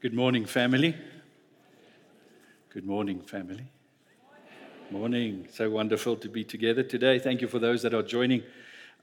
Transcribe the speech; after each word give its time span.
Good 0.00 0.14
morning, 0.14 0.46
family. 0.46 0.94
Good 2.70 2.86
morning, 2.86 3.20
family. 3.20 3.64
Morning. 4.92 5.48
So 5.52 5.68
wonderful 5.68 6.14
to 6.18 6.28
be 6.28 6.44
together 6.44 6.84
today. 6.84 7.18
Thank 7.18 7.40
you 7.40 7.48
for 7.48 7.58
those 7.58 7.82
that 7.82 7.92
are 7.92 8.04
joining 8.04 8.44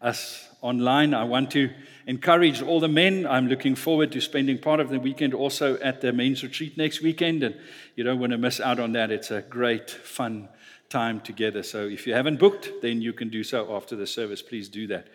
us 0.02 0.47
online. 0.62 1.13
I 1.13 1.26
want 1.26 1.52
to 1.52 1.70
encourage 2.08 2.62
all 2.62 2.79
the 2.79 2.88
men. 2.88 3.28
I'm 3.28 3.50
looking 3.50 3.76
forward 3.76 4.13
to 4.13 4.21
spending 4.21 4.58
part 4.58 4.79
of 4.79 4.88
the 4.88 4.97
weekend 4.97 5.34
also 5.34 5.78
at 5.79 6.00
the 6.00 6.13
men's 6.13 6.42
retreat 6.44 6.78
next 6.78 7.01
weekend, 7.01 7.43
and 7.43 7.59
you 7.97 8.05
don't 8.05 8.21
want 8.21 8.31
to 8.31 8.37
miss 8.37 8.62
out 8.62 8.79
on 8.79 8.93
that. 8.93 9.12
It's 9.12 9.31
a 9.31 9.41
great, 9.41 9.89
fun 9.89 10.47
time 10.87 11.19
together. 11.19 11.62
So 11.62 11.87
if 11.87 12.07
you 12.07 12.13
haven't 12.13 12.39
booked, 12.39 12.69
then 12.81 13.01
you 13.01 13.12
can 13.12 13.27
do 13.27 13.43
so 13.43 13.75
after 13.75 13.97
the 13.97 14.07
service. 14.07 14.41
Please 14.41 14.69
do 14.69 14.87
that. 14.87 15.07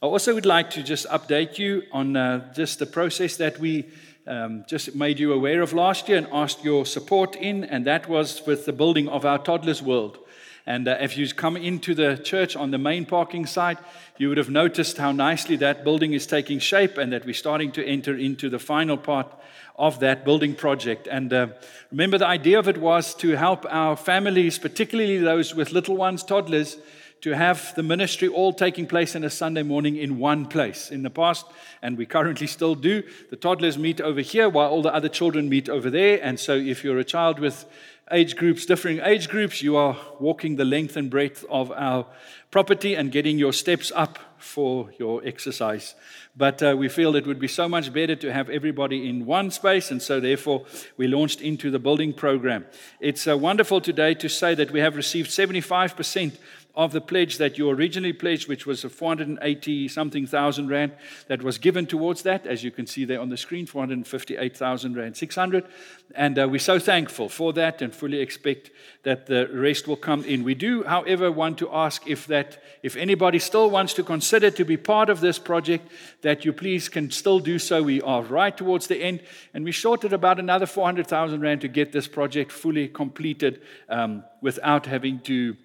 I 0.00 0.06
also 0.06 0.32
would 0.32 0.46
like 0.46 0.70
to 0.70 0.82
just 0.82 1.06
update 1.08 1.58
you 1.58 1.82
on 1.92 2.16
uh, 2.16 2.50
just 2.54 2.78
the 2.78 2.86
process 2.86 3.36
that 3.36 3.58
we 3.58 3.90
um, 4.28 4.64
just 4.68 4.94
made 4.94 5.18
you 5.18 5.32
aware 5.32 5.62
of 5.62 5.72
last 5.72 6.08
year 6.08 6.18
and 6.18 6.28
asked 6.30 6.62
your 6.62 6.84
support 6.84 7.34
in, 7.34 7.64
and 7.64 7.86
that 7.86 8.08
was 8.08 8.46
with 8.46 8.66
the 8.66 8.72
building 8.72 9.08
of 9.08 9.24
our 9.24 9.38
toddlers' 9.38 9.82
world. 9.82 10.18
And 10.66 10.86
uh, 10.86 10.98
if 11.00 11.16
you 11.16 11.26
come 11.32 11.56
into 11.56 11.94
the 11.94 12.18
church 12.18 12.54
on 12.54 12.70
the 12.70 12.76
main 12.76 13.06
parking 13.06 13.46
site, 13.46 13.78
you 14.18 14.28
would 14.28 14.36
have 14.36 14.50
noticed 14.50 14.98
how 14.98 15.12
nicely 15.12 15.56
that 15.56 15.82
building 15.82 16.12
is 16.12 16.26
taking 16.26 16.58
shape 16.58 16.98
and 16.98 17.10
that 17.12 17.24
we're 17.24 17.32
starting 17.32 17.72
to 17.72 17.86
enter 17.86 18.14
into 18.14 18.50
the 18.50 18.58
final 18.58 18.98
part 18.98 19.32
of 19.76 20.00
that 20.00 20.26
building 20.26 20.54
project. 20.54 21.08
And 21.10 21.32
uh, 21.32 21.46
remember, 21.90 22.18
the 22.18 22.26
idea 22.26 22.58
of 22.58 22.68
it 22.68 22.76
was 22.76 23.14
to 23.14 23.30
help 23.30 23.64
our 23.70 23.96
families, 23.96 24.58
particularly 24.58 25.16
those 25.16 25.54
with 25.54 25.72
little 25.72 25.96
ones, 25.96 26.22
toddlers, 26.22 26.76
to 27.20 27.34
have 27.34 27.74
the 27.74 27.82
ministry 27.82 28.28
all 28.28 28.52
taking 28.52 28.86
place 28.86 29.14
in 29.14 29.24
a 29.24 29.30
Sunday 29.30 29.62
morning 29.62 29.96
in 29.96 30.18
one 30.18 30.46
place. 30.46 30.90
In 30.90 31.02
the 31.02 31.10
past, 31.10 31.46
and 31.82 31.96
we 31.96 32.06
currently 32.06 32.46
still 32.46 32.74
do, 32.74 33.02
the 33.30 33.36
toddlers 33.36 33.76
meet 33.78 34.00
over 34.00 34.20
here 34.20 34.48
while 34.48 34.70
all 34.70 34.82
the 34.82 34.94
other 34.94 35.08
children 35.08 35.48
meet 35.48 35.68
over 35.68 35.90
there. 35.90 36.20
And 36.22 36.38
so, 36.38 36.54
if 36.54 36.84
you're 36.84 36.98
a 36.98 37.04
child 37.04 37.38
with 37.38 37.64
age 38.10 38.36
groups, 38.36 38.66
differing 38.66 39.00
age 39.00 39.28
groups, 39.28 39.62
you 39.62 39.76
are 39.76 39.96
walking 40.20 40.56
the 40.56 40.64
length 40.64 40.96
and 40.96 41.10
breadth 41.10 41.44
of 41.50 41.70
our 41.72 42.06
property 42.50 42.94
and 42.94 43.12
getting 43.12 43.38
your 43.38 43.52
steps 43.52 43.92
up 43.94 44.18
for 44.38 44.90
your 44.98 45.20
exercise. 45.26 45.94
But 46.36 46.62
uh, 46.62 46.76
we 46.78 46.88
feel 46.88 47.16
it 47.16 47.26
would 47.26 47.40
be 47.40 47.48
so 47.48 47.68
much 47.68 47.92
better 47.92 48.14
to 48.16 48.32
have 48.32 48.48
everybody 48.48 49.08
in 49.08 49.26
one 49.26 49.50
space, 49.50 49.90
and 49.90 50.00
so 50.00 50.20
therefore 50.20 50.64
we 50.96 51.08
launched 51.08 51.40
into 51.40 51.70
the 51.70 51.80
building 51.80 52.12
program. 52.12 52.64
It's 53.00 53.26
uh, 53.26 53.36
wonderful 53.36 53.80
today 53.80 54.14
to 54.14 54.28
say 54.28 54.54
that 54.54 54.70
we 54.70 54.80
have 54.80 54.96
received 54.96 55.30
75% 55.30 56.36
of 56.78 56.92
the 56.92 57.00
pledge 57.00 57.38
that 57.38 57.58
you 57.58 57.68
originally 57.68 58.12
pledged, 58.12 58.46
which 58.46 58.64
was 58.64 58.84
a 58.84 58.88
480 58.88 59.88
something 59.88 60.28
thousand 60.28 60.68
rand 60.68 60.92
that 61.26 61.42
was 61.42 61.58
given 61.58 61.86
towards 61.86 62.22
that, 62.22 62.46
as 62.46 62.62
you 62.62 62.70
can 62.70 62.86
see 62.86 63.04
there 63.04 63.20
on 63.20 63.30
the 63.30 63.36
screen, 63.36 63.66
458,000 63.66 64.96
rand 64.96 65.16
600. 65.16 65.66
And 66.14 66.38
uh, 66.38 66.48
we're 66.48 66.60
so 66.60 66.78
thankful 66.78 67.28
for 67.28 67.52
that 67.54 67.82
and 67.82 67.92
fully 67.92 68.20
expect 68.20 68.70
that 69.02 69.26
the 69.26 69.48
rest 69.48 69.88
will 69.88 69.96
come 69.96 70.22
in. 70.22 70.44
We 70.44 70.54
do, 70.54 70.84
however, 70.84 71.32
want 71.32 71.58
to 71.58 71.68
ask 71.72 72.06
if 72.06 72.28
that, 72.28 72.62
if 72.84 72.94
anybody 72.94 73.40
still 73.40 73.68
wants 73.68 73.92
to 73.94 74.04
consider 74.04 74.52
to 74.52 74.64
be 74.64 74.76
part 74.76 75.10
of 75.10 75.18
this 75.18 75.40
project, 75.40 75.90
that 76.22 76.44
you 76.44 76.52
please 76.52 76.88
can 76.88 77.10
still 77.10 77.40
do 77.40 77.58
so. 77.58 77.82
We 77.82 78.00
are 78.02 78.22
right 78.22 78.56
towards 78.56 78.86
the 78.86 79.02
end, 79.02 79.22
and 79.52 79.64
we 79.64 79.72
shorted 79.72 80.12
about 80.12 80.38
another 80.38 80.66
400,000 80.66 81.40
rand 81.40 81.60
to 81.62 81.68
get 81.68 81.90
this 81.90 82.06
project 82.06 82.52
fully 82.52 82.86
completed 82.86 83.62
um, 83.88 84.22
without 84.40 84.86
having 84.86 85.18
to 85.22 85.56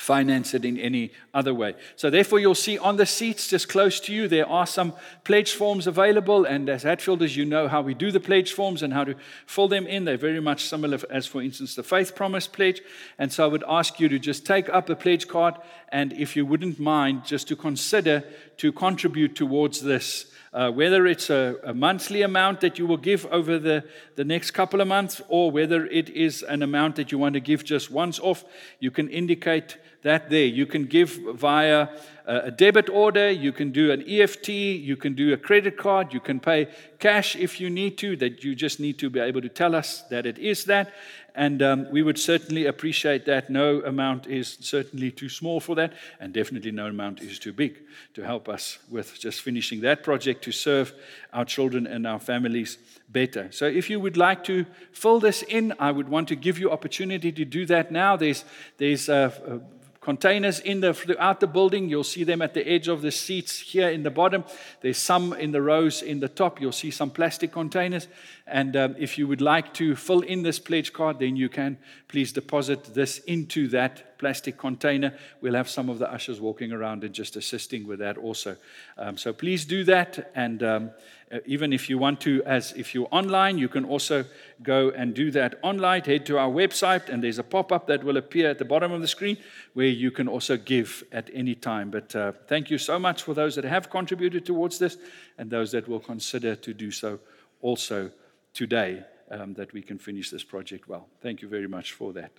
finance 0.00 0.54
it 0.54 0.64
in 0.64 0.78
any 0.78 1.12
other 1.34 1.52
way. 1.52 1.74
So, 1.94 2.08
therefore, 2.08 2.38
you'll 2.38 2.54
see 2.54 2.78
on 2.78 2.96
the 2.96 3.04
seats 3.04 3.48
just 3.48 3.68
close 3.68 4.00
to 4.00 4.14
you, 4.14 4.28
there 4.28 4.48
are 4.48 4.66
some 4.66 4.94
pledge 5.24 5.52
forms 5.52 5.86
available. 5.86 6.46
And 6.46 6.70
as 6.70 6.84
Hatfielders, 6.84 7.36
you 7.36 7.44
know 7.44 7.68
how 7.68 7.82
we 7.82 7.92
do 7.92 8.10
the 8.10 8.18
pledge 8.18 8.54
forms 8.54 8.82
and 8.82 8.94
how 8.94 9.04
to 9.04 9.14
fill 9.46 9.68
them 9.68 9.86
in. 9.86 10.06
They're 10.06 10.16
very 10.16 10.40
much 10.40 10.64
similar, 10.64 10.98
as 11.10 11.26
for 11.26 11.42
instance, 11.42 11.74
the 11.74 11.82
Faith 11.82 12.16
Promise 12.16 12.48
Pledge. 12.48 12.80
And 13.18 13.30
so, 13.30 13.44
I 13.44 13.48
would 13.48 13.64
ask 13.68 14.00
you 14.00 14.08
to 14.08 14.18
just 14.18 14.46
take 14.46 14.70
up 14.70 14.88
a 14.88 14.96
pledge 14.96 15.28
card. 15.28 15.56
And 15.90 16.14
if 16.14 16.34
you 16.34 16.46
wouldn't 16.46 16.80
mind, 16.80 17.26
just 17.26 17.48
to 17.48 17.56
consider 17.56 18.24
to 18.56 18.72
contribute 18.72 19.36
towards 19.36 19.82
this 19.82 20.30
uh, 20.52 20.70
whether 20.70 21.06
it's 21.06 21.30
a, 21.30 21.56
a, 21.62 21.72
monthly 21.72 22.22
amount 22.22 22.60
that 22.60 22.78
you 22.78 22.86
will 22.86 22.96
give 22.96 23.24
over 23.26 23.58
the, 23.58 23.84
the 24.16 24.24
next 24.24 24.50
couple 24.50 24.80
of 24.80 24.88
months 24.88 25.22
or 25.28 25.50
whether 25.50 25.86
it 25.86 26.08
is 26.10 26.42
an 26.42 26.62
amount 26.62 26.96
that 26.96 27.12
you 27.12 27.18
want 27.18 27.34
to 27.34 27.40
give 27.40 27.64
just 27.64 27.90
once 27.90 28.18
off, 28.18 28.44
you 28.80 28.90
can 28.90 29.08
indicate 29.08 29.78
that 30.02 30.30
there. 30.30 30.46
You 30.46 30.66
can 30.66 30.84
give 30.84 31.10
via 31.34 31.88
a 32.30 32.50
debit 32.50 32.88
order, 32.88 33.28
you 33.28 33.50
can 33.50 33.72
do 33.72 33.90
an 33.90 34.04
EFT, 34.08 34.48
you 34.48 34.96
can 34.96 35.14
do 35.14 35.32
a 35.32 35.36
credit 35.36 35.76
card, 35.76 36.12
you 36.14 36.20
can 36.20 36.38
pay 36.38 36.68
cash 37.00 37.34
if 37.34 37.60
you 37.60 37.68
need 37.68 37.98
to, 37.98 38.14
that 38.16 38.44
you 38.44 38.54
just 38.54 38.78
need 38.78 38.98
to 38.98 39.10
be 39.10 39.18
able 39.18 39.40
to 39.40 39.48
tell 39.48 39.74
us 39.74 40.02
that 40.10 40.26
it 40.26 40.38
is 40.38 40.64
that. 40.66 40.92
And 41.34 41.62
um, 41.62 41.90
we 41.90 42.02
would 42.02 42.18
certainly 42.18 42.66
appreciate 42.66 43.24
that. 43.26 43.50
No 43.50 43.80
amount 43.82 44.26
is 44.26 44.58
certainly 44.60 45.10
too 45.10 45.28
small 45.28 45.60
for 45.60 45.74
that, 45.76 45.92
and 46.20 46.32
definitely 46.32 46.70
no 46.70 46.86
amount 46.86 47.20
is 47.20 47.38
too 47.38 47.52
big 47.52 47.78
to 48.14 48.22
help 48.22 48.48
us 48.48 48.78
with 48.88 49.18
just 49.18 49.40
finishing 49.40 49.80
that 49.80 50.02
project 50.02 50.42
to 50.44 50.52
serve 50.52 50.92
our 51.32 51.44
children 51.44 51.86
and 51.86 52.06
our 52.06 52.18
families 52.18 52.78
better. 53.08 53.48
So, 53.52 53.66
if 53.66 53.88
you 53.88 54.00
would 54.00 54.16
like 54.16 54.42
to 54.44 54.66
fill 54.92 55.20
this 55.20 55.42
in, 55.42 55.72
I 55.78 55.92
would 55.92 56.08
want 56.08 56.28
to 56.28 56.36
give 56.36 56.58
you 56.58 56.70
opportunity 56.70 57.30
to 57.30 57.44
do 57.44 57.64
that 57.66 57.92
now. 57.92 58.16
There's 58.16 58.44
there's 58.78 59.08
uh, 59.08 59.60
containers 60.00 60.60
in 60.60 60.80
the 60.80 60.94
throughout 60.94 61.40
the 61.40 61.46
building. 61.46 61.88
You'll 61.88 62.04
see 62.04 62.24
them 62.24 62.40
at 62.42 62.54
the 62.54 62.66
edge 62.66 62.88
of 62.88 63.02
the 63.02 63.10
seats 63.10 63.60
here 63.60 63.88
in 63.88 64.02
the 64.02 64.10
bottom. 64.10 64.44
There's 64.80 64.98
some 64.98 65.32
in 65.34 65.52
the 65.52 65.62
rows 65.62 66.02
in 66.02 66.20
the 66.20 66.28
top. 66.28 66.60
You'll 66.60 66.72
see 66.72 66.90
some 66.90 67.10
plastic 67.10 67.52
containers 67.52 68.08
and 68.50 68.76
um, 68.76 68.94
if 68.98 69.16
you 69.18 69.26
would 69.26 69.40
like 69.40 69.72
to 69.74 69.96
fill 69.96 70.20
in 70.20 70.42
this 70.42 70.58
pledge 70.58 70.92
card 70.92 71.18
then 71.18 71.36
you 71.36 71.48
can. 71.48 71.78
Please 72.08 72.32
deposit 72.32 72.94
this 72.94 73.18
into 73.20 73.68
that 73.68 74.18
plastic 74.18 74.58
container. 74.58 75.14
We'll 75.40 75.54
have 75.54 75.68
some 75.68 75.88
of 75.88 75.98
the 75.98 76.12
ushers 76.12 76.40
walking 76.40 76.72
around 76.72 77.04
and 77.04 77.14
just 77.14 77.36
assisting 77.36 77.86
with 77.86 78.00
that 78.00 78.18
also. 78.18 78.56
Um, 78.98 79.16
so 79.16 79.32
please 79.32 79.64
do 79.64 79.82
that. 79.84 80.30
And 80.34 80.62
um, 80.62 80.90
uh, 81.32 81.38
even 81.46 81.72
if 81.72 81.88
you 81.88 81.96
want 81.96 82.20
to, 82.20 82.42
as 82.44 82.72
if 82.72 82.94
you're 82.94 83.08
online, 83.10 83.56
you 83.56 83.68
can 83.68 83.84
also 83.84 84.24
go 84.62 84.90
and 84.90 85.14
do 85.14 85.30
that 85.30 85.58
online. 85.62 86.02
Head 86.02 86.26
to 86.26 86.38
our 86.38 86.50
website, 86.50 87.08
and 87.08 87.24
there's 87.24 87.38
a 87.38 87.44
pop 87.44 87.72
up 87.72 87.86
that 87.86 88.04
will 88.04 88.18
appear 88.18 88.50
at 88.50 88.58
the 88.58 88.64
bottom 88.64 88.92
of 88.92 89.00
the 89.00 89.08
screen 89.08 89.38
where 89.72 89.86
you 89.86 90.10
can 90.10 90.28
also 90.28 90.56
give 90.56 91.02
at 91.12 91.30
any 91.32 91.54
time. 91.54 91.90
But 91.90 92.14
uh, 92.14 92.32
thank 92.46 92.70
you 92.70 92.78
so 92.78 92.98
much 92.98 93.22
for 93.22 93.32
those 93.32 93.54
that 93.54 93.64
have 93.64 93.88
contributed 93.88 94.44
towards 94.44 94.78
this 94.78 94.98
and 95.38 95.50
those 95.50 95.72
that 95.72 95.88
will 95.88 96.00
consider 96.00 96.56
to 96.56 96.74
do 96.74 96.90
so 96.90 97.20
also 97.62 98.10
today, 98.54 99.04
um, 99.30 99.54
that 99.54 99.72
we 99.72 99.82
can 99.82 99.98
finish 99.98 100.30
this 100.30 100.44
project 100.44 100.88
well. 100.88 101.08
Thank 101.22 101.42
you 101.42 101.48
very 101.48 101.68
much 101.68 101.92
for 101.92 102.12
that. 102.12 102.32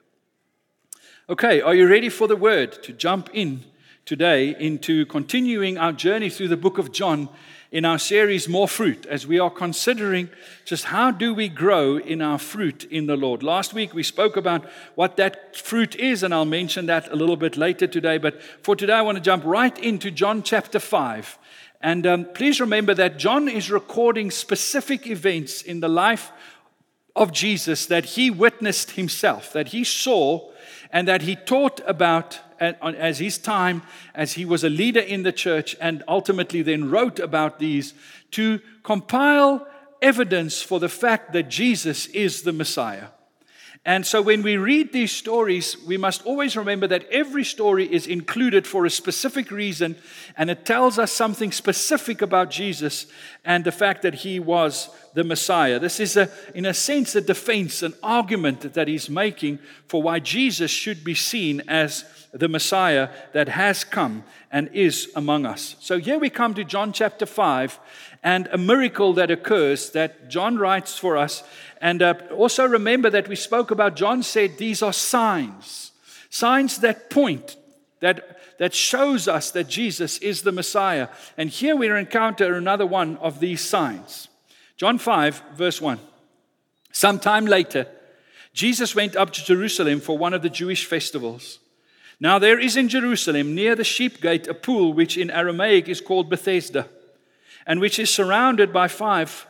Okay, 1.29 1.61
are 1.61 1.75
you 1.75 1.87
ready 1.87 2.09
for 2.09 2.27
the 2.27 2.35
word 2.35 2.83
to 2.83 2.93
jump 2.93 3.29
in 3.33 3.63
today 4.05 4.55
into 4.59 5.05
continuing 5.05 5.77
our 5.77 5.93
journey 5.93 6.29
through 6.29 6.49
the 6.49 6.57
book 6.57 6.77
of 6.77 6.91
John? 6.91 7.29
in 7.71 7.85
our 7.85 7.97
series 7.97 8.49
More 8.49 8.67
Fruit 8.67 9.05
as 9.05 9.25
we 9.25 9.39
are 9.39 9.49
considering 9.49 10.29
just 10.65 10.85
how 10.85 11.09
do 11.09 11.33
we 11.33 11.47
grow 11.47 11.97
in 11.97 12.21
our 12.21 12.37
fruit 12.37 12.83
in 12.83 13.05
the 13.05 13.15
Lord. 13.15 13.43
Last 13.43 13.73
week 13.73 13.93
we 13.93 14.03
spoke 14.03 14.35
about 14.35 14.69
what 14.95 15.15
that 15.15 15.55
fruit 15.55 15.95
is, 15.95 16.21
and 16.21 16.33
I'll 16.33 16.43
mention 16.43 16.87
that 16.87 17.09
a 17.09 17.15
little 17.15 17.37
bit 17.37 17.55
later 17.55 17.87
today. 17.87 18.17
But 18.17 18.41
for 18.61 18.75
today, 18.75 18.93
I 18.93 19.01
want 19.01 19.17
to 19.17 19.23
jump 19.23 19.45
right 19.45 19.77
into 19.79 20.11
John 20.11 20.43
chapter 20.43 20.79
5. 20.79 21.39
And 21.81 22.05
um, 22.05 22.25
please 22.33 22.61
remember 22.61 22.93
that 22.93 23.17
John 23.17 23.49
is 23.49 23.71
recording 23.71 24.31
specific 24.31 25.07
events 25.07 25.61
in 25.61 25.79
the 25.79 25.89
life 25.89 26.31
of 27.15 27.31
Jesus 27.31 27.85
that 27.87 28.05
he 28.05 28.29
witnessed 28.29 28.91
himself, 28.91 29.51
that 29.53 29.69
he 29.69 29.83
saw, 29.83 30.51
and 30.91 31.07
that 31.07 31.23
he 31.23 31.35
taught 31.35 31.81
about 31.87 32.39
as 32.59 33.17
his 33.17 33.39
time 33.39 33.81
as 34.13 34.33
he 34.33 34.45
was 34.45 34.63
a 34.63 34.69
leader 34.69 34.99
in 34.99 35.23
the 35.23 35.31
church 35.31 35.75
and 35.81 36.03
ultimately 36.07 36.61
then 36.61 36.91
wrote 36.91 37.19
about 37.19 37.57
these 37.57 37.95
to 38.29 38.59
compile 38.83 39.67
evidence 40.01 40.61
for 40.61 40.79
the 40.79 40.89
fact 40.89 41.33
that 41.33 41.49
Jesus 41.49 42.05
is 42.07 42.43
the 42.43 42.53
Messiah. 42.53 43.07
And 43.83 44.05
so 44.05 44.21
when 44.21 44.43
we 44.43 44.57
read 44.57 44.93
these 44.93 45.11
stories, 45.11 45.75
we 45.87 45.97
must 45.97 46.23
always 46.23 46.55
remember 46.55 46.85
that 46.85 47.09
every 47.09 47.43
story 47.43 47.91
is 47.91 48.05
included 48.05 48.67
for 48.67 48.85
a 48.85 48.91
specific 48.91 49.49
reason 49.49 49.95
and 50.37 50.51
it 50.51 50.65
tells 50.65 50.99
us 50.99 51.11
something 51.11 51.51
specific 51.51 52.21
about 52.21 52.51
Jesus 52.51 53.07
and 53.43 53.63
the 53.63 53.71
fact 53.71 54.03
that 54.03 54.13
he 54.13 54.39
was 54.39 54.89
the 55.15 55.23
Messiah. 55.23 55.79
This 55.79 55.99
is, 55.99 56.15
a, 56.15 56.29
in 56.53 56.67
a 56.67 56.75
sense, 56.75 57.15
a 57.15 57.21
defense, 57.21 57.81
an 57.81 57.95
argument 58.03 58.73
that 58.73 58.87
he's 58.87 59.09
making 59.09 59.57
for 59.87 60.03
why 60.03 60.19
Jesus 60.19 60.69
should 60.69 61.03
be 61.03 61.15
seen 61.15 61.63
as 61.67 62.05
the 62.33 62.47
Messiah 62.47 63.09
that 63.33 63.49
has 63.49 63.83
come 63.83 64.23
and 64.51 64.69
is 64.73 65.09
among 65.15 65.45
us. 65.45 65.75
So 65.79 65.99
here 65.99 66.19
we 66.19 66.29
come 66.29 66.53
to 66.53 66.63
John 66.63 66.93
chapter 66.93 67.25
5 67.25 67.79
and 68.23 68.47
a 68.51 68.57
miracle 68.57 69.13
that 69.13 69.31
occurs 69.31 69.89
that 69.91 70.29
John 70.29 70.57
writes 70.57 70.97
for 70.97 71.17
us. 71.17 71.43
And 71.81 72.01
uh, 72.01 72.13
also 72.35 72.65
remember 72.65 73.09
that 73.09 73.27
we 73.27 73.35
spoke 73.35 73.71
about, 73.71 73.95
John 73.95 74.23
said 74.23 74.57
these 74.57 74.81
are 74.81 74.93
signs, 74.93 75.91
signs 76.29 76.79
that 76.79 77.09
point, 77.09 77.57
that, 77.99 78.39
that 78.59 78.73
shows 78.73 79.27
us 79.27 79.51
that 79.51 79.67
Jesus 79.67 80.17
is 80.19 80.41
the 80.41 80.51
Messiah. 80.51 81.09
And 81.37 81.49
here 81.49 81.75
we 81.75 81.89
encounter 81.89 82.55
another 82.55 82.85
one 82.85 83.17
of 83.17 83.39
these 83.39 83.61
signs. 83.61 84.27
John 84.77 84.97
5, 84.97 85.43
verse 85.55 85.81
1. 85.81 85.99
Sometime 86.91 87.45
later, 87.45 87.87
Jesus 88.53 88.95
went 88.95 89.15
up 89.15 89.31
to 89.33 89.43
Jerusalem 89.43 90.01
for 90.01 90.17
one 90.17 90.33
of 90.33 90.41
the 90.41 90.49
Jewish 90.49 90.85
festivals. 90.85 91.59
Now, 92.21 92.37
there 92.37 92.59
is 92.59 92.77
in 92.77 92.87
Jerusalem, 92.87 93.55
near 93.55 93.75
the 93.75 93.83
sheep 93.83 94.21
gate, 94.21 94.47
a 94.47 94.53
pool 94.53 94.93
which 94.93 95.17
in 95.17 95.31
Aramaic 95.31 95.89
is 95.89 95.99
called 95.99 96.29
Bethesda, 96.29 96.87
and 97.65 97.79
which 97.79 97.97
is 97.97 98.13
surrounded 98.13 98.71
by 98.71 98.87
five 98.87 99.47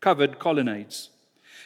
covered 0.00 0.38
colonnades. 0.38 1.10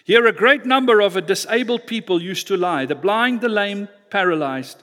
Here, 0.04 0.26
a 0.26 0.32
great 0.32 0.66
number 0.66 1.00
of 1.00 1.26
disabled 1.26 1.86
people 1.86 2.20
used 2.20 2.48
to 2.48 2.56
lie 2.56 2.86
the 2.86 2.96
blind, 2.96 3.40
the 3.40 3.48
lame, 3.48 3.88
paralyzed. 4.10 4.82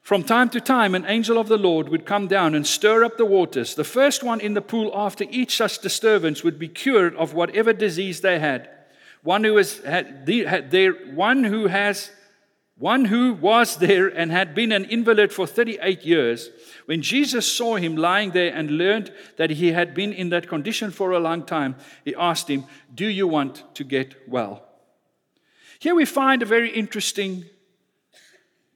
From 0.00 0.22
time 0.22 0.48
to 0.50 0.60
time, 0.60 0.94
an 0.94 1.06
angel 1.06 1.36
of 1.36 1.48
the 1.48 1.58
Lord 1.58 1.88
would 1.88 2.06
come 2.06 2.28
down 2.28 2.54
and 2.54 2.64
stir 2.64 3.02
up 3.02 3.16
the 3.16 3.24
waters. 3.24 3.74
The 3.74 3.84
first 3.84 4.22
one 4.22 4.40
in 4.40 4.54
the 4.54 4.62
pool 4.62 4.92
after 4.94 5.24
each 5.28 5.56
such 5.56 5.80
disturbance 5.80 6.44
would 6.44 6.58
be 6.58 6.68
cured 6.68 7.16
of 7.16 7.34
whatever 7.34 7.72
disease 7.72 8.20
they 8.20 8.38
had. 8.38 8.70
One 9.24 9.42
who 9.42 9.56
has 9.56 9.78
had, 9.78 10.28
had 10.28 10.70
there, 10.70 10.92
one 10.92 11.42
who 11.42 11.66
has 11.66 12.12
one 12.80 13.04
who 13.04 13.34
was 13.34 13.76
there 13.76 14.08
and 14.08 14.32
had 14.32 14.54
been 14.54 14.72
an 14.72 14.86
invalid 14.86 15.32
for 15.34 15.46
38 15.46 16.02
years, 16.02 16.48
when 16.86 17.02
Jesus 17.02 17.46
saw 17.46 17.76
him 17.76 17.94
lying 17.94 18.30
there 18.30 18.54
and 18.54 18.70
learned 18.70 19.12
that 19.36 19.50
he 19.50 19.72
had 19.72 19.94
been 19.94 20.14
in 20.14 20.30
that 20.30 20.48
condition 20.48 20.90
for 20.90 21.12
a 21.12 21.20
long 21.20 21.44
time, 21.44 21.76
he 22.06 22.14
asked 22.14 22.48
him, 22.48 22.64
Do 22.92 23.06
you 23.06 23.28
want 23.28 23.62
to 23.74 23.84
get 23.84 24.26
well? 24.26 24.66
Here 25.78 25.94
we 25.94 26.06
find 26.06 26.42
a 26.42 26.46
very 26.46 26.70
interesting 26.70 27.44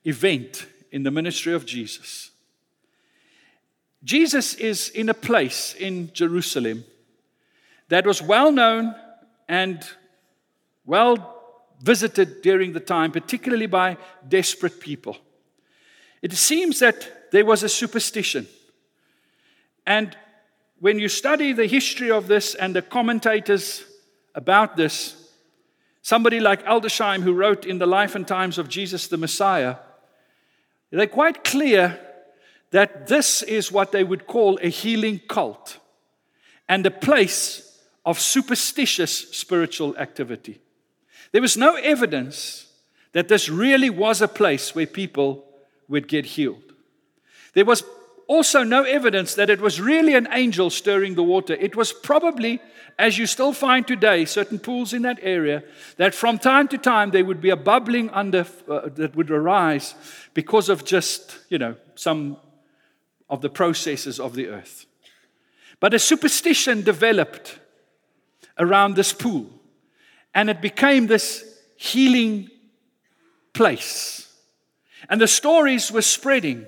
event 0.04 0.66
in 0.92 1.02
the 1.02 1.10
ministry 1.10 1.54
of 1.54 1.64
Jesus. 1.64 2.30
Jesus 4.04 4.52
is 4.52 4.90
in 4.90 5.08
a 5.08 5.14
place 5.14 5.74
in 5.74 6.10
Jerusalem 6.12 6.84
that 7.88 8.06
was 8.06 8.20
well 8.20 8.52
known 8.52 8.94
and 9.48 9.82
well 10.84 11.33
visited 11.84 12.40
during 12.40 12.72
the 12.72 12.80
time, 12.80 13.12
particularly 13.12 13.66
by 13.66 13.96
desperate 14.26 14.80
people. 14.80 15.18
It 16.22 16.32
seems 16.32 16.78
that 16.78 17.30
there 17.30 17.44
was 17.44 17.62
a 17.62 17.68
superstition. 17.68 18.46
And 19.86 20.16
when 20.80 20.98
you 20.98 21.08
study 21.08 21.52
the 21.52 21.66
history 21.66 22.10
of 22.10 22.26
this 22.26 22.54
and 22.54 22.74
the 22.74 22.80
commentators 22.82 23.84
about 24.34 24.76
this, 24.76 25.30
somebody 26.00 26.40
like 26.40 26.64
Edersheim, 26.64 27.22
who 27.22 27.34
wrote 27.34 27.66
in 27.66 27.78
the 27.78 27.86
life 27.86 28.14
and 28.14 28.26
times 28.26 28.56
of 28.56 28.68
Jesus 28.68 29.08
the 29.08 29.18
Messiah, 29.18 29.76
they're 30.90 31.06
quite 31.06 31.44
clear 31.44 32.00
that 32.70 33.08
this 33.08 33.42
is 33.42 33.70
what 33.70 33.92
they 33.92 34.04
would 34.04 34.26
call 34.26 34.58
a 34.62 34.68
healing 34.68 35.20
cult 35.28 35.78
and 36.66 36.86
a 36.86 36.90
place 36.90 37.78
of 38.06 38.18
superstitious 38.18 39.30
spiritual 39.36 39.96
activity. 39.98 40.60
There 41.34 41.42
was 41.42 41.56
no 41.56 41.74
evidence 41.74 42.66
that 43.10 43.26
this 43.26 43.48
really 43.48 43.90
was 43.90 44.22
a 44.22 44.28
place 44.28 44.72
where 44.72 44.86
people 44.86 45.44
would 45.88 46.06
get 46.06 46.26
healed. 46.26 46.62
There 47.54 47.64
was 47.64 47.82
also 48.28 48.62
no 48.62 48.84
evidence 48.84 49.34
that 49.34 49.50
it 49.50 49.60
was 49.60 49.80
really 49.80 50.14
an 50.14 50.28
angel 50.30 50.70
stirring 50.70 51.16
the 51.16 51.24
water. 51.24 51.54
It 51.54 51.74
was 51.74 51.92
probably, 51.92 52.60
as 53.00 53.18
you 53.18 53.26
still 53.26 53.52
find 53.52 53.84
today, 53.84 54.26
certain 54.26 54.60
pools 54.60 54.92
in 54.92 55.02
that 55.02 55.18
area, 55.22 55.64
that 55.96 56.14
from 56.14 56.38
time 56.38 56.68
to 56.68 56.78
time 56.78 57.10
there 57.10 57.24
would 57.24 57.40
be 57.40 57.50
a 57.50 57.56
bubbling 57.56 58.10
under 58.10 58.46
uh, 58.70 58.90
that 58.90 59.16
would 59.16 59.32
arise 59.32 59.96
because 60.34 60.68
of 60.68 60.84
just, 60.84 61.40
you 61.48 61.58
know, 61.58 61.74
some 61.96 62.36
of 63.28 63.40
the 63.40 63.50
processes 63.50 64.20
of 64.20 64.36
the 64.36 64.46
earth. 64.46 64.86
But 65.80 65.94
a 65.94 65.98
superstition 65.98 66.82
developed 66.82 67.58
around 68.56 68.94
this 68.94 69.12
pool. 69.12 69.53
And 70.34 70.50
it 70.50 70.60
became 70.60 71.06
this 71.06 71.44
healing 71.76 72.50
place. 73.52 74.32
And 75.08 75.20
the 75.20 75.28
stories 75.28 75.92
were 75.92 76.02
spreading, 76.02 76.66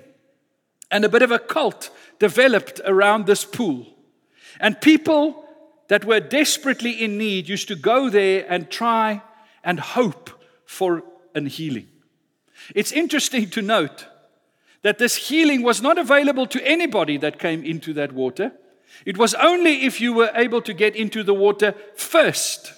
and 0.91 1.03
a 1.03 1.09
bit 1.09 1.21
of 1.21 1.31
a 1.31 1.39
cult 1.39 1.89
developed 2.19 2.79
around 2.85 3.25
this 3.25 3.43
pool. 3.43 3.85
And 4.59 4.79
people 4.79 5.43
that 5.87 6.05
were 6.05 6.19
desperately 6.19 6.91
in 6.91 7.17
need 7.17 7.49
used 7.49 7.67
to 7.67 7.75
go 7.75 8.09
there 8.09 8.45
and 8.49 8.69
try 8.69 9.21
and 9.63 9.79
hope 9.79 10.29
for 10.65 11.03
an 11.35 11.45
healing. 11.45 11.87
It's 12.75 12.91
interesting 12.91 13.49
to 13.51 13.61
note 13.61 14.07
that 14.81 14.97
this 14.97 15.15
healing 15.15 15.63
was 15.63 15.81
not 15.81 15.97
available 15.97 16.45
to 16.47 16.65
anybody 16.65 17.17
that 17.17 17.39
came 17.39 17.63
into 17.63 17.93
that 17.93 18.11
water. 18.11 18.51
It 19.05 19.17
was 19.17 19.33
only 19.35 19.85
if 19.85 19.99
you 20.01 20.13
were 20.13 20.31
able 20.33 20.61
to 20.61 20.73
get 20.73 20.95
into 20.95 21.23
the 21.23 21.33
water 21.33 21.73
first 21.95 22.73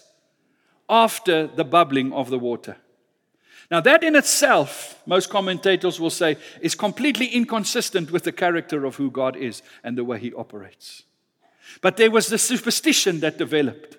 after 0.89 1.47
the 1.47 1.63
bubbling 1.63 2.12
of 2.12 2.30
the 2.30 2.39
water. 2.39 2.77
Now, 3.71 3.81
that 3.81 4.03
in 4.03 4.15
itself, 4.15 5.00
most 5.06 5.30
commentators 5.30 6.00
will 6.00 6.09
say, 6.09 6.38
is 6.59 6.74
completely 6.74 7.27
inconsistent 7.27 8.12
with 8.12 8.24
the 8.24 8.31
character 8.31 8.83
of 8.83 8.95
who 8.95 9.12
God 9.12 9.36
is 9.36 9.62
and 9.83 9.95
the 9.95 10.03
way 10.03 10.18
He 10.18 10.33
operates. 10.33 11.03
But 11.81 11.97
there 11.97 12.09
was 12.09 12.27
the 12.27 12.39
superstition 12.39 13.19
that 13.19 13.38
developed. 13.38 13.97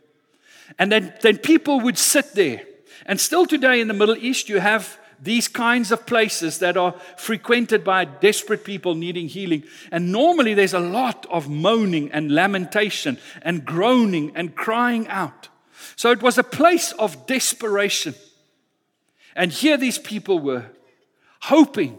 And 0.78 0.90
then, 0.90 1.14
then 1.20 1.38
people 1.38 1.80
would 1.80 1.98
sit 1.98 2.32
there. 2.34 2.62
And 3.06 3.20
still 3.20 3.46
today 3.46 3.80
in 3.80 3.86
the 3.86 3.94
Middle 3.94 4.16
East, 4.16 4.48
you 4.48 4.58
have 4.58 4.98
these 5.22 5.46
kinds 5.48 5.92
of 5.92 6.06
places 6.06 6.58
that 6.58 6.76
are 6.76 6.94
frequented 7.16 7.84
by 7.84 8.06
desperate 8.06 8.64
people 8.64 8.94
needing 8.94 9.28
healing. 9.28 9.62
And 9.92 10.10
normally 10.10 10.54
there's 10.54 10.74
a 10.74 10.80
lot 10.80 11.26
of 11.30 11.48
moaning 11.48 12.10
and 12.10 12.34
lamentation 12.34 13.18
and 13.42 13.64
groaning 13.64 14.32
and 14.34 14.56
crying 14.56 15.06
out. 15.08 15.49
So 16.00 16.10
it 16.10 16.22
was 16.22 16.38
a 16.38 16.42
place 16.42 16.92
of 16.92 17.26
desperation. 17.26 18.14
And 19.36 19.52
here 19.52 19.76
these 19.76 19.98
people 19.98 20.38
were 20.38 20.64
hoping 21.42 21.98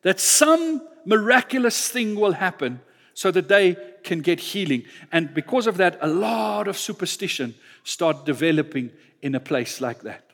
that 0.00 0.18
some 0.18 0.80
miraculous 1.04 1.90
thing 1.90 2.18
will 2.18 2.32
happen 2.32 2.80
so 3.12 3.30
that 3.30 3.48
they 3.48 3.76
can 4.04 4.20
get 4.20 4.40
healing. 4.40 4.84
And 5.12 5.34
because 5.34 5.66
of 5.66 5.76
that, 5.76 5.98
a 6.00 6.06
lot 6.06 6.66
of 6.66 6.78
superstition 6.78 7.54
start 7.84 8.24
developing 8.24 8.90
in 9.20 9.34
a 9.34 9.40
place 9.40 9.82
like 9.82 10.00
that. 10.00 10.24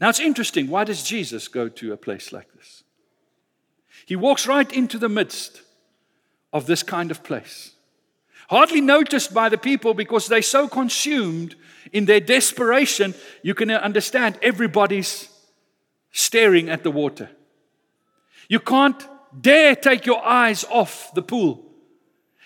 Now 0.00 0.08
it's 0.08 0.18
interesting. 0.18 0.66
Why 0.66 0.82
does 0.82 1.04
Jesus 1.04 1.46
go 1.46 1.68
to 1.68 1.92
a 1.92 1.96
place 1.96 2.32
like 2.32 2.52
this? 2.54 2.82
He 4.04 4.16
walks 4.16 4.48
right 4.48 4.72
into 4.72 4.98
the 4.98 5.08
midst 5.08 5.62
of 6.52 6.66
this 6.66 6.82
kind 6.82 7.12
of 7.12 7.22
place 7.22 7.74
hardly 8.50 8.80
noticed 8.80 9.32
by 9.32 9.48
the 9.48 9.56
people 9.56 9.94
because 9.94 10.26
they're 10.26 10.42
so 10.42 10.66
consumed 10.66 11.54
in 11.92 12.04
their 12.04 12.18
desperation. 12.18 13.14
You 13.42 13.54
can 13.54 13.70
understand 13.70 14.38
everybody's 14.42 15.28
staring 16.10 16.68
at 16.68 16.82
the 16.82 16.90
water. 16.90 17.30
You 18.48 18.58
can't 18.58 19.00
dare 19.40 19.76
take 19.76 20.04
your 20.04 20.26
eyes 20.26 20.64
off 20.64 21.14
the 21.14 21.22
pool. 21.22 21.64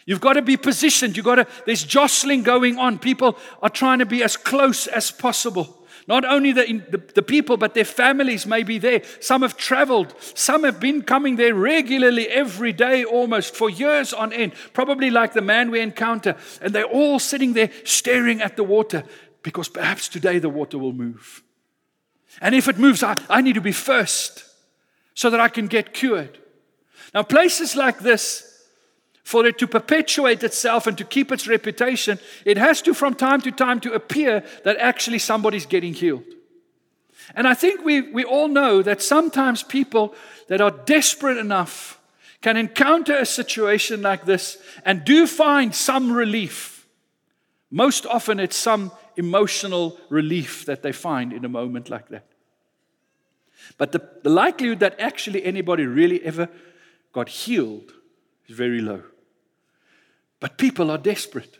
You've 0.04 0.20
got 0.20 0.34
to 0.34 0.42
be 0.42 0.58
positioned. 0.58 1.16
You've 1.16 1.24
got 1.24 1.36
to, 1.36 1.46
there's 1.64 1.82
jostling 1.82 2.42
going 2.42 2.76
on. 2.78 2.98
People 2.98 3.38
are 3.62 3.70
trying 3.70 4.00
to 4.00 4.06
be 4.06 4.22
as 4.22 4.36
close 4.36 4.86
as 4.86 5.10
possible. 5.10 5.83
Not 6.06 6.24
only 6.24 6.52
the, 6.52 6.82
the, 6.90 7.02
the, 7.14 7.22
people, 7.22 7.56
but 7.56 7.72
their 7.72 7.84
families 7.84 8.46
may 8.46 8.62
be 8.62 8.78
there. 8.78 9.02
Some 9.20 9.42
have 9.42 9.56
traveled. 9.56 10.14
Some 10.34 10.64
have 10.64 10.78
been 10.78 11.02
coming 11.02 11.36
there 11.36 11.54
regularly 11.54 12.28
every 12.28 12.72
day 12.72 13.04
almost 13.04 13.54
for 13.54 13.70
years 13.70 14.12
on 14.12 14.32
end, 14.32 14.52
probably 14.74 15.10
like 15.10 15.32
the 15.32 15.40
man 15.40 15.70
we 15.70 15.80
encounter. 15.80 16.36
And 16.60 16.74
they're 16.74 16.84
all 16.84 17.18
sitting 17.18 17.54
there 17.54 17.70
staring 17.84 18.42
at 18.42 18.56
the 18.56 18.64
water 18.64 19.04
because 19.42 19.68
perhaps 19.68 20.08
today 20.08 20.38
the 20.38 20.50
water 20.50 20.78
will 20.78 20.92
move. 20.92 21.42
And 22.40 22.54
if 22.54 22.68
it 22.68 22.78
moves, 22.78 23.02
I, 23.02 23.16
I 23.30 23.40
need 23.40 23.54
to 23.54 23.60
be 23.60 23.72
first 23.72 24.44
so 25.14 25.30
that 25.30 25.40
I 25.40 25.48
can 25.48 25.68
get 25.68 25.94
cured. 25.94 26.38
Now, 27.14 27.22
places 27.22 27.76
like 27.76 28.00
this, 28.00 28.53
for 29.24 29.46
it 29.46 29.58
to 29.58 29.66
perpetuate 29.66 30.44
itself 30.44 30.86
and 30.86 30.96
to 30.98 31.04
keep 31.04 31.32
its 31.32 31.48
reputation, 31.48 32.18
it 32.44 32.58
has 32.58 32.82
to, 32.82 32.94
from 32.94 33.14
time 33.14 33.40
to 33.40 33.50
time, 33.50 33.80
to 33.80 33.92
appear 33.92 34.44
that 34.64 34.76
actually 34.76 35.18
somebody's 35.18 35.66
getting 35.66 35.94
healed. 35.94 36.24
And 37.34 37.48
I 37.48 37.54
think 37.54 37.84
we, 37.84 38.02
we 38.02 38.22
all 38.22 38.48
know 38.48 38.82
that 38.82 39.00
sometimes 39.00 39.62
people 39.62 40.14
that 40.48 40.60
are 40.60 40.70
desperate 40.70 41.38
enough 41.38 41.98
can 42.42 42.58
encounter 42.58 43.16
a 43.16 43.24
situation 43.24 44.02
like 44.02 44.26
this 44.26 44.58
and 44.84 45.04
do 45.04 45.26
find 45.26 45.74
some 45.74 46.12
relief. 46.12 46.86
Most 47.70 48.04
often, 48.04 48.38
it's 48.38 48.56
some 48.56 48.92
emotional 49.16 49.98
relief 50.10 50.66
that 50.66 50.82
they 50.82 50.92
find 50.92 51.32
in 51.32 51.46
a 51.46 51.48
moment 51.48 51.88
like 51.88 52.08
that. 52.10 52.26
But 53.78 53.92
the, 53.92 54.06
the 54.22 54.28
likelihood 54.28 54.80
that 54.80 55.00
actually 55.00 55.44
anybody 55.44 55.86
really 55.86 56.22
ever 56.22 56.50
got 57.14 57.30
healed 57.30 57.94
is 58.46 58.54
very 58.54 58.82
low. 58.82 59.02
But 60.40 60.58
people 60.58 60.90
are 60.90 60.98
desperate. 60.98 61.58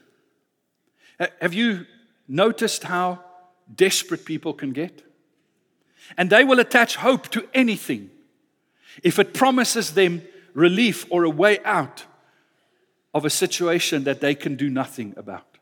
Have 1.40 1.54
you 1.54 1.86
noticed 2.28 2.84
how 2.84 3.24
desperate 3.74 4.24
people 4.24 4.52
can 4.52 4.72
get? 4.72 5.02
And 6.16 6.28
they 6.28 6.44
will 6.44 6.60
attach 6.60 6.96
hope 6.96 7.28
to 7.30 7.48
anything 7.54 8.10
if 9.02 9.18
it 9.18 9.34
promises 9.34 9.94
them 9.94 10.22
relief 10.52 11.06
or 11.10 11.24
a 11.24 11.30
way 11.30 11.58
out 11.64 12.04
of 13.12 13.24
a 13.24 13.30
situation 13.30 14.04
that 14.04 14.20
they 14.20 14.34
can 14.34 14.56
do 14.56 14.68
nothing 14.68 15.14
about. 15.16 15.58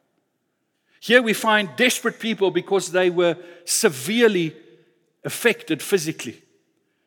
Here 1.00 1.22
we 1.22 1.32
find 1.32 1.68
desperate 1.76 2.18
people 2.18 2.50
because 2.50 2.92
they 2.92 3.10
were 3.10 3.36
severely 3.64 4.56
affected 5.24 5.82
physically. 5.82 6.42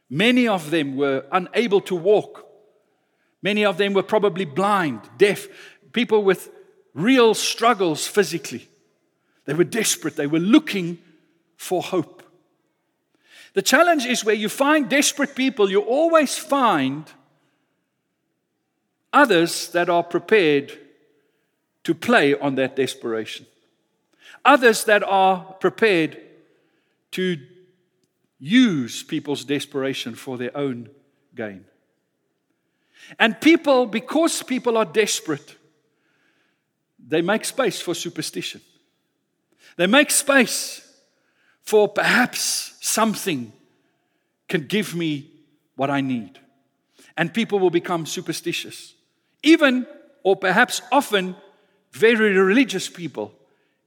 Many 0.10 0.48
of 0.48 0.70
them 0.70 0.96
were 0.96 1.26
unable 1.32 1.82
to 1.82 1.96
walk. 1.96 2.46
Many 3.42 3.66
of 3.66 3.78
them 3.78 3.94
were 3.94 4.04
probably 4.04 4.46
blind, 4.46 5.02
deaf, 5.18 5.48
people 5.96 6.24
with 6.24 6.52
real 6.94 7.34
struggles 7.34 8.06
physically. 8.06 8.68
They 9.46 9.56
were 9.56 9.64
desperate, 9.64 10.16
they 10.16 10.28
were 10.28 10.40
looking 10.40 11.00
for 11.58 11.82
hope. 11.82 12.22
The 13.54 13.64
challenge 13.64 14.06
is 14.06 14.24
where 14.24 14.36
you 14.36 14.50
find 14.50 14.88
desperate 14.90 15.36
people, 15.36 15.72
you 15.72 15.80
always 15.80 16.38
find 16.38 17.06
others 19.12 19.70
that 19.70 19.90
are 19.90 20.04
prepared 20.04 20.78
to 21.86 21.96
play 21.96 22.38
on 22.38 22.56
that 22.56 22.76
desperation 22.76 23.48
others 24.46 24.86
that 24.86 25.04
are 25.04 25.44
prepared 25.60 26.22
to 27.12 27.38
use 28.40 29.04
people's 29.04 29.44
desperation 29.44 30.14
for 30.14 30.38
their 30.38 30.56
own 30.56 30.90
gain. 31.36 31.66
And 33.20 33.40
people, 33.42 33.88
because 33.88 34.44
people 34.44 34.78
are 34.78 34.86
desperate, 34.86 35.56
they 37.08 37.22
make 37.22 37.46
space 37.46 37.80
for 37.80 37.94
superstition. 37.94 38.62
They 39.78 39.88
make 39.88 40.10
space 40.10 40.82
for 41.62 41.88
perhaps 41.88 42.78
something 42.82 43.52
can 44.48 44.68
give 44.68 44.96
me 44.96 45.32
what 45.76 45.90
I 45.90 46.02
need. 46.02 46.40
And 47.18 47.34
people 47.34 47.60
will 47.60 47.70
become 47.70 48.06
superstitious. 48.06 48.94
Even, 49.44 49.88
or 50.24 50.36
perhaps 50.36 50.82
often, 50.92 51.36
very 51.92 52.38
religious 52.38 52.90
people 52.90 53.34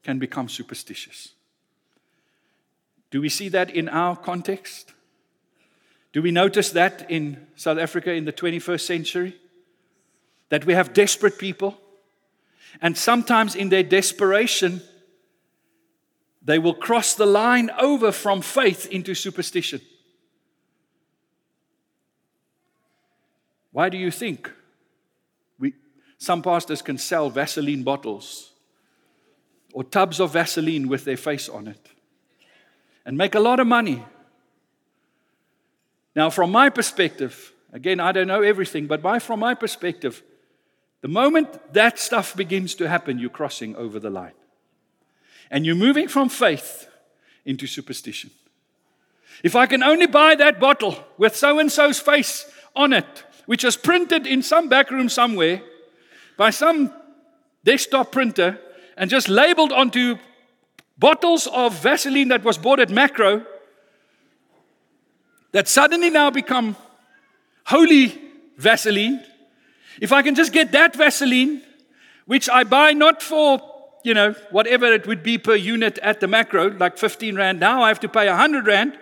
can 0.02 0.18
become 0.18 0.48
superstitious. 0.48 1.32
Do 3.10 3.20
we 3.20 3.28
see 3.28 3.48
that 3.50 3.70
in 3.70 3.88
our 3.88 4.16
context? 4.16 4.92
Do 6.12 6.22
we 6.22 6.30
notice 6.30 6.70
that 6.70 7.10
in 7.10 7.46
South 7.56 7.78
Africa 7.78 8.12
in 8.12 8.24
the 8.24 8.32
21st 8.32 8.80
century? 8.80 9.36
That 10.48 10.64
we 10.64 10.74
have 10.74 10.94
desperate 10.94 11.38
people, 11.38 11.78
and 12.80 12.96
sometimes 12.96 13.54
in 13.54 13.68
their 13.68 13.82
desperation, 13.82 14.82
they 16.42 16.58
will 16.58 16.74
cross 16.74 17.14
the 17.14 17.26
line 17.26 17.70
over 17.78 18.12
from 18.12 18.40
faith 18.40 18.86
into 18.90 19.14
superstition. 19.14 19.80
Why 23.72 23.88
do 23.88 23.98
you 23.98 24.10
think 24.10 24.50
we, 25.58 25.74
some 26.18 26.42
pastors 26.42 26.82
can 26.82 26.98
sell 26.98 27.30
Vaseline 27.30 27.82
bottles 27.82 28.52
or 29.72 29.84
tubs 29.84 30.20
of 30.20 30.32
Vaseline 30.32 30.88
with 30.88 31.04
their 31.04 31.16
face 31.16 31.48
on 31.48 31.68
it 31.68 31.88
and 33.04 33.16
make 33.16 33.34
a 33.34 33.40
lot 33.40 33.60
of 33.60 33.66
money. 33.66 34.04
Now, 36.14 36.30
from 36.30 36.50
my 36.50 36.68
perspective, 36.68 37.52
again, 37.72 38.00
I 38.00 38.12
don't 38.12 38.26
know 38.26 38.42
everything, 38.42 38.86
but 38.86 39.00
by, 39.00 39.18
from 39.18 39.40
my 39.40 39.54
perspective, 39.54 40.22
the 41.00 41.08
moment 41.08 41.72
that 41.74 41.98
stuff 41.98 42.34
begins 42.34 42.74
to 42.76 42.88
happen, 42.88 43.18
you're 43.18 43.30
crossing 43.30 43.76
over 43.76 44.00
the 44.00 44.10
line. 44.10 44.32
And 45.50 45.64
you're 45.64 45.76
moving 45.76 46.08
from 46.08 46.28
faith 46.28 46.88
into 47.44 47.66
superstition. 47.66 48.30
If 49.42 49.54
I 49.54 49.66
can 49.66 49.82
only 49.82 50.06
buy 50.06 50.34
that 50.34 50.58
bottle 50.58 50.98
with 51.16 51.36
so 51.36 51.58
and 51.58 51.70
so's 51.70 52.00
face 52.00 52.50
on 52.74 52.92
it, 52.92 53.24
which 53.46 53.64
is 53.64 53.76
printed 53.76 54.26
in 54.26 54.42
some 54.42 54.68
back 54.68 54.90
room 54.90 55.08
somewhere 55.08 55.62
by 56.36 56.50
some 56.50 56.92
desktop 57.64 58.12
printer, 58.12 58.58
and 58.96 59.08
just 59.08 59.28
labeled 59.28 59.72
onto 59.72 60.16
bottles 60.98 61.46
of 61.46 61.80
Vaseline 61.80 62.28
that 62.28 62.42
was 62.42 62.58
bought 62.58 62.80
at 62.80 62.88
Makro, 62.88 63.46
that 65.52 65.68
suddenly 65.68 66.10
now 66.10 66.30
become 66.30 66.76
holy 67.64 68.20
Vaseline. 68.56 69.24
If 70.00 70.12
I 70.12 70.22
can 70.22 70.34
just 70.34 70.52
get 70.52 70.72
that 70.72 70.94
Vaseline, 70.94 71.62
which 72.26 72.48
I 72.48 72.64
buy 72.64 72.92
not 72.92 73.22
for, 73.22 73.60
you 74.04 74.14
know, 74.14 74.34
whatever 74.50 74.86
it 74.86 75.06
would 75.06 75.22
be 75.22 75.38
per 75.38 75.54
unit 75.54 75.98
at 75.98 76.20
the 76.20 76.26
Makro, 76.26 76.78
like 76.78 76.98
15 76.98 77.36
Rand, 77.36 77.58
now 77.58 77.82
I 77.82 77.88
have 77.88 78.00
to 78.00 78.08
pay 78.08 78.26
100 78.26 78.66
Rand. 78.66 78.98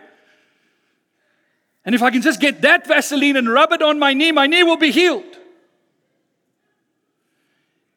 And 1.84 1.94
if 1.94 2.02
I 2.02 2.10
can 2.10 2.22
just 2.22 2.40
get 2.40 2.62
that 2.62 2.86
Vaseline 2.86 3.36
and 3.36 3.48
rub 3.48 3.72
it 3.72 3.82
on 3.82 3.98
my 3.98 4.12
knee, 4.12 4.32
my 4.32 4.46
knee 4.46 4.62
will 4.62 4.76
be 4.76 4.90
healed. 4.90 5.24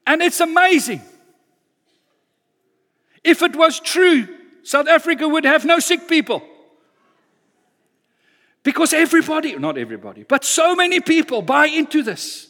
And 0.06 0.22
it's 0.22 0.40
amazing. 0.40 1.02
If 3.24 3.42
it 3.42 3.56
was 3.56 3.80
true, 3.80 4.28
South 4.64 4.88
Africa 4.88 5.28
would 5.28 5.46
have 5.46 5.66
no 5.66 5.80
sick 5.80 6.08
people. 6.08 6.44
Because 8.64 8.94
everybody, 8.94 9.56
not 9.56 9.78
everybody, 9.78 10.24
but 10.24 10.44
so 10.44 10.76
many 10.76 11.00
people 11.00 11.42
buy 11.42 11.68
into 11.68 12.04
this. 12.04 12.49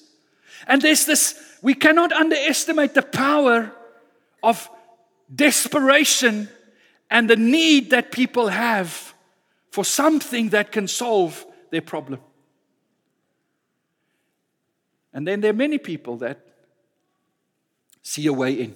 And 0.69 0.83
there's 0.83 1.05
this, 1.05 1.33
we 1.63 1.73
cannot 1.73 2.13
underestimate 2.13 2.93
the 2.93 3.01
power 3.01 3.71
of 4.43 4.69
desperation 5.33 6.47
and 7.09 7.27
the 7.27 7.35
need 7.35 7.89
that 7.89 8.11
people 8.11 8.49
have 8.49 9.15
for 9.71 9.83
something 9.83 10.49
that 10.49 10.71
can 10.71 10.87
solve 10.87 11.43
their 11.71 11.81
problem. 11.81 12.19
And 15.11 15.27
then 15.27 15.41
there 15.41 15.49
are 15.49 15.55
many 15.55 15.79
people 15.79 16.17
that 16.17 16.39
see 18.03 18.27
a 18.27 18.33
way 18.33 18.53
in. 18.53 18.75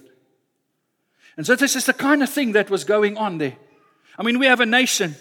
And 1.38 1.46
so 1.46 1.56
this 1.56 1.76
is 1.76 1.86
the 1.86 1.94
kind 1.94 2.24
of 2.24 2.30
thing 2.30 2.54
that 2.54 2.72
was 2.72 2.84
going 2.84 3.18
on 3.18 3.38
there. 3.38 3.56
I 4.18 4.24
mean, 4.24 4.40
we 4.40 4.48
have 4.48 4.60
a 4.60 4.66
nation 4.66 5.16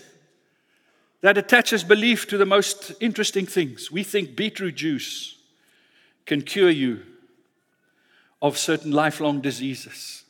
that 1.21 1.37
attaches 1.37 1.85
belief 1.85 2.27
to 2.29 2.39
the 2.39 2.47
most 2.47 2.93
interesting 2.99 3.45
things. 3.45 3.91
We 3.91 4.03
think 4.03 4.37
beetroot 4.37 4.77
juice 4.77 5.37
can 6.27 6.43
cure 6.43 6.71
you 6.71 7.03
of 8.41 8.59
certain 8.59 8.91
lifelong 8.91 9.41
diseases. 9.41 10.25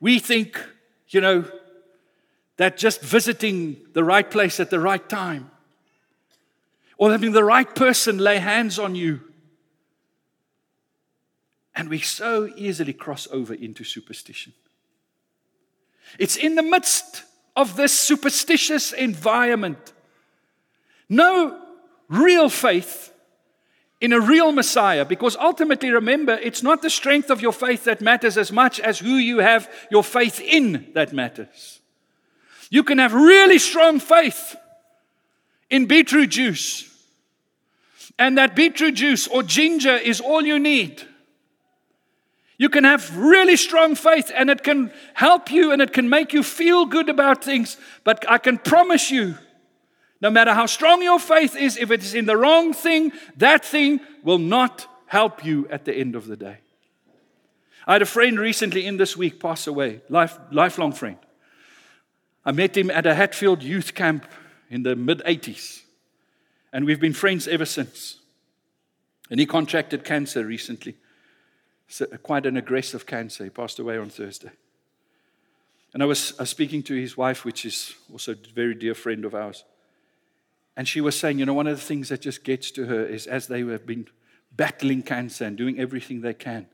We 0.00 0.18
think, 0.18 0.62
you 1.08 1.20
know, 1.20 1.44
that 2.56 2.76
just 2.76 3.00
visiting 3.00 3.76
the 3.92 4.04
right 4.04 4.30
place 4.30 4.60
at 4.60 4.70
the 4.70 4.80
right 4.80 5.06
time 5.08 5.50
or 6.98 7.10
having 7.10 7.32
the 7.32 7.44
right 7.44 7.74
person 7.74 8.18
lay 8.18 8.38
hands 8.38 8.78
on 8.78 8.94
you 8.94 9.20
and 11.76 11.90
we 11.90 11.98
so 11.98 12.50
easily 12.56 12.94
cross 12.94 13.28
over 13.30 13.52
into 13.52 13.84
superstition. 13.84 14.54
It's 16.18 16.36
in 16.36 16.54
the 16.54 16.62
midst 16.62 17.24
of 17.54 17.76
this 17.76 17.92
superstitious 17.92 18.92
environment. 18.92 19.92
No 21.08 21.60
real 22.08 22.48
faith 22.48 23.12
in 24.00 24.12
a 24.12 24.20
real 24.20 24.52
Messiah, 24.52 25.04
because 25.04 25.36
ultimately, 25.36 25.90
remember, 25.90 26.34
it's 26.34 26.62
not 26.62 26.82
the 26.82 26.90
strength 26.90 27.30
of 27.30 27.40
your 27.40 27.52
faith 27.52 27.84
that 27.84 28.00
matters 28.00 28.36
as 28.36 28.52
much 28.52 28.78
as 28.78 28.98
who 28.98 29.14
you 29.14 29.38
have 29.38 29.70
your 29.90 30.04
faith 30.04 30.40
in 30.40 30.90
that 30.94 31.12
matters. 31.12 31.80
You 32.70 32.82
can 32.82 32.98
have 32.98 33.14
really 33.14 33.58
strong 33.58 34.00
faith 34.00 34.56
in 35.70 35.86
beetroot 35.86 36.30
juice, 36.30 36.92
and 38.18 38.36
that 38.36 38.54
beetroot 38.54 38.94
juice 38.94 39.26
or 39.28 39.42
ginger 39.42 39.96
is 39.96 40.20
all 40.20 40.42
you 40.42 40.58
need. 40.58 41.02
You 42.58 42.68
can 42.70 42.84
have 42.84 43.16
really 43.16 43.56
strong 43.56 43.94
faith 43.94 44.32
and 44.34 44.48
it 44.48 44.62
can 44.62 44.90
help 45.12 45.50
you 45.50 45.72
and 45.72 45.82
it 45.82 45.92
can 45.92 46.08
make 46.08 46.32
you 46.32 46.42
feel 46.42 46.86
good 46.86 47.10
about 47.10 47.44
things. 47.44 47.76
But 48.02 48.24
I 48.30 48.38
can 48.38 48.56
promise 48.56 49.10
you, 49.10 49.36
no 50.20 50.30
matter 50.30 50.54
how 50.54 50.66
strong 50.66 51.02
your 51.02 51.18
faith 51.18 51.56
is, 51.56 51.76
if 51.76 51.90
it 51.90 52.02
is 52.02 52.14
in 52.14 52.26
the 52.26 52.36
wrong 52.36 52.72
thing, 52.72 53.12
that 53.36 53.64
thing 53.64 54.00
will 54.22 54.38
not 54.38 54.86
help 55.06 55.44
you 55.44 55.68
at 55.68 55.84
the 55.84 55.94
end 55.94 56.16
of 56.16 56.26
the 56.26 56.36
day. 56.36 56.58
I 57.86 57.94
had 57.94 58.02
a 58.02 58.06
friend 58.06 58.38
recently 58.38 58.86
in 58.86 58.96
this 58.96 59.16
week 59.16 59.38
pass 59.40 59.66
away, 59.66 60.00
life, 60.08 60.38
lifelong 60.50 60.92
friend. 60.92 61.18
I 62.44 62.52
met 62.52 62.76
him 62.76 62.90
at 62.90 63.06
a 63.06 63.14
Hatfield 63.14 63.62
youth 63.62 63.94
camp 63.94 64.26
in 64.70 64.82
the 64.82 64.96
mid 64.96 65.18
80s, 65.20 65.82
and 66.72 66.84
we've 66.84 67.00
been 67.00 67.12
friends 67.12 67.46
ever 67.46 67.64
since. 67.64 68.18
And 69.30 69.40
he 69.40 69.46
contracted 69.46 70.04
cancer 70.04 70.44
recently 70.44 70.96
uh, 72.00 72.16
quite 72.22 72.46
an 72.46 72.56
aggressive 72.56 73.06
cancer. 73.06 73.44
He 73.44 73.50
passed 73.50 73.78
away 73.78 73.98
on 73.98 74.10
Thursday. 74.10 74.50
And 75.92 76.02
I 76.02 76.06
was, 76.06 76.34
I 76.38 76.42
was 76.42 76.50
speaking 76.50 76.82
to 76.84 76.94
his 76.94 77.16
wife, 77.16 77.44
which 77.44 77.64
is 77.64 77.94
also 78.12 78.32
a 78.32 78.54
very 78.54 78.74
dear 78.74 78.94
friend 78.94 79.24
of 79.24 79.34
ours. 79.34 79.64
And 80.76 80.86
she 80.86 81.00
was 81.00 81.18
saying, 81.18 81.38
you 81.38 81.46
know, 81.46 81.54
one 81.54 81.66
of 81.66 81.76
the 81.76 81.82
things 81.82 82.10
that 82.10 82.20
just 82.20 82.44
gets 82.44 82.70
to 82.72 82.86
her 82.86 83.04
is 83.04 83.26
as 83.26 83.46
they 83.46 83.60
have 83.60 83.86
been 83.86 84.06
battling 84.54 85.02
cancer 85.02 85.44
and 85.44 85.56
doing 85.56 85.78
everything 85.80 86.20
they 86.20 86.34
can, 86.34 86.66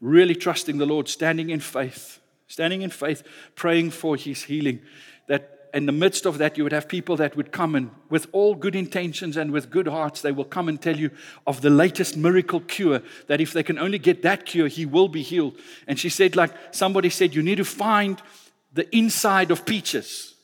really 0.00 0.34
trusting 0.34 0.78
the 0.78 0.86
Lord, 0.86 1.08
standing 1.08 1.50
in 1.50 1.60
faith, 1.60 2.20
standing 2.46 2.82
in 2.82 2.90
faith, 2.90 3.22
praying 3.54 3.90
for 3.90 4.16
his 4.16 4.44
healing, 4.44 4.80
that 5.28 5.70
in 5.72 5.86
the 5.86 5.92
midst 5.92 6.26
of 6.26 6.38
that, 6.38 6.58
you 6.58 6.64
would 6.64 6.72
have 6.72 6.88
people 6.88 7.16
that 7.16 7.36
would 7.36 7.52
come 7.52 7.74
and, 7.74 7.90
with 8.08 8.26
all 8.32 8.54
good 8.54 8.74
intentions 8.74 9.36
and 9.36 9.52
with 9.52 9.70
good 9.70 9.86
hearts, 9.86 10.20
they 10.20 10.32
will 10.32 10.44
come 10.44 10.68
and 10.68 10.80
tell 10.80 10.96
you 10.96 11.10
of 11.46 11.60
the 11.60 11.70
latest 11.70 12.16
miracle 12.16 12.60
cure. 12.60 13.02
That 13.28 13.40
if 13.40 13.52
they 13.52 13.62
can 13.62 13.78
only 13.78 13.98
get 13.98 14.22
that 14.22 14.46
cure, 14.46 14.68
he 14.68 14.84
will 14.84 15.08
be 15.08 15.22
healed. 15.22 15.56
And 15.86 15.98
she 15.98 16.08
said, 16.08 16.34
like 16.36 16.52
somebody 16.72 17.10
said, 17.10 17.34
you 17.34 17.42
need 17.42 17.58
to 17.58 17.64
find 17.64 18.20
the 18.72 18.94
inside 18.96 19.50
of 19.50 19.64
peaches, 19.64 20.34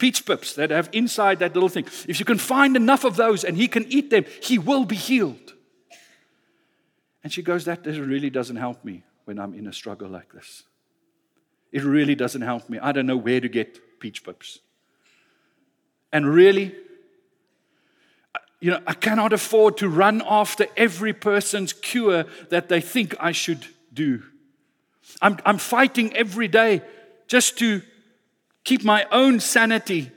peach 0.00 0.26
pips 0.26 0.54
that 0.54 0.70
have 0.70 0.88
inside 0.92 1.38
that 1.38 1.54
little 1.54 1.68
thing. 1.68 1.84
If 2.08 2.18
you 2.18 2.24
can 2.24 2.38
find 2.38 2.74
enough 2.74 3.04
of 3.04 3.14
those 3.14 3.44
and 3.44 3.56
he 3.56 3.68
can 3.68 3.84
eat 3.92 4.10
them, 4.10 4.24
he 4.42 4.58
will 4.58 4.84
be 4.84 4.96
healed. 4.96 5.54
And 7.22 7.32
she 7.32 7.42
goes, 7.42 7.66
That 7.66 7.86
really 7.86 8.30
doesn't 8.30 8.56
help 8.56 8.84
me 8.84 9.04
when 9.26 9.38
I'm 9.38 9.54
in 9.54 9.68
a 9.68 9.72
struggle 9.72 10.08
like 10.08 10.32
this. 10.32 10.64
It 11.70 11.84
really 11.84 12.16
doesn't 12.16 12.42
help 12.42 12.68
me. 12.68 12.80
I 12.80 12.90
don't 12.90 13.06
know 13.06 13.16
where 13.16 13.40
to 13.40 13.48
get 13.48 14.00
peach 14.00 14.24
pips. 14.24 14.58
And 16.12 16.26
really, 16.26 16.74
you 18.58 18.72
know, 18.72 18.80
I 18.86 18.94
cannot 18.94 19.32
afford 19.32 19.76
to 19.76 19.88
run 19.88 20.22
after 20.26 20.66
every 20.76 21.12
person's 21.12 21.72
cure 21.72 22.24
that 22.48 22.68
they 22.68 22.80
think 22.80 23.14
I 23.20 23.32
should 23.32 23.66
do. 23.92 24.22
I'm, 25.22 25.38
I'm 25.44 25.58
fighting 25.58 26.16
every 26.16 26.48
day 26.48 26.82
just 27.28 27.58
to 27.58 27.82
keep 28.64 28.84
my 28.84 29.06
own 29.10 29.40
sanity, 29.40 30.10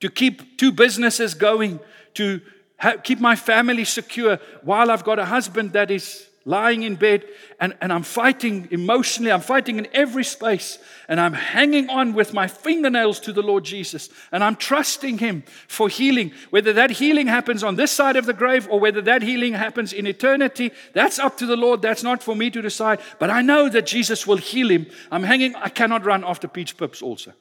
to 0.00 0.10
keep 0.10 0.58
two 0.58 0.72
businesses 0.72 1.34
going, 1.34 1.80
to 2.14 2.40
ha- 2.78 2.96
keep 3.02 3.20
my 3.20 3.36
family 3.36 3.84
secure 3.84 4.38
while 4.62 4.90
I've 4.90 5.04
got 5.04 5.18
a 5.18 5.24
husband 5.24 5.72
that 5.72 5.90
is 5.90 6.28
lying 6.44 6.82
in 6.82 6.96
bed 6.96 7.24
and, 7.60 7.76
and 7.80 7.92
I'm 7.92 8.02
fighting 8.02 8.68
emotionally, 8.70 9.30
I'm 9.30 9.40
fighting 9.40 9.78
in 9.78 9.86
every 9.92 10.24
space, 10.24 10.78
and 11.08 11.20
I'm 11.20 11.32
hanging 11.32 11.88
on 11.88 12.14
with 12.14 12.34
my 12.34 12.48
fingernails 12.48 13.20
to 13.20 13.32
the 13.32 13.42
Lord 13.42 13.64
Jesus, 13.64 14.08
and 14.32 14.42
I'm 14.42 14.56
trusting 14.56 15.18
Him 15.18 15.44
for 15.68 15.88
healing. 15.88 16.32
Whether 16.50 16.72
that 16.72 16.90
healing 16.90 17.28
happens 17.28 17.62
on 17.62 17.76
this 17.76 17.92
side 17.92 18.16
of 18.16 18.26
the 18.26 18.32
grave 18.32 18.68
or 18.68 18.80
whether 18.80 19.00
that 19.02 19.22
healing 19.22 19.54
happens 19.54 19.92
in 19.92 20.06
eternity, 20.06 20.72
that's 20.92 21.18
up 21.18 21.36
to 21.38 21.46
the 21.46 21.56
Lord. 21.56 21.82
That's 21.82 22.02
not 22.02 22.22
for 22.22 22.34
me 22.34 22.50
to 22.50 22.62
decide. 22.62 23.00
But 23.18 23.30
I 23.30 23.42
know 23.42 23.68
that 23.68 23.86
Jesus 23.86 24.26
will 24.26 24.38
heal 24.38 24.68
him. 24.68 24.86
I'm 25.10 25.22
hanging, 25.22 25.54
I 25.54 25.68
cannot 25.68 26.04
run 26.04 26.24
after 26.24 26.48
peach 26.48 26.76
pips 26.76 27.02
also. 27.02 27.32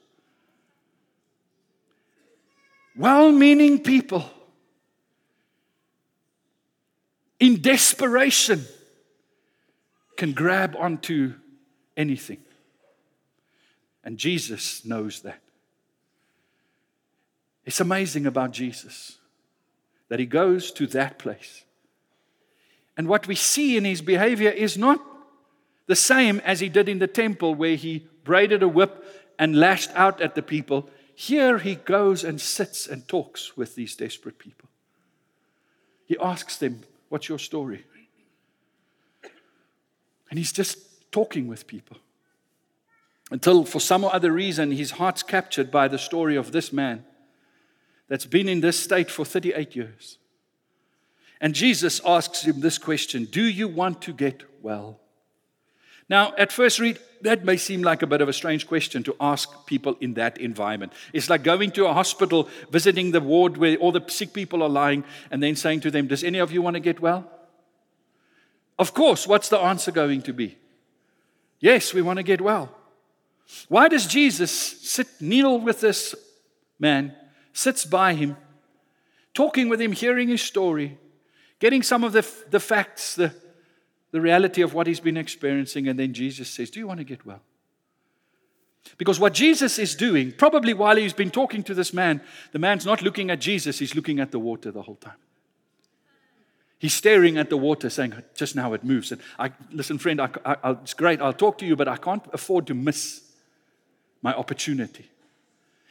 Well 2.96 3.32
meaning 3.32 3.80
people 3.80 4.30
in 7.40 7.62
desperation 7.62 8.66
can 10.18 10.34
grab 10.34 10.76
onto 10.78 11.34
anything. 11.98 12.38
And 14.04 14.18
Jesus 14.18 14.86
knows 14.86 15.22
that. 15.22 15.42
It's 17.66 17.80
amazing 17.80 18.26
about 18.26 18.52
Jesus 18.52 19.18
that 20.10 20.20
he 20.20 20.26
goes 20.26 20.72
to 20.72 20.88
that 20.88 21.18
place. 21.18 21.64
And 22.98 23.08
what 23.08 23.28
we 23.28 23.36
see 23.36 23.78
in 23.78 23.86
his 23.86 24.02
behavior 24.02 24.50
is 24.50 24.78
not 24.78 25.00
the 25.88 25.96
same 25.96 26.40
as 26.42 26.60
he 26.60 26.70
did 26.70 26.90
in 26.90 27.00
the 27.00 27.08
temple, 27.08 27.56
where 27.56 27.76
he 27.76 28.06
braided 28.24 28.62
a 28.62 28.68
whip 28.68 29.04
and 29.40 29.56
lashed 29.56 29.90
out 29.96 30.22
at 30.22 30.36
the 30.36 30.42
people. 30.42 30.90
Here 31.22 31.60
he 31.60 31.76
goes 31.76 32.24
and 32.24 32.42
sits 32.42 32.88
and 32.88 33.08
talks 33.08 33.56
with 33.56 33.76
these 33.76 33.96
desperate 33.96 34.40
people. 34.40 34.68
He 36.08 36.18
asks 36.18 36.58
them, 36.58 36.82
What's 37.10 37.30
your 37.30 37.38
story? 37.38 37.86
And 40.32 40.40
he's 40.40 40.52
just 40.52 41.12
talking 41.12 41.46
with 41.46 41.68
people. 41.68 41.98
Until, 43.30 43.66
for 43.66 43.80
some 43.80 44.04
other 44.04 44.32
reason, 44.32 44.72
his 44.72 44.92
heart's 44.92 45.22
captured 45.22 45.70
by 45.70 45.88
the 45.88 46.00
story 46.00 46.36
of 46.36 46.54
this 46.54 46.74
man 46.74 47.06
that's 48.08 48.26
been 48.26 48.50
in 48.50 48.62
this 48.62 48.80
state 48.80 49.12
for 49.12 49.24
38 49.24 49.76
years. 49.76 50.18
And 51.40 51.54
Jesus 51.54 52.02
asks 52.04 52.46
him 52.46 52.62
this 52.62 52.80
question 52.80 53.26
Do 53.26 53.44
you 53.44 53.68
want 53.68 54.02
to 54.02 54.12
get 54.12 54.42
well? 54.64 55.01
Now, 56.12 56.34
at 56.38 56.52
first 56.52 56.78
read, 56.78 57.00
that 57.22 57.46
may 57.46 57.56
seem 57.56 57.84
like 57.84 58.02
a 58.02 58.06
bit 58.06 58.20
of 58.20 58.28
a 58.28 58.34
strange 58.34 58.68
question 58.68 59.02
to 59.04 59.16
ask 59.22 59.50
people 59.66 59.96
in 60.02 60.16
that 60.16 60.38
environment. 60.40 60.92
It's 61.14 61.30
like 61.30 61.42
going 61.42 61.72
to 61.72 61.86
a 61.88 61.94
hospital, 61.94 62.50
visiting 62.70 63.12
the 63.12 63.22
ward 63.22 63.56
where 63.56 63.78
all 63.78 63.94
the 63.94 64.04
sick 64.10 64.34
people 64.34 64.62
are 64.62 64.68
lying, 64.68 65.06
and 65.32 65.42
then 65.42 65.56
saying 65.56 65.80
to 65.82 65.90
them, 65.90 66.08
Does 66.08 66.26
any 66.26 66.40
of 66.40 66.52
you 66.52 66.62
want 66.62 66.74
to 66.74 66.82
get 66.82 67.00
well? 67.00 67.32
Of 68.78 68.94
course, 68.94 69.26
what's 69.26 69.48
the 69.48 69.60
answer 69.60 69.90
going 69.90 70.22
to 70.24 70.34
be? 70.34 70.58
Yes, 71.62 71.94
we 71.94 72.02
want 72.02 72.18
to 72.18 72.24
get 72.24 72.42
well. 72.42 72.76
Why 73.70 73.88
does 73.88 74.06
Jesus 74.06 74.52
sit, 74.52 75.08
kneel 75.22 75.62
with 75.62 75.80
this 75.80 76.14
man, 76.78 77.16
sits 77.54 77.86
by 77.86 78.16
him, 78.16 78.36
talking 79.34 79.70
with 79.70 79.80
him, 79.80 79.94
hearing 79.94 80.28
his 80.28 80.42
story, 80.42 80.98
getting 81.60 81.84
some 81.84 82.04
of 82.04 82.12
the, 82.12 82.30
the 82.50 82.60
facts, 82.60 83.16
the, 83.16 83.34
the 84.12 84.22
reality 84.22 84.62
of 84.62 84.74
what 84.74 84.88
he's 84.88 85.00
been 85.00 85.18
experiencing, 85.18 85.88
and 85.88 85.98
then 85.98 86.14
Jesus 86.14 86.50
says, 86.50 86.70
Do 86.70 86.80
you 86.80 86.88
want 86.88 87.00
to 87.00 87.04
get 87.04 87.26
well? 87.26 87.42
Because 88.98 89.20
what 89.20 89.34
Jesus 89.34 89.78
is 89.80 89.96
doing, 89.96 90.32
probably 90.32 90.74
while 90.74 90.96
he's 90.96 91.14
been 91.14 91.32
talking 91.32 91.64
to 91.64 91.74
this 91.74 91.94
man, 91.94 92.22
the 92.52 92.60
man's 92.60 92.86
not 92.86 93.02
looking 93.02 93.30
at 93.30 93.40
Jesus, 93.40 93.80
he's 93.80 93.96
looking 93.96 94.20
at 94.20 94.32
the 94.32 94.40
water 94.40 94.72
the 94.72 94.82
whole 94.82 94.96
time. 94.96 95.18
He's 96.80 96.94
staring 96.94 97.38
at 97.38 97.50
the 97.50 97.58
water, 97.58 97.90
saying, 97.90 98.14
Just 98.36 98.56
now 98.56 98.74
it 98.74 98.84
moves. 98.84 99.12
And 99.12 99.22
I, 99.38 99.52
listen, 99.72 99.98
friend, 99.98 100.20
I, 100.20 100.30
I, 100.44 100.72
it's 100.72 100.96
great. 100.96 101.22
I'll 101.22 101.32
talk 101.32 101.58
to 101.60 101.66
you, 101.66 101.76
but 101.76 101.88
I 101.88 101.98
can't 101.98 102.24
afford 102.34 102.68
to 102.68 102.74
miss 102.74 103.22
my 104.22 104.34
opportunity. 104.34 105.10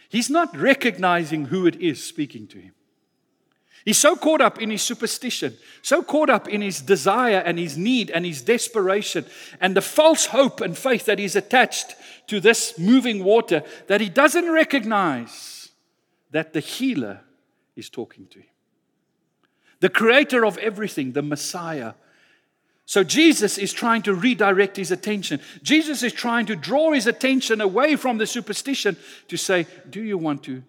He's 0.09 0.29
not 0.29 0.55
recognizing 0.57 1.47
who 1.47 1.67
it 1.67 1.77
is 1.77 2.05
speaking 2.05 2.49
to 2.49 2.59
him. 2.59 2.73
He's 3.85 3.99
so 3.99 4.15
caught 4.15 4.41
up 4.41 4.61
in 4.61 4.71
his 4.71 4.83
superstition, 4.83 5.57
so 5.83 6.03
caught 6.03 6.29
up 6.29 6.49
in 6.49 6.61
his 6.61 6.81
desire 6.83 7.39
and 7.39 7.59
his 7.59 7.79
need 7.79 8.11
and 8.11 8.27
his 8.27 8.43
desperation 8.43 9.25
and 9.61 9.75
the 9.75 9.81
false 9.81 10.27
hope 10.27 10.61
and 10.61 10.77
faith 10.77 11.07
that 11.07 11.19
he's 11.19 11.37
attached 11.37 11.95
to 12.27 12.41
this 12.41 12.79
moving 12.79 13.25
water 13.25 13.63
that 13.87 14.01
he 14.01 14.09
doesn't 14.09 14.51
recognize 14.51 15.71
that 16.31 16.53
the 16.53 16.61
healer 16.61 17.21
is 17.75 17.89
talking 17.89 18.27
to 18.27 18.39
him 18.41 18.47
the 19.81 19.89
creator 19.89 20.45
of 20.45 20.59
everything, 20.59 21.13
the 21.13 21.23
Messiah. 21.23 21.95
So 22.87 23.03
Jesus 23.03 23.59
is 23.59 23.73
trying 23.73 24.03
to 24.03 24.15
redirect 24.15 24.77
his 24.77 24.91
attention. 24.91 25.41
Jesus 25.63 26.03
is 26.03 26.13
trying 26.13 26.47
to 26.47 26.57
draw 26.57 26.93
his 26.93 27.07
attention 27.07 27.61
away 27.61 27.97
from 27.97 28.19
the 28.19 28.27
superstition 28.27 28.97
to 29.29 29.37
say, 29.37 29.67
Do 29.89 30.03
you 30.03 30.19
want 30.19 30.43
to 30.45 30.63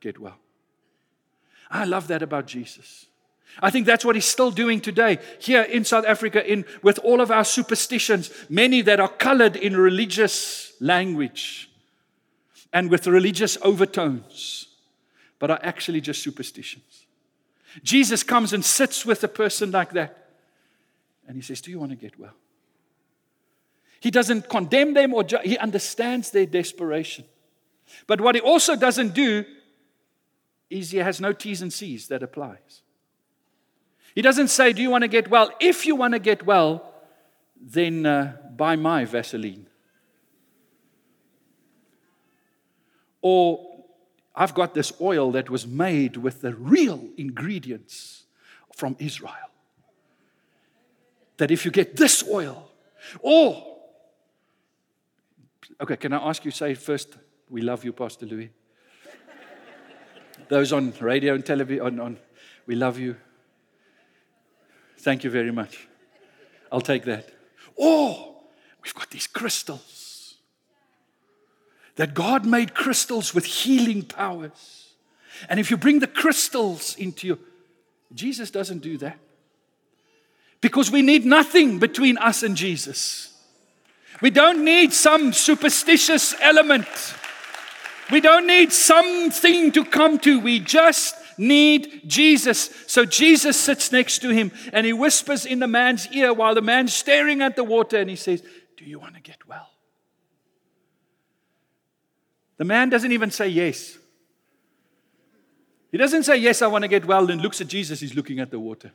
get 0.00 0.18
well? 0.18 0.38
I 1.74 1.84
love 1.84 2.06
that 2.08 2.22
about 2.22 2.46
Jesus. 2.46 3.06
I 3.60 3.70
think 3.70 3.84
that's 3.84 4.04
what 4.04 4.14
he's 4.14 4.24
still 4.24 4.52
doing 4.52 4.80
today 4.80 5.18
here 5.40 5.62
in 5.62 5.84
South 5.84 6.04
Africa 6.06 6.50
in 6.50 6.64
with 6.82 6.98
all 7.00 7.20
of 7.20 7.32
our 7.32 7.44
superstitions, 7.44 8.30
many 8.48 8.80
that 8.82 9.00
are 9.00 9.08
colored 9.08 9.56
in 9.56 9.76
religious 9.76 10.72
language 10.80 11.68
and 12.72 12.90
with 12.90 13.08
religious 13.08 13.58
overtones, 13.62 14.68
but 15.40 15.50
are 15.50 15.60
actually 15.62 16.00
just 16.00 16.22
superstitions. 16.22 17.06
Jesus 17.82 18.22
comes 18.22 18.52
and 18.52 18.64
sits 18.64 19.04
with 19.04 19.24
a 19.24 19.28
person 19.28 19.72
like 19.72 19.92
that. 19.94 20.30
And 21.26 21.36
he 21.36 21.42
says, 21.42 21.60
Do 21.60 21.72
you 21.72 21.80
want 21.80 21.90
to 21.90 21.96
get 21.96 22.18
well? 22.20 22.34
He 24.00 24.12
doesn't 24.12 24.48
condemn 24.48 24.94
them 24.94 25.12
or 25.12 25.24
ju- 25.24 25.38
he 25.42 25.58
understands 25.58 26.30
their 26.30 26.46
desperation. 26.46 27.24
But 28.06 28.20
what 28.20 28.36
he 28.36 28.40
also 28.40 28.76
doesn't 28.76 29.14
do 29.14 29.44
is 30.70 30.90
he 30.90 30.98
has 30.98 31.20
no 31.20 31.32
T's 31.32 31.62
and 31.62 31.72
C's 31.72 32.08
that 32.08 32.22
applies. 32.22 32.82
He 34.14 34.22
doesn't 34.22 34.48
say, 34.48 34.72
Do 34.72 34.82
you 34.82 34.90
want 34.90 35.02
to 35.02 35.08
get 35.08 35.28
well? 35.28 35.50
If 35.60 35.86
you 35.86 35.96
want 35.96 36.12
to 36.12 36.18
get 36.18 36.46
well, 36.46 36.94
then 37.60 38.06
uh, 38.06 38.36
buy 38.56 38.76
my 38.76 39.04
Vaseline. 39.04 39.66
Or 43.20 43.84
I've 44.34 44.54
got 44.54 44.74
this 44.74 44.92
oil 45.00 45.32
that 45.32 45.48
was 45.48 45.66
made 45.66 46.16
with 46.16 46.42
the 46.42 46.54
real 46.54 47.08
ingredients 47.16 48.24
from 48.76 48.96
Israel. 48.98 49.50
That 51.38 51.50
if 51.50 51.64
you 51.64 51.70
get 51.70 51.96
this 51.96 52.22
oil, 52.28 52.70
or, 53.20 53.78
okay, 55.80 55.96
can 55.96 56.12
I 56.12 56.28
ask 56.28 56.44
you, 56.44 56.50
say 56.50 56.74
first, 56.74 57.16
we 57.48 57.62
love 57.62 57.84
you, 57.84 57.92
Pastor 57.92 58.26
Louis. 58.26 58.50
Those 60.48 60.72
on 60.72 60.92
radio 61.00 61.34
and 61.34 61.44
television, 61.44 61.84
on, 61.84 62.00
on, 62.00 62.18
we 62.66 62.74
love 62.74 62.98
you. 62.98 63.16
Thank 64.98 65.24
you 65.24 65.30
very 65.30 65.52
much. 65.52 65.88
I'll 66.72 66.80
take 66.80 67.04
that. 67.04 67.28
Oh, 67.78 68.36
we've 68.82 68.94
got 68.94 69.10
these 69.10 69.26
crystals 69.26 70.36
that 71.96 72.14
God 72.14 72.44
made 72.44 72.74
crystals 72.74 73.34
with 73.34 73.44
healing 73.44 74.02
powers. 74.02 74.90
And 75.48 75.60
if 75.60 75.70
you 75.70 75.76
bring 75.76 76.00
the 76.00 76.06
crystals 76.06 76.96
into 76.96 77.26
you, 77.26 77.38
Jesus 78.14 78.50
doesn't 78.50 78.80
do 78.80 78.98
that. 78.98 79.18
Because 80.60 80.90
we 80.90 81.02
need 81.02 81.26
nothing 81.26 81.78
between 81.78 82.16
us 82.18 82.42
and 82.42 82.56
Jesus. 82.56 83.32
We 84.20 84.30
don't 84.30 84.64
need 84.64 84.92
some 84.92 85.32
superstitious 85.32 86.34
element. 86.40 86.86
We 88.10 88.20
don't 88.20 88.46
need 88.46 88.72
something 88.72 89.72
to 89.72 89.84
come 89.84 90.18
to. 90.20 90.40
We 90.40 90.60
just 90.60 91.16
need 91.38 92.02
Jesus. 92.06 92.70
So 92.86 93.04
Jesus 93.04 93.58
sits 93.58 93.90
next 93.92 94.20
to 94.20 94.30
him 94.30 94.52
and 94.72 94.86
he 94.86 94.92
whispers 94.92 95.46
in 95.46 95.58
the 95.58 95.66
man's 95.66 96.08
ear 96.08 96.32
while 96.32 96.54
the 96.54 96.62
man's 96.62 96.94
staring 96.94 97.42
at 97.42 97.56
the 97.56 97.64
water 97.64 97.98
and 97.98 98.10
he 98.10 98.16
says, 98.16 98.42
Do 98.76 98.84
you 98.84 98.98
want 98.98 99.14
to 99.14 99.20
get 99.20 99.46
well? 99.46 99.70
The 102.56 102.64
man 102.64 102.90
doesn't 102.90 103.12
even 103.12 103.30
say 103.30 103.48
yes. 103.48 103.98
He 105.90 105.98
doesn't 105.98 106.24
say, 106.24 106.36
Yes, 106.36 106.62
I 106.62 106.66
want 106.66 106.82
to 106.82 106.88
get 106.88 107.04
well, 107.04 107.30
and 107.30 107.40
looks 107.40 107.60
at 107.60 107.68
Jesus, 107.68 108.00
he's 108.00 108.14
looking 108.14 108.40
at 108.40 108.50
the 108.50 108.58
water. 108.58 108.92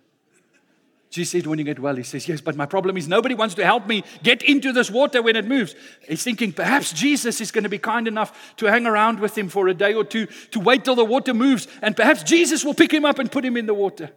Jesus 1.09 1.31
said, 1.31 1.47
When 1.47 1.57
you 1.57 1.65
get 1.65 1.79
well, 1.79 1.95
he 1.95 2.03
says, 2.03 2.27
Yes, 2.27 2.41
but 2.41 2.55
my 2.55 2.65
problem 2.65 2.95
is 2.95 3.07
nobody 3.07 3.33
wants 3.33 3.55
to 3.55 3.65
help 3.65 3.87
me 3.87 4.03
get 4.21 4.43
into 4.43 4.71
this 4.71 4.91
water 4.91 5.21
when 5.21 5.35
it 5.35 5.45
moves. 5.45 5.75
He's 6.07 6.23
thinking, 6.23 6.53
Perhaps 6.53 6.93
Jesus 6.93 7.41
is 7.41 7.51
going 7.51 7.63
to 7.63 7.69
be 7.69 7.79
kind 7.79 8.07
enough 8.07 8.55
to 8.57 8.67
hang 8.67 8.85
around 8.85 9.19
with 9.19 9.37
him 9.37 9.49
for 9.49 9.67
a 9.67 9.73
day 9.73 9.93
or 9.93 10.03
two 10.03 10.27
to 10.51 10.59
wait 10.59 10.85
till 10.85 10.95
the 10.95 11.05
water 11.05 11.33
moves, 11.33 11.67
and 11.81 11.95
perhaps 11.95 12.23
Jesus 12.23 12.63
will 12.63 12.75
pick 12.75 12.93
him 12.93 13.05
up 13.05 13.17
and 13.17 13.31
put 13.31 13.43
him 13.43 13.57
in 13.57 13.65
the 13.65 13.73
water. 13.73 14.11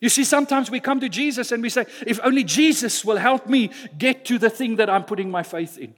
You 0.00 0.08
see, 0.08 0.24
sometimes 0.24 0.70
we 0.70 0.80
come 0.80 1.00
to 1.00 1.08
Jesus 1.08 1.52
and 1.52 1.62
we 1.62 1.70
say, 1.70 1.86
If 2.06 2.20
only 2.22 2.44
Jesus 2.44 3.04
will 3.04 3.16
help 3.16 3.46
me 3.46 3.70
get 3.98 4.24
to 4.26 4.38
the 4.38 4.50
thing 4.50 4.76
that 4.76 4.88
I'm 4.88 5.04
putting 5.04 5.30
my 5.30 5.42
faith 5.42 5.78
in. 5.78 5.94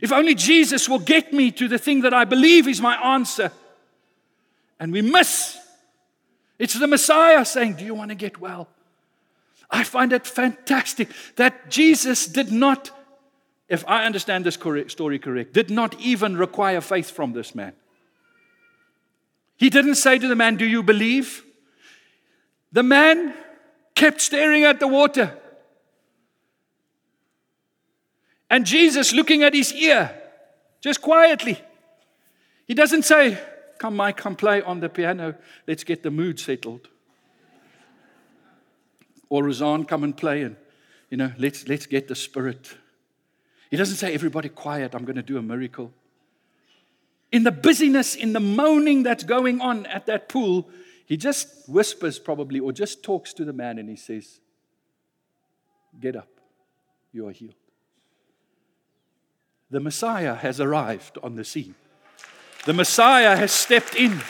If 0.00 0.12
only 0.12 0.34
Jesus 0.34 0.88
will 0.88 0.98
get 0.98 1.32
me 1.32 1.50
to 1.52 1.68
the 1.68 1.78
thing 1.78 2.00
that 2.02 2.12
I 2.14 2.24
believe 2.24 2.66
is 2.66 2.80
my 2.80 2.96
answer 3.14 3.52
and 4.80 4.92
we 4.92 5.00
miss. 5.00 5.61
It's 6.58 6.74
the 6.74 6.86
Messiah 6.86 7.44
saying, 7.44 7.74
Do 7.74 7.84
you 7.84 7.94
want 7.94 8.10
to 8.10 8.14
get 8.14 8.40
well? 8.40 8.68
I 9.70 9.84
find 9.84 10.12
it 10.12 10.26
fantastic 10.26 11.08
that 11.36 11.70
Jesus 11.70 12.26
did 12.26 12.52
not, 12.52 12.90
if 13.68 13.84
I 13.88 14.04
understand 14.04 14.44
this 14.44 14.54
story 14.88 15.18
correct, 15.18 15.54
did 15.54 15.70
not 15.70 15.98
even 15.98 16.36
require 16.36 16.80
faith 16.80 17.10
from 17.10 17.32
this 17.32 17.54
man. 17.54 17.72
He 19.56 19.70
didn't 19.70 19.94
say 19.94 20.18
to 20.18 20.28
the 20.28 20.36
man, 20.36 20.56
Do 20.56 20.66
you 20.66 20.82
believe? 20.82 21.44
The 22.72 22.82
man 22.82 23.34
kept 23.94 24.20
staring 24.20 24.64
at 24.64 24.80
the 24.80 24.88
water. 24.88 25.38
And 28.50 28.66
Jesus 28.66 29.14
looking 29.14 29.42
at 29.42 29.54
his 29.54 29.72
ear, 29.72 30.14
just 30.82 31.00
quietly. 31.00 31.58
He 32.66 32.74
doesn't 32.74 33.04
say, 33.04 33.38
Come, 33.82 33.96
Mike, 33.96 34.16
come 34.16 34.36
play 34.36 34.62
on 34.62 34.78
the 34.78 34.88
piano. 34.88 35.34
Let's 35.66 35.82
get 35.82 36.04
the 36.04 36.10
mood 36.12 36.38
settled. 36.38 36.86
Or 39.28 39.42
Razan, 39.42 39.88
come 39.88 40.04
and 40.04 40.16
play 40.16 40.42
and, 40.42 40.54
you 41.10 41.16
know, 41.16 41.32
let's, 41.36 41.66
let's 41.66 41.86
get 41.86 42.06
the 42.06 42.14
spirit. 42.14 42.76
He 43.72 43.76
doesn't 43.76 43.96
say, 43.96 44.14
everybody 44.14 44.50
quiet, 44.50 44.94
I'm 44.94 45.04
going 45.04 45.16
to 45.16 45.22
do 45.22 45.36
a 45.36 45.42
miracle. 45.42 45.92
In 47.32 47.42
the 47.42 47.50
busyness, 47.50 48.14
in 48.14 48.34
the 48.34 48.38
moaning 48.38 49.02
that's 49.02 49.24
going 49.24 49.60
on 49.60 49.86
at 49.86 50.06
that 50.06 50.28
pool, 50.28 50.70
he 51.04 51.16
just 51.16 51.68
whispers 51.68 52.20
probably 52.20 52.60
or 52.60 52.70
just 52.70 53.02
talks 53.02 53.32
to 53.32 53.44
the 53.44 53.52
man 53.52 53.80
and 53.80 53.88
he 53.88 53.96
says, 53.96 54.38
Get 55.98 56.14
up, 56.14 56.28
you 57.10 57.26
are 57.26 57.32
healed. 57.32 57.56
The 59.72 59.80
Messiah 59.80 60.36
has 60.36 60.60
arrived 60.60 61.18
on 61.20 61.34
the 61.34 61.44
scene. 61.44 61.74
The 62.64 62.72
Messiah 62.72 63.36
has 63.36 63.52
stepped 63.52 63.94
in. 63.94 64.20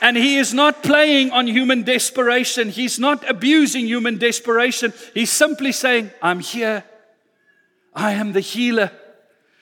And 0.00 0.16
he 0.16 0.36
is 0.36 0.52
not 0.52 0.82
playing 0.82 1.30
on 1.30 1.46
human 1.46 1.82
desperation. 1.82 2.68
He's 2.68 2.98
not 2.98 3.28
abusing 3.28 3.86
human 3.86 4.18
desperation. 4.18 4.92
He's 5.14 5.30
simply 5.30 5.72
saying, 5.72 6.10
I'm 6.20 6.40
here. 6.40 6.84
I 7.94 8.12
am 8.12 8.32
the 8.32 8.40
healer. 8.40 8.90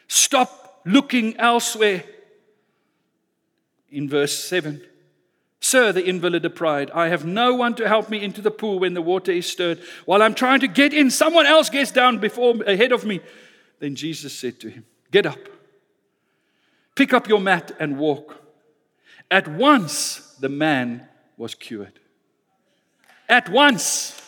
Stop 0.09 0.81
looking 0.85 1.39
elsewhere. 1.39 2.05
In 3.91 4.09
verse 4.09 4.39
7 4.39 4.83
Sir, 5.63 5.93
the 5.93 6.07
invalid 6.07 6.43
replied, 6.43 6.91
I 6.93 7.09
have 7.09 7.27
no 7.27 7.55
one 7.55 7.75
to 7.75 7.87
help 7.87 8.09
me 8.09 8.23
into 8.25 8.41
the 8.41 8.51
pool 8.51 8.79
when 8.79 8.95
the 8.95 9.03
water 9.03 9.31
is 9.31 9.47
stirred. 9.47 9.79
While 10.07 10.23
I'm 10.23 10.33
trying 10.35 10.61
to 10.61 10.69
get 10.69 10.95
in, 10.95 11.11
someone 11.11 11.45
else 11.45 11.69
gets 11.69 11.91
down 11.91 12.17
before 12.17 12.55
ahead 12.63 12.93
of 12.93 13.05
me. 13.05 13.21
Then 13.79 13.95
Jesus 13.95 14.33
said 14.39 14.59
to 14.61 14.71
him, 14.71 14.87
Get 15.11 15.27
up 15.27 15.39
Pick 17.01 17.15
up 17.15 17.31
your 17.31 17.41
mat 17.41 17.73
and 17.81 17.97
walk. 17.97 18.37
At 19.31 19.49
once, 19.49 20.37
the 20.39 20.51
man 20.51 21.09
was 21.39 21.55
cured. 21.55 21.99
At 23.27 23.49
once. 23.49 24.21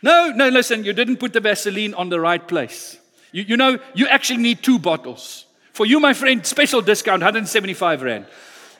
No, 0.00 0.30
no, 0.30 0.48
listen, 0.48 0.84
you 0.84 0.94
didn't 0.94 1.18
put 1.18 1.34
the 1.34 1.40
Vaseline 1.40 1.92
on 1.92 2.08
the 2.08 2.18
right 2.18 2.48
place. 2.48 2.96
You, 3.30 3.42
you 3.42 3.56
know, 3.58 3.78
you 3.92 4.08
actually 4.08 4.38
need 4.38 4.62
two 4.62 4.78
bottles. 4.78 5.44
For 5.74 5.84
you, 5.84 6.00
my 6.00 6.14
friend, 6.14 6.46
special 6.46 6.80
discount 6.80 7.20
175 7.20 8.00
Rand. 8.00 8.24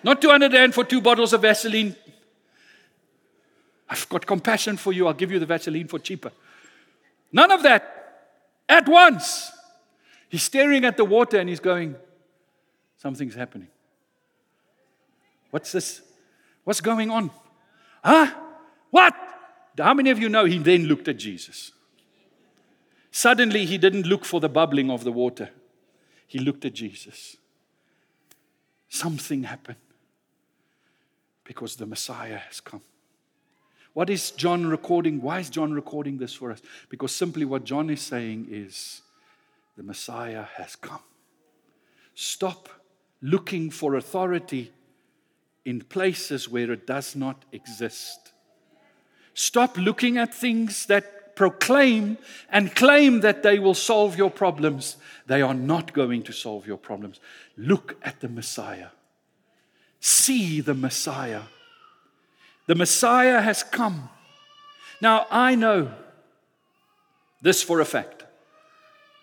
Not 0.03 0.23
200 0.23 0.55
Rand 0.55 0.73
for 0.73 0.85
two 0.85 1.03
bottles 1.03 1.35
of 1.35 1.43
Vaseline. 1.43 1.95
I've 3.91 4.09
got 4.09 4.25
compassion 4.25 4.79
for 4.79 4.95
you. 4.95 5.07
I'll 5.07 5.13
give 5.13 5.31
you 5.31 5.39
the 5.39 5.45
Vaseline 5.45 5.87
for 5.87 5.99
cheaper. 5.99 6.33
None 7.31 7.51
of 7.51 7.63
that. 7.63 8.31
At 8.67 8.89
once. 8.89 9.53
He's 10.37 10.43
staring 10.43 10.85
at 10.85 10.99
the 10.99 11.05
water 11.07 11.39
and 11.39 11.49
he's 11.49 11.61
going, 11.61 11.97
Something's 12.99 13.35
happening. 13.35 13.69
What's 15.51 15.73
this? 15.73 16.03
What's 16.65 16.83
going 16.83 17.11
on? 17.11 17.31
Huh? 18.05 18.35
What? 18.91 19.15
How 19.79 19.95
many 19.95 20.11
of 20.11 20.19
you 20.19 20.29
know 20.29 20.45
he 20.45 20.59
then 20.59 20.89
looked 20.89 21.09
at 21.09 21.17
Jesus? 21.17 21.73
Suddenly, 23.11 23.65
he 23.65 23.79
didn't 23.79 24.05
look 24.05 24.27
for 24.27 24.39
the 24.39 24.51
bubbling 24.51 24.91
of 24.91 25.05
the 25.05 25.11
water, 25.11 25.49
he 26.27 26.39
looked 26.39 26.67
at 26.67 26.75
Jesus. 26.75 27.39
Something 28.91 29.45
happened 29.45 29.79
because 31.45 31.77
the 31.77 31.87
Messiah 31.87 32.37
has 32.37 32.61
come. 32.61 32.83
What 33.95 34.11
is 34.11 34.33
John 34.33 34.67
recording? 34.67 35.23
Why 35.23 35.41
is 35.41 35.49
John 35.49 35.73
recording 35.73 36.19
this 36.19 36.35
for 36.35 36.53
us? 36.53 36.61
Because 36.91 37.17
simply 37.17 37.47
what 37.47 37.65
John 37.65 37.89
is 37.89 38.03
saying 38.03 38.49
is 38.51 39.01
the 39.77 39.83
Messiah 39.83 40.45
has 40.57 40.77
come. 40.77 41.01
Stop 42.15 42.69
looking 43.21 43.71
for 43.71 43.95
authority 43.95 44.73
in 45.65 45.81
places 45.81 46.49
where 46.49 46.71
it 46.73 46.87
does 46.87 47.15
not 47.15 47.45
exist. 47.53 48.33
Stop 49.35 49.77
looking 49.77 50.17
at 50.17 50.35
things 50.35 50.87
that 50.87 51.37
proclaim 51.37 52.17
and 52.49 52.75
claim 52.75 53.21
that 53.21 53.43
they 53.43 53.59
will 53.59 53.75
solve 53.75 54.17
your 54.17 54.31
problems. 54.31 54.97
They 55.27 55.43
are 55.43 55.55
not 55.55 55.93
going 55.93 56.23
to 56.23 56.33
solve 56.33 56.67
your 56.67 56.79
problems. 56.79 57.21
Look 57.57 57.97
at 58.03 58.21
the 58.21 58.29
Messiah. 58.29 58.89
See 60.01 60.61
the 60.63 60.75
Messiah. 60.75 61.43
The 62.67 62.75
Messiah 62.75 63.41
has 63.41 63.63
come. 63.63 64.09
Now, 65.03 65.27
I 65.31 65.55
know 65.55 65.93
this 67.43 67.63
for 67.63 67.81
a 67.81 67.85
fact. 67.85 68.16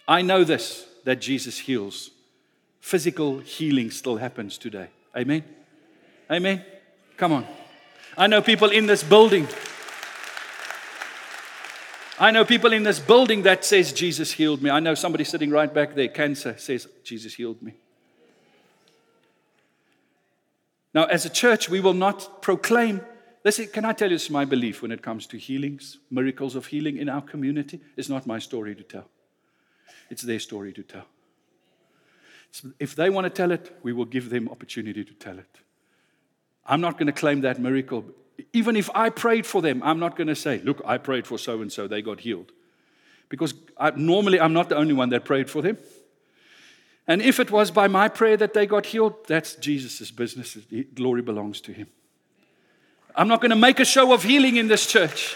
I 0.07 0.21
know 0.21 0.43
this 0.43 0.85
that 1.05 1.21
Jesus 1.21 1.59
heals. 1.59 2.11
Physical 2.79 3.39
healing 3.39 3.91
still 3.91 4.17
happens 4.17 4.57
today. 4.57 4.87
Amen. 5.15 5.43
Amen. 6.29 6.63
Come 7.17 7.31
on. 7.31 7.47
I 8.17 8.27
know 8.27 8.41
people 8.41 8.69
in 8.69 8.85
this 8.85 9.03
building. 9.03 9.47
I 12.19 12.31
know 12.31 12.45
people 12.45 12.73
in 12.73 12.83
this 12.83 12.99
building 12.99 13.43
that 13.43 13.65
says 13.65 13.91
Jesus 13.91 14.31
healed 14.31 14.61
me. 14.61 14.69
I 14.69 14.79
know 14.79 14.93
somebody 14.95 15.23
sitting 15.23 15.49
right 15.49 15.73
back 15.73 15.95
there, 15.95 16.07
cancer, 16.07 16.55
says 16.57 16.87
Jesus 17.03 17.33
healed 17.33 17.61
me. 17.61 17.73
Now, 20.93 21.05
as 21.05 21.25
a 21.25 21.29
church, 21.29 21.69
we 21.69 21.79
will 21.79 21.95
not 21.95 22.41
proclaim. 22.41 23.01
Listen, 23.43 23.67
can 23.67 23.83
I 23.83 23.93
tell 23.93 24.09
you 24.09 24.15
this 24.15 24.25
is 24.25 24.29
my 24.29 24.45
belief 24.45 24.81
when 24.81 24.91
it 24.91 25.01
comes 25.01 25.25
to 25.27 25.37
healings, 25.37 25.97
miracles 26.11 26.55
of 26.55 26.67
healing 26.67 26.97
in 26.97 27.09
our 27.09 27.21
community? 27.21 27.81
It's 27.97 28.09
not 28.09 28.27
my 28.27 28.37
story 28.37 28.75
to 28.75 28.83
tell. 28.83 29.09
It's 30.09 30.23
their 30.23 30.39
story 30.39 30.73
to 30.73 30.83
tell. 30.83 31.05
If 32.79 32.95
they 32.95 33.09
want 33.09 33.25
to 33.25 33.29
tell 33.29 33.51
it, 33.51 33.75
we 33.81 33.93
will 33.93 34.05
give 34.05 34.29
them 34.29 34.47
opportunity 34.49 35.03
to 35.03 35.13
tell 35.13 35.39
it. 35.39 35.59
I'm 36.65 36.81
not 36.81 36.93
going 36.97 37.07
to 37.07 37.13
claim 37.13 37.41
that 37.41 37.59
miracle. 37.59 38.05
Even 38.53 38.75
if 38.75 38.89
I 38.95 39.09
prayed 39.09 39.45
for 39.45 39.61
them, 39.61 39.81
I'm 39.83 39.99
not 39.99 40.15
going 40.15 40.27
to 40.27 40.35
say, 40.35 40.61
Look, 40.63 40.81
I 40.85 40.97
prayed 40.97 41.27
for 41.27 41.37
so 41.37 41.61
and 41.61 41.71
so, 41.71 41.87
they 41.87 42.01
got 42.01 42.19
healed. 42.19 42.51
Because 43.29 43.53
I, 43.77 43.91
normally 43.91 44.39
I'm 44.39 44.53
not 44.53 44.69
the 44.69 44.75
only 44.75 44.93
one 44.93 45.09
that 45.09 45.25
prayed 45.25 45.49
for 45.49 45.61
them. 45.61 45.77
And 47.07 47.21
if 47.21 47.39
it 47.39 47.51
was 47.51 47.71
by 47.71 47.87
my 47.87 48.07
prayer 48.07 48.37
that 48.37 48.53
they 48.53 48.65
got 48.65 48.85
healed, 48.85 49.27
that's 49.27 49.55
Jesus' 49.55 50.11
business. 50.11 50.57
Glory 50.93 51.21
belongs 51.21 51.59
to 51.61 51.73
him. 51.73 51.87
I'm 53.15 53.27
not 53.27 53.41
going 53.41 53.49
to 53.49 53.55
make 53.55 53.79
a 53.79 53.85
show 53.85 54.13
of 54.13 54.23
healing 54.23 54.55
in 54.55 54.67
this 54.67 54.85
church. 54.85 55.35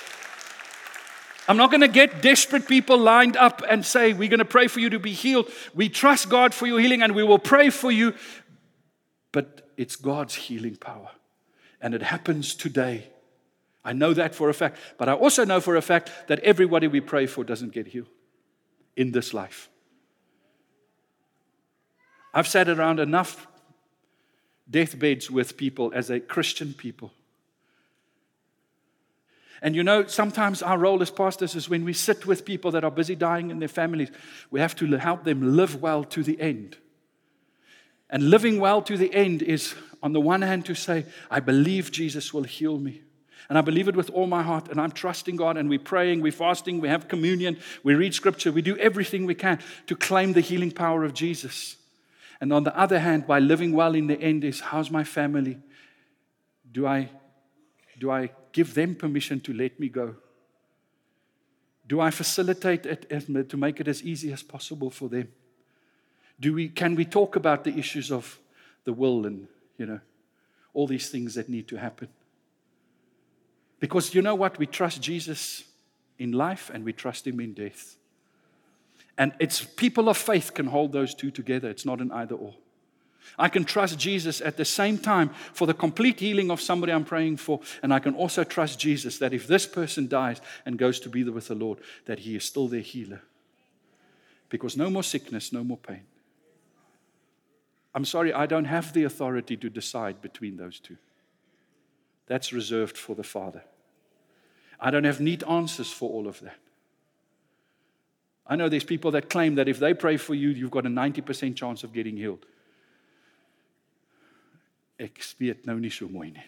I'm 1.47 1.57
not 1.57 1.71
going 1.71 1.81
to 1.81 1.87
get 1.87 2.21
desperate 2.21 2.67
people 2.67 2.97
lined 2.97 3.37
up 3.37 3.63
and 3.69 3.85
say, 3.85 4.13
We're 4.13 4.29
going 4.29 4.39
to 4.39 4.45
pray 4.45 4.67
for 4.67 4.79
you 4.79 4.89
to 4.89 4.99
be 4.99 5.13
healed. 5.13 5.49
We 5.73 5.89
trust 5.89 6.29
God 6.29 6.53
for 6.53 6.67
your 6.67 6.79
healing 6.79 7.01
and 7.01 7.15
we 7.15 7.23
will 7.23 7.39
pray 7.39 7.69
for 7.69 7.91
you. 7.91 8.13
But 9.31 9.69
it's 9.77 9.95
God's 9.95 10.35
healing 10.35 10.75
power. 10.75 11.11
And 11.79 11.93
it 11.93 12.01
happens 12.01 12.55
today. 12.55 13.07
I 13.85 13.93
know 13.93 14.13
that 14.13 14.35
for 14.35 14.49
a 14.49 14.53
fact. 14.53 14.77
But 14.97 15.07
I 15.07 15.13
also 15.13 15.45
know 15.45 15.61
for 15.61 15.75
a 15.77 15.81
fact 15.81 16.11
that 16.27 16.39
everybody 16.39 16.87
we 16.87 16.99
pray 16.99 17.27
for 17.27 17.43
doesn't 17.43 17.71
get 17.71 17.87
healed. 17.87 18.09
in 18.97 19.11
this 19.11 19.33
life. 19.33 19.69
I've 22.33 22.47
sat 22.47 22.67
around 22.67 22.99
enough 22.99 23.47
deathbeds 24.69 25.31
with 25.31 25.55
people 25.55 25.91
as 25.95 26.09
a 26.09 26.19
Christian 26.19 26.73
people. 26.73 27.13
And 29.61 29.75
you 29.75 29.83
know, 29.83 30.05
sometimes 30.05 30.61
our 30.61 30.77
role 30.77 31.01
as 31.01 31.09
pastors 31.09 31.55
is 31.55 31.69
when 31.69 31.83
we 31.83 31.93
sit 31.93 32.25
with 32.25 32.45
people 32.45 32.71
that 32.71 32.83
are 32.83 32.91
busy 32.91 33.15
dying 33.15 33.49
in 33.49 33.59
their 33.59 33.67
families, 33.67 34.11
we 34.51 34.59
have 34.59 34.75
to 34.75 34.97
help 34.97 35.23
them 35.23 35.55
live 35.55 35.81
well 35.81 36.03
to 36.05 36.23
the 36.23 36.39
end. 36.39 36.77
And 38.09 38.29
living 38.29 38.59
well 38.59 38.81
to 38.83 38.97
the 38.97 39.13
end 39.13 39.41
is, 39.41 39.75
on 40.01 40.13
the 40.13 40.21
one 40.21 40.41
hand, 40.41 40.65
to 40.65 40.75
say, 40.75 41.05
I 41.29 41.39
believe 41.39 41.91
Jesus 41.91 42.33
will 42.33 42.43
heal 42.43 42.77
me. 42.77 43.01
And 43.49 43.57
I 43.57 43.61
believe 43.61 43.87
it 43.87 43.95
with 43.95 44.09
all 44.11 44.27
my 44.27 44.43
heart. 44.43 44.69
And 44.69 44.79
I'm 44.79 44.91
trusting 44.91 45.35
God. 45.35 45.57
And 45.57 45.69
we're 45.69 45.79
praying, 45.79 46.21
we're 46.21 46.31
fasting, 46.31 46.79
we 46.79 46.89
have 46.89 47.07
communion, 47.07 47.57
we 47.83 47.95
read 47.95 48.13
scripture, 48.13 48.51
we 48.51 48.61
do 48.61 48.77
everything 48.77 49.25
we 49.25 49.35
can 49.35 49.59
to 49.87 49.95
claim 49.95 50.33
the 50.33 50.41
healing 50.41 50.71
power 50.71 51.03
of 51.03 51.13
Jesus. 51.13 51.77
And 52.39 52.53
on 52.53 52.63
the 52.63 52.77
other 52.77 52.99
hand, 52.99 53.25
by 53.25 53.39
living 53.39 53.73
well 53.73 53.95
in 53.95 54.07
the 54.07 54.19
end, 54.19 54.43
is 54.43 54.59
how's 54.59 54.91
my 54.91 55.03
family? 55.03 55.57
Do 56.71 56.85
I, 56.85 57.09
do 57.97 58.11
I 58.11 58.31
give 58.57 58.73
them 58.73 58.95
permission 58.95 59.39
to 59.39 59.53
let 59.53 59.79
me 59.79 59.87
go? 59.87 60.15
Do 61.87 62.01
I 62.01 62.09
facilitate 62.09 62.87
it 62.87 63.07
to 63.49 63.57
make 63.57 63.79
it 63.79 63.87
as 63.87 64.01
easy 64.01 64.33
as 64.33 64.41
possible 64.41 64.89
for 64.89 65.07
them? 65.09 65.27
Do 66.39 66.55
we, 66.55 66.69
can 66.69 66.95
we 66.95 67.05
talk 67.05 67.35
about 67.35 67.63
the 67.63 67.77
issues 67.77 68.11
of 68.11 68.39
the 68.83 68.93
will 68.93 69.27
and, 69.27 69.47
you 69.77 69.85
know, 69.85 69.99
all 70.73 70.87
these 70.87 71.09
things 71.09 71.35
that 71.35 71.49
need 71.49 71.67
to 71.67 71.75
happen? 71.75 72.07
Because 73.79 74.15
you 74.15 74.23
know 74.23 74.33
what? 74.33 74.57
We 74.57 74.65
trust 74.65 75.03
Jesus 75.03 75.63
in 76.17 76.31
life 76.31 76.71
and 76.73 76.83
we 76.83 76.93
trust 76.93 77.27
him 77.27 77.39
in 77.39 77.53
death. 77.53 77.95
And 79.19 79.33
it's 79.39 79.63
people 79.63 80.09
of 80.09 80.17
faith 80.17 80.55
can 80.55 80.65
hold 80.65 80.93
those 80.93 81.13
two 81.13 81.29
together. 81.29 81.69
It's 81.69 81.85
not 81.85 82.01
an 82.01 82.11
either 82.11 82.33
or. 82.33 82.55
I 83.37 83.49
can 83.49 83.63
trust 83.65 83.99
Jesus 83.99 84.41
at 84.41 84.57
the 84.57 84.65
same 84.65 84.97
time 84.97 85.29
for 85.53 85.67
the 85.67 85.73
complete 85.73 86.19
healing 86.19 86.51
of 86.51 86.61
somebody 86.61 86.91
I'm 86.91 87.05
praying 87.05 87.37
for. 87.37 87.61
And 87.81 87.93
I 87.93 87.99
can 87.99 88.15
also 88.15 88.43
trust 88.43 88.79
Jesus 88.79 89.17
that 89.19 89.33
if 89.33 89.47
this 89.47 89.65
person 89.65 90.07
dies 90.07 90.41
and 90.65 90.77
goes 90.77 90.99
to 91.01 91.09
be 91.09 91.23
with 91.23 91.47
the 91.47 91.55
Lord, 91.55 91.79
that 92.05 92.19
he 92.19 92.35
is 92.35 92.43
still 92.43 92.67
their 92.67 92.81
healer. 92.81 93.21
Because 94.49 94.77
no 94.77 94.89
more 94.89 95.03
sickness, 95.03 95.51
no 95.51 95.63
more 95.63 95.77
pain. 95.77 96.03
I'm 97.93 98.05
sorry, 98.05 98.31
I 98.31 98.45
don't 98.45 98.65
have 98.65 98.93
the 98.93 99.03
authority 99.05 99.57
to 99.57 99.69
decide 99.69 100.21
between 100.21 100.57
those 100.57 100.79
two. 100.79 100.97
That's 102.27 102.53
reserved 102.53 102.97
for 102.97 103.15
the 103.15 103.23
Father. 103.23 103.63
I 104.79 104.91
don't 104.91 105.05
have 105.05 105.19
neat 105.19 105.43
answers 105.47 105.91
for 105.91 106.09
all 106.09 106.27
of 106.27 106.39
that. 106.41 106.59
I 108.45 108.55
know 108.55 108.69
there's 108.69 108.83
people 108.83 109.11
that 109.11 109.29
claim 109.29 109.55
that 109.55 109.67
if 109.67 109.79
they 109.79 109.93
pray 109.93 110.17
for 110.17 110.33
you, 110.33 110.49
you've 110.49 110.71
got 110.71 110.85
a 110.85 110.89
90% 110.89 111.55
chance 111.55 111.83
of 111.83 111.91
getting 111.91 112.15
healed. 112.15 112.45
Ek 114.99 115.21
weet 115.37 115.65
nou 115.65 115.77
nie 115.79 115.91
so 115.93 116.07
mooi 116.09 116.31
nie. 116.33 116.45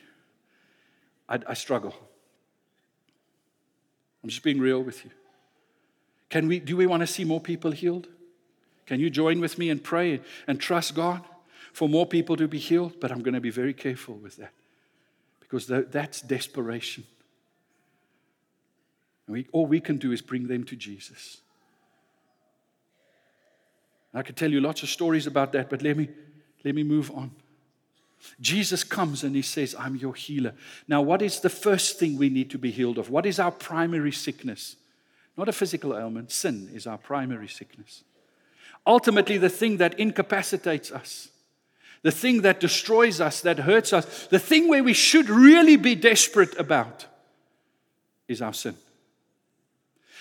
I, 1.30 1.38
I 1.48 1.54
struggle. 1.54 1.94
I'm 4.24 4.30
just 4.30 4.44
being 4.44 4.60
real 4.60 4.82
with 4.84 5.06
you. 5.06 5.12
Can 6.30 6.48
we, 6.48 6.60
do 6.60 6.76
we 6.76 6.86
want 6.86 7.02
to 7.02 7.08
see 7.08 7.24
more 7.24 7.40
people 7.40 7.72
healed? 7.72 8.08
Can 8.86 9.00
you 9.00 9.10
join 9.10 9.40
with 9.40 9.58
me 9.58 9.70
and 9.70 9.84
pray 9.84 10.22
and 10.48 10.60
trust 10.60 10.96
God 10.96 11.24
for 11.74 11.88
more 11.88 12.06
people 12.06 12.36
to 12.38 12.48
be 12.48 12.58
healed? 12.58 13.00
But 13.00 13.12
I'm 13.12 13.22
going 13.22 13.36
to 13.36 13.42
be 13.42 13.52
very 13.52 13.74
careful 13.74 14.16
with 14.16 14.38
that 14.38 14.52
because 15.40 15.68
that's 15.68 16.22
desperation. 16.22 17.04
And 19.28 19.36
we, 19.36 19.48
all 19.52 19.68
we 19.68 19.80
can 19.80 19.98
do 19.98 20.12
is 20.12 20.22
bring 20.22 20.48
them 20.48 20.64
to 20.66 20.76
Jesus. 20.76 21.42
I 24.14 24.24
could 24.24 24.36
tell 24.36 24.52
you 24.52 24.60
lots 24.60 24.82
of 24.82 24.90
stories 24.90 25.28
about 25.28 25.52
that, 25.54 25.70
but 25.70 25.84
let 25.84 25.96
me, 25.96 26.10
let 26.64 26.74
me 26.74 26.84
move 26.84 27.12
on. 27.12 27.32
Jesus 28.42 28.84
comes 28.84 29.24
and 29.24 29.36
he 29.36 29.42
says, 29.42 29.76
I'm 29.78 29.96
your 29.96 30.14
healer. 30.14 30.54
Now, 30.88 31.02
what 31.02 31.22
is 31.22 31.40
the 31.40 31.50
first 31.50 32.00
thing 32.00 32.18
we 32.18 32.30
need 32.30 32.50
to 32.52 32.58
be 32.58 32.72
healed 32.72 32.98
of? 32.98 33.10
What 33.10 33.26
is 33.26 33.40
our 33.40 33.52
primary 33.52 34.12
sickness? 34.12 34.76
Not 35.38 35.50
a 35.50 35.54
physical 35.54 35.98
ailment, 35.98 36.32
sin 36.32 36.70
is 36.74 36.86
our 36.86 36.98
primary 36.98 37.48
sickness. 37.48 38.04
Ultimately, 38.86 39.38
the 39.38 39.50
thing 39.50 39.78
that 39.78 40.00
incapacitates 40.00 40.92
us, 40.92 41.30
the 42.02 42.12
thing 42.12 42.42
that 42.42 42.60
destroys 42.60 43.22
us, 43.22 43.42
that 43.42 43.60
hurts 43.60 43.94
us, 43.94 44.28
the 44.28 44.40
thing 44.40 44.68
where 44.68 44.84
we 44.84 44.94
should 44.94 45.30
really 45.30 45.76
be 45.76 45.96
desperate 45.96 46.58
about 46.60 47.06
is 48.28 48.42
our 48.42 48.54
sin. 48.54 48.76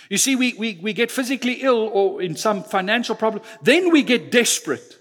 You 0.09 0.19
see, 0.19 0.37
we, 0.37 0.55
we, 0.55 0.79
we 0.81 0.93
get 0.93 1.11
physically 1.11 1.55
ill 1.63 1.89
or 1.93 2.23
in 2.23 2.35
some 2.35 2.63
financial 2.63 3.15
problem, 3.15 3.43
then 3.63 3.91
we 3.91 4.03
get 4.03 4.31
desperate. 4.31 4.98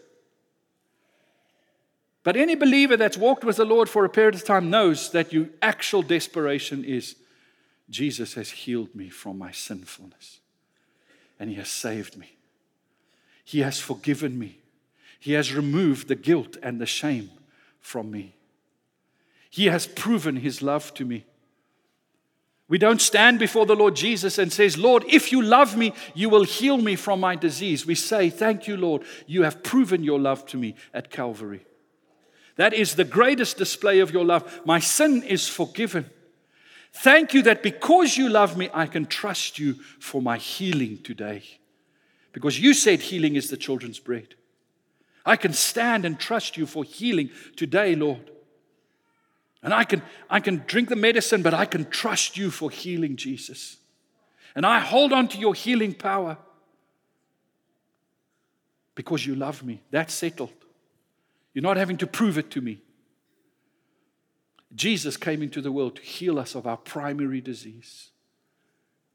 But 2.27 2.35
any 2.35 2.55
believer 2.55 2.97
that's 2.97 3.15
walked 3.15 3.45
with 3.45 3.55
the 3.55 3.63
Lord 3.63 3.87
for 3.87 4.03
a 4.03 4.09
period 4.09 4.35
of 4.35 4.43
time 4.43 4.69
knows 4.69 5.11
that 5.11 5.31
your 5.31 5.47
actual 5.61 6.01
desperation 6.01 6.83
is 6.83 7.15
Jesus 7.89 8.33
has 8.33 8.49
healed 8.49 8.93
me 8.93 9.07
from 9.07 9.37
my 9.37 9.51
sinfulness, 9.51 10.41
and 11.39 11.49
He 11.49 11.55
has 11.55 11.69
saved 11.69 12.17
me. 12.17 12.33
He 13.45 13.61
has 13.61 13.79
forgiven 13.79 14.37
me. 14.37 14.59
He 15.21 15.31
has 15.31 15.53
removed 15.53 16.09
the 16.09 16.17
guilt 16.17 16.57
and 16.61 16.81
the 16.81 16.85
shame 16.85 17.29
from 17.79 18.11
me. 18.11 18.35
He 19.49 19.67
has 19.67 19.87
proven 19.87 20.35
His 20.35 20.61
love 20.61 20.93
to 20.95 21.05
me. 21.05 21.23
We 22.67 22.77
don't 22.77 22.99
stand 22.99 23.39
before 23.39 23.65
the 23.65 23.73
Lord 23.73 23.95
Jesus 23.95 24.37
and 24.37 24.51
says, 24.51 24.77
"Lord, 24.77 25.05
if 25.07 25.31
you 25.31 25.41
love 25.41 25.77
me, 25.77 25.93
you 26.13 26.27
will 26.27 26.43
heal 26.43 26.77
me 26.77 26.97
from 26.97 27.21
my 27.21 27.37
disease." 27.37 27.85
We 27.85 27.95
say, 27.95 28.29
"Thank 28.29 28.67
you, 28.67 28.75
Lord. 28.75 29.03
You 29.27 29.43
have 29.43 29.63
proven 29.63 30.03
your 30.03 30.19
love 30.19 30.45
to 30.47 30.57
me 30.57 30.75
at 30.93 31.09
Calvary." 31.09 31.61
That 32.57 32.73
is 32.73 32.95
the 32.95 33.03
greatest 33.03 33.57
display 33.57 33.99
of 33.99 34.11
your 34.11 34.25
love. 34.25 34.61
My 34.65 34.79
sin 34.79 35.23
is 35.23 35.47
forgiven. 35.47 36.09
Thank 36.91 37.33
you 37.33 37.43
that 37.43 37.63
because 37.63 38.17
you 38.17 38.29
love 38.29 38.57
me, 38.57 38.69
I 38.73 38.87
can 38.87 39.05
trust 39.05 39.59
you 39.59 39.75
for 39.99 40.21
my 40.21 40.37
healing 40.37 40.97
today. 41.03 41.43
Because 42.33 42.59
you 42.59 42.73
said 42.73 42.99
healing 43.01 43.35
is 43.35 43.49
the 43.49 43.57
children's 43.57 43.99
bread. 43.99 44.35
I 45.25 45.35
can 45.35 45.53
stand 45.53 46.05
and 46.05 46.19
trust 46.19 46.57
you 46.57 46.65
for 46.65 46.83
healing 46.83 47.29
today, 47.55 47.95
Lord. 47.95 48.31
And 49.61 49.73
I 49.73 49.83
can, 49.83 50.01
I 50.29 50.39
can 50.39 50.63
drink 50.65 50.89
the 50.89 50.95
medicine, 50.95 51.41
but 51.41 51.53
I 51.53 51.65
can 51.65 51.85
trust 51.85 52.37
you 52.37 52.49
for 52.49 52.71
healing, 52.71 53.17
Jesus. 53.17 53.77
And 54.55 54.65
I 54.65 54.79
hold 54.79 55.13
on 55.13 55.27
to 55.29 55.37
your 55.37 55.53
healing 55.53 55.93
power 55.93 56.37
because 58.95 59.25
you 59.25 59.35
love 59.35 59.63
me. 59.63 59.81
That's 59.91 60.13
settled. 60.13 60.53
You're 61.57 61.63
not 61.63 61.77
having 61.77 61.97
to 61.97 62.05
prove 62.05 62.37
it 62.37 62.51
to 62.51 62.61
me. 62.61 62.81
Jesus 64.75 65.17
came 65.17 65.41
into 65.41 65.59
the 65.59 65.71
world 65.71 65.95
to 65.95 66.03
heal 66.03 66.37
us 66.37 66.53
of 66.53 66.67
our 66.67 66.77
primary 66.77 67.41
disease 67.41 68.11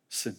sin. 0.09 0.35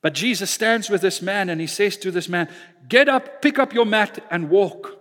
But 0.00 0.14
Jesus 0.14 0.50
stands 0.50 0.88
with 0.88 1.02
this 1.02 1.20
man 1.20 1.50
and 1.50 1.60
he 1.60 1.66
says 1.66 1.98
to 1.98 2.10
this 2.10 2.30
man, 2.30 2.48
Get 2.88 3.10
up, 3.10 3.42
pick 3.42 3.58
up 3.58 3.74
your 3.74 3.84
mat, 3.84 4.24
and 4.30 4.48
walk. 4.48 4.98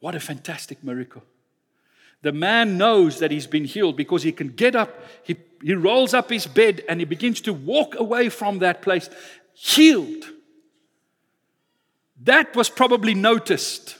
What 0.00 0.14
a 0.14 0.20
fantastic 0.20 0.82
miracle. 0.82 1.22
The 2.22 2.32
man 2.32 2.78
knows 2.78 3.18
that 3.18 3.30
he's 3.30 3.46
been 3.46 3.66
healed 3.66 3.98
because 3.98 4.22
he 4.22 4.32
can 4.32 4.48
get 4.48 4.74
up, 4.74 5.04
he, 5.22 5.36
he 5.62 5.74
rolls 5.74 6.14
up 6.14 6.30
his 6.30 6.46
bed, 6.46 6.82
and 6.88 6.98
he 6.98 7.04
begins 7.04 7.42
to 7.42 7.52
walk 7.52 7.94
away 7.94 8.30
from 8.30 8.60
that 8.60 8.80
place, 8.80 9.10
healed. 9.52 10.24
That 12.22 12.54
was 12.54 12.70
probably 12.70 13.14
noticed 13.14 13.98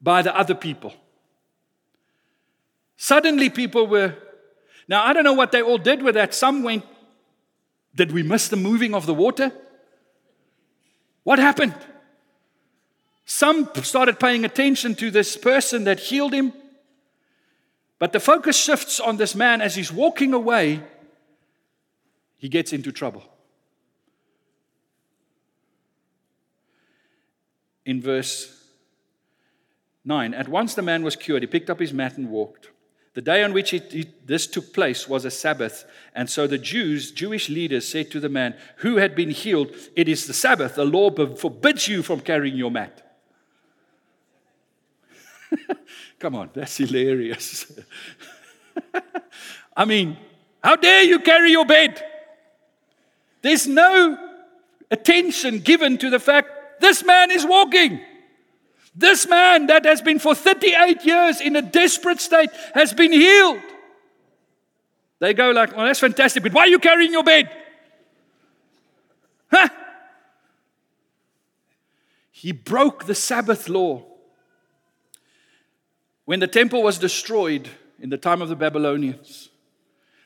by 0.00 0.22
the 0.22 0.36
other 0.36 0.54
people. 0.54 0.94
Suddenly, 2.96 3.50
people 3.50 3.86
were. 3.86 4.14
Now, 4.88 5.04
I 5.04 5.12
don't 5.12 5.24
know 5.24 5.32
what 5.32 5.52
they 5.52 5.62
all 5.62 5.78
did 5.78 6.02
with 6.02 6.14
that. 6.16 6.34
Some 6.34 6.62
went, 6.62 6.84
Did 7.94 8.12
we 8.12 8.22
miss 8.22 8.48
the 8.48 8.56
moving 8.56 8.94
of 8.94 9.06
the 9.06 9.14
water? 9.14 9.52
What 11.22 11.38
happened? 11.38 11.74
Some 13.24 13.70
started 13.82 14.18
paying 14.18 14.44
attention 14.44 14.94
to 14.96 15.10
this 15.10 15.36
person 15.36 15.84
that 15.84 16.00
healed 16.00 16.32
him. 16.32 16.52
But 17.98 18.12
the 18.12 18.20
focus 18.20 18.56
shifts 18.56 18.98
on 18.98 19.18
this 19.18 19.34
man 19.34 19.60
as 19.60 19.76
he's 19.76 19.92
walking 19.92 20.32
away, 20.34 20.82
he 22.38 22.48
gets 22.48 22.72
into 22.72 22.90
trouble. 22.90 23.22
In 27.84 28.00
verse 28.00 28.64
9, 30.04 30.34
at 30.34 30.48
once 30.48 30.74
the 30.74 30.82
man 30.82 31.02
was 31.02 31.16
cured. 31.16 31.42
He 31.42 31.46
picked 31.46 31.70
up 31.70 31.80
his 31.80 31.92
mat 31.92 32.16
and 32.16 32.30
walked. 32.30 32.70
The 33.14 33.22
day 33.22 33.42
on 33.42 33.52
which 33.52 33.74
it, 33.74 33.92
it, 33.92 34.26
this 34.26 34.46
took 34.46 34.72
place 34.72 35.08
was 35.08 35.24
a 35.24 35.30
Sabbath, 35.30 35.84
and 36.14 36.30
so 36.30 36.46
the 36.46 36.58
Jews, 36.58 37.10
Jewish 37.10 37.48
leaders, 37.48 37.88
said 37.88 38.10
to 38.12 38.20
the 38.20 38.28
man 38.28 38.54
who 38.76 38.96
had 38.96 39.16
been 39.16 39.30
healed, 39.30 39.74
It 39.96 40.08
is 40.08 40.26
the 40.26 40.32
Sabbath. 40.32 40.76
The 40.76 40.84
law 40.84 41.10
forbids 41.34 41.88
you 41.88 42.04
from 42.04 42.20
carrying 42.20 42.56
your 42.56 42.70
mat. 42.70 43.18
Come 46.20 46.36
on, 46.36 46.50
that's 46.54 46.76
hilarious. 46.76 47.72
I 49.76 49.84
mean, 49.84 50.16
how 50.62 50.76
dare 50.76 51.02
you 51.02 51.18
carry 51.18 51.50
your 51.50 51.66
bed? 51.66 52.00
There's 53.42 53.66
no 53.66 54.18
attention 54.90 55.60
given 55.60 55.98
to 55.98 56.10
the 56.10 56.20
fact 56.20 56.50
this 56.80 57.04
man 57.04 57.30
is 57.30 57.46
walking. 57.46 58.00
This 58.94 59.28
man 59.28 59.66
that 59.66 59.84
has 59.84 60.02
been 60.02 60.18
for 60.18 60.34
38 60.34 61.04
years 61.04 61.40
in 61.40 61.56
a 61.56 61.62
desperate 61.62 62.20
state 62.20 62.50
has 62.74 62.92
been 62.92 63.12
healed. 63.12 63.60
They 65.20 65.34
go 65.34 65.50
like, 65.50 65.76
well, 65.76 65.86
that's 65.86 66.00
fantastic, 66.00 66.42
but 66.42 66.52
why 66.52 66.62
are 66.62 66.68
you 66.68 66.78
carrying 66.78 67.12
your 67.12 67.22
bed? 67.22 67.50
Huh? 69.50 69.68
He 72.30 72.52
broke 72.52 73.04
the 73.04 73.14
Sabbath 73.14 73.68
law. 73.68 74.02
When 76.24 76.40
the 76.40 76.46
temple 76.46 76.82
was 76.82 76.96
destroyed 76.96 77.68
in 78.00 78.08
the 78.08 78.16
time 78.16 78.40
of 78.40 78.48
the 78.48 78.56
Babylonians, 78.56 79.50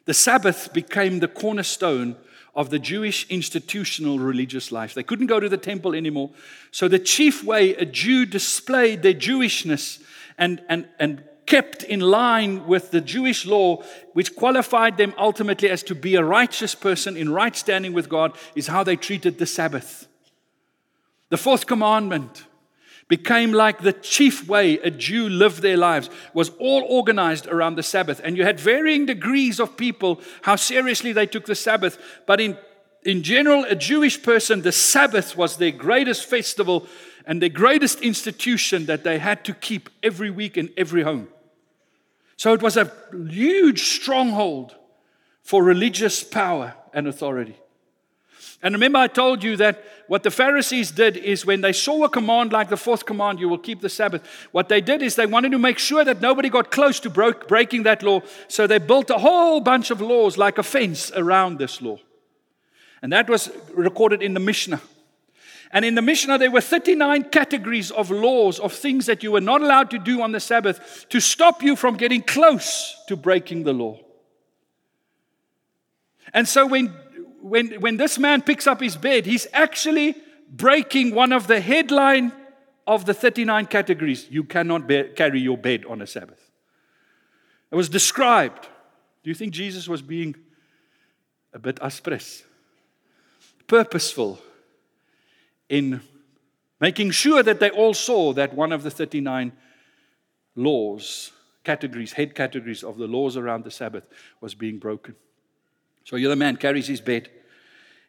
the 0.05 0.15
Sabbath 0.15 0.73
became 0.73 1.19
the 1.19 1.29
cornerstone 1.29 2.17
of 2.55 2.71
the 2.71 2.79
Jewish 2.79 3.27
institutional 3.29 4.19
religious 4.19 4.71
life. 4.71 4.95
They 4.95 5.03
couldn't 5.03 5.27
go 5.27 5.41
to 5.41 5.49
the 5.49 5.57
temple 5.57 5.95
anymore. 5.95 6.31
So, 6.71 6.89
the 6.89 6.99
chief 6.99 7.43
way 7.43 7.75
a 7.75 7.85
Jew 7.85 8.27
displayed 8.27 9.03
their 9.03 9.15
Jewishness 9.15 10.03
and, 10.39 10.63
and, 10.69 10.89
and 10.99 11.25
kept 11.47 11.83
in 11.83 12.01
line 12.01 12.67
with 12.67 12.91
the 12.91 13.01
Jewish 13.01 13.45
law, 13.47 13.83
which 14.13 14.35
qualified 14.35 14.97
them 14.97 15.15
ultimately 15.19 15.69
as 15.69 15.83
to 15.85 15.95
be 15.95 16.15
a 16.15 16.25
righteous 16.25 16.75
person 16.75 17.17
in 17.17 17.31
right 17.31 17.55
standing 17.55 17.93
with 17.93 18.09
God, 18.09 18.37
is 18.55 18.69
how 18.69 18.85
they 18.85 18.97
treated 18.97 19.39
the 19.39 19.47
Sabbath. 19.47 20.07
The 21.31 21.37
fourth 21.37 21.67
commandment 21.67 22.45
became 23.09 23.53
like 23.53 23.81
the 23.81 23.93
chief 23.93 24.49
way 24.49 24.79
a 24.79 24.91
Jew 24.91 25.29
lived 25.29 25.63
their 25.63 25.77
lives, 25.77 26.09
was 26.33 26.51
all 26.59 26.83
organized 26.89 27.47
around 27.47 27.77
the 27.77 27.83
Sabbath. 27.83 28.21
And 28.25 28.37
you 28.37 28.45
had 28.45 28.59
varying 28.59 29.07
degrees 29.07 29.61
of 29.61 29.77
people 29.77 30.21
how 30.43 30.57
seriously 30.57 31.13
they 31.13 31.27
took 31.27 31.47
the 31.47 31.55
Sabbath. 31.55 31.99
But 32.27 32.41
in, 32.41 32.57
in 33.03 33.23
general, 33.23 33.65
a 33.65 33.75
Jewish 33.75 34.23
person, 34.23 34.63
the 34.63 34.73
Sabbath 34.73 35.37
was 35.37 35.57
their 35.57 35.71
greatest 35.71 36.25
festival 36.25 36.87
and 37.27 37.41
their 37.41 37.49
greatest 37.51 38.01
institution 38.01 38.87
that 38.87 39.05
they 39.05 39.19
had 39.19 39.45
to 39.45 39.55
keep 39.55 39.91
every 40.03 40.31
week 40.31 40.57
in 40.57 40.71
every 40.77 41.03
home. 41.03 41.29
So 42.37 42.53
it 42.53 42.63
was 42.63 42.77
a 42.77 42.91
huge 43.13 43.83
stronghold 43.83 44.75
for 45.43 45.63
religious 45.63 46.23
power 46.23 46.75
and 46.93 47.07
authority. 47.07 47.57
And 48.63 48.75
remember, 48.75 48.99
I 48.99 49.09
told 49.09 49.43
you 49.45 49.57
that 49.59 49.85
what 50.07 50.23
the 50.23 50.31
Pharisees 50.31 50.91
did 50.91 51.17
is 51.17 51.47
when 51.47 51.63
they 51.63 51.73
saw 51.73 52.05
a 52.05 52.09
command 52.09 52.53
like 52.53 52.69
the 52.69 52.77
fourth 52.77 53.07
command, 53.07 53.41
you 53.41 53.49
will 53.49 53.59
keep 53.59 53.81
the 53.81 53.89
Sabbath, 53.89 54.27
what 54.53 54.69
they 54.69 54.81
did 54.81 55.03
is 55.03 55.17
they 55.17 55.27
wanted 55.27 55.53
to 55.53 55.59
make 55.59 55.79
sure 55.79 56.05
that 56.05 56.21
nobody 56.21 56.51
got 56.51 56.71
close 56.71 57.01
to 57.01 57.11
breaking 57.11 57.85
that 57.85 58.03
law. 58.03 58.21
So 58.49 58.67
they 58.67 58.79
built 58.79 59.11
a 59.11 59.19
whole 59.19 59.61
bunch 59.61 59.91
of 59.91 60.01
laws 60.01 60.37
like 60.37 60.59
a 60.59 60.63
fence 60.63 61.11
around 61.13 61.59
this 61.59 61.81
law. 61.81 61.99
And 63.03 63.13
that 63.13 63.29
was 63.29 63.51
recorded 63.75 64.23
in 64.23 64.35
the 64.35 64.41
Mishnah. 64.41 64.81
And 65.71 65.85
in 65.85 65.95
the 65.95 66.03
Mishnah, 66.03 66.39
there 66.39 66.51
were 66.51 66.61
39 66.61 67.31
categories 67.31 67.91
of 67.91 68.11
laws, 68.11 68.61
of 68.61 68.73
things 68.73 69.07
that 69.07 69.23
you 69.23 69.33
were 69.33 69.41
not 69.41 69.61
allowed 69.61 69.91
to 69.91 69.99
do 69.99 70.23
on 70.23 70.33
the 70.33 70.41
Sabbath 70.41 71.07
to 71.09 71.21
stop 71.21 71.63
you 71.63 71.77
from 71.77 71.97
getting 71.97 72.23
close 72.23 72.97
to 73.09 73.17
breaking 73.17 73.65
the 73.65 73.73
law. 73.73 73.99
And 76.33 76.49
so 76.49 76.67
when 76.67 76.95
when, 77.45 77.73
when 77.75 77.99
this 77.99 78.19
man 78.19 78.41
picks 78.41 78.67
up 78.67 78.81
his 78.81 78.97
bed, 78.97 79.27
he's 79.27 79.47
actually 79.53 80.17
breaking 80.51 81.15
one 81.15 81.31
of 81.31 81.47
the 81.47 81.61
headline 81.61 82.33
of 82.87 83.05
the 83.05 83.13
39 83.13 83.67
categories. 83.67 84.27
You 84.31 84.45
cannot 84.45 84.87
bear, 84.87 85.09
carry 85.09 85.41
your 85.41 85.59
bed 85.59 85.85
on 85.87 86.01
a 86.01 86.07
Sabbath. 86.07 86.41
It 87.71 87.77
was 87.77 87.91
described. 87.91 88.67
Do 89.23 89.29
you 89.29 89.35
think 89.35 89.53
Jesus 89.53 89.87
was 89.87 90.01
being 90.01 90.35
a 91.53 91.59
bit 91.59 91.77
aspres? 91.83 92.45
Purposeful 93.67 94.39
in 95.69 96.01
making 96.81 97.11
sure 97.11 97.43
that 97.43 97.61
they 97.61 97.69
all 97.69 97.93
saw 97.93 98.33
that 98.33 98.55
one 98.55 98.73
of 98.73 98.85
the 98.85 98.91
39 98.91 99.53
laws, 100.57 101.31
categories, 101.63 102.15
head 102.15 102.35
categories 102.35 102.83
of 102.83 102.97
the 102.97 103.07
laws 103.07 103.37
around 103.37 103.65
the 103.65 103.71
Sabbath 103.71 104.05
was 104.41 104.55
being 104.55 104.79
broken. 104.79 105.15
So 106.05 106.17
the 106.17 106.27
other 106.27 106.37
man 106.37 106.57
carries 106.57 106.87
his 106.87 107.01
bed 107.01 107.31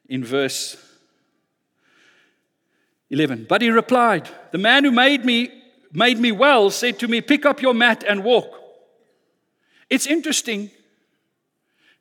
in 0.08 0.24
verse 0.24 0.78
11. 3.10 3.46
But 3.48 3.62
he 3.62 3.70
replied, 3.70 4.30
The 4.52 4.58
man 4.58 4.84
who 4.84 4.92
made 4.92 5.26
me, 5.26 5.52
made 5.92 6.20
me 6.20 6.32
well 6.32 6.70
said 6.70 7.00
to 7.00 7.08
me, 7.08 7.22
Pick 7.22 7.46
up 7.46 7.62
your 7.62 7.74
mat 7.74 8.04
and 8.08 8.24
walk. 8.24 8.60
It's 9.90 10.08
interesting. 10.08 10.72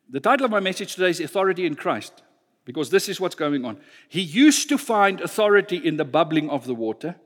The 0.08 0.20
title 0.20 0.44
of 0.44 0.50
my 0.50 0.60
message 0.60 0.94
today 0.94 1.10
is 1.10 1.20
Authority 1.20 1.66
in 1.66 1.76
Christ, 1.76 2.22
because 2.64 2.90
this 2.90 3.08
is 3.08 3.20
what's 3.20 3.34
going 3.34 3.64
on. 3.64 3.78
He 4.08 4.20
used 4.20 4.68
to 4.68 4.78
find 4.78 5.20
authority 5.20 5.76
in 5.76 5.96
the 5.96 6.04
bubbling 6.04 6.50
of 6.50 6.66
the 6.66 6.74
water 6.74 7.16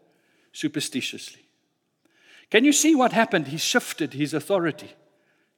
superstitiously. 0.53 1.43
Can 2.51 2.65
you 2.65 2.73
see 2.73 2.95
what 2.95 3.13
happened? 3.13 3.49
He 3.49 3.59
shifted 3.59 4.15
his 4.15 4.33
authority 4.33 4.93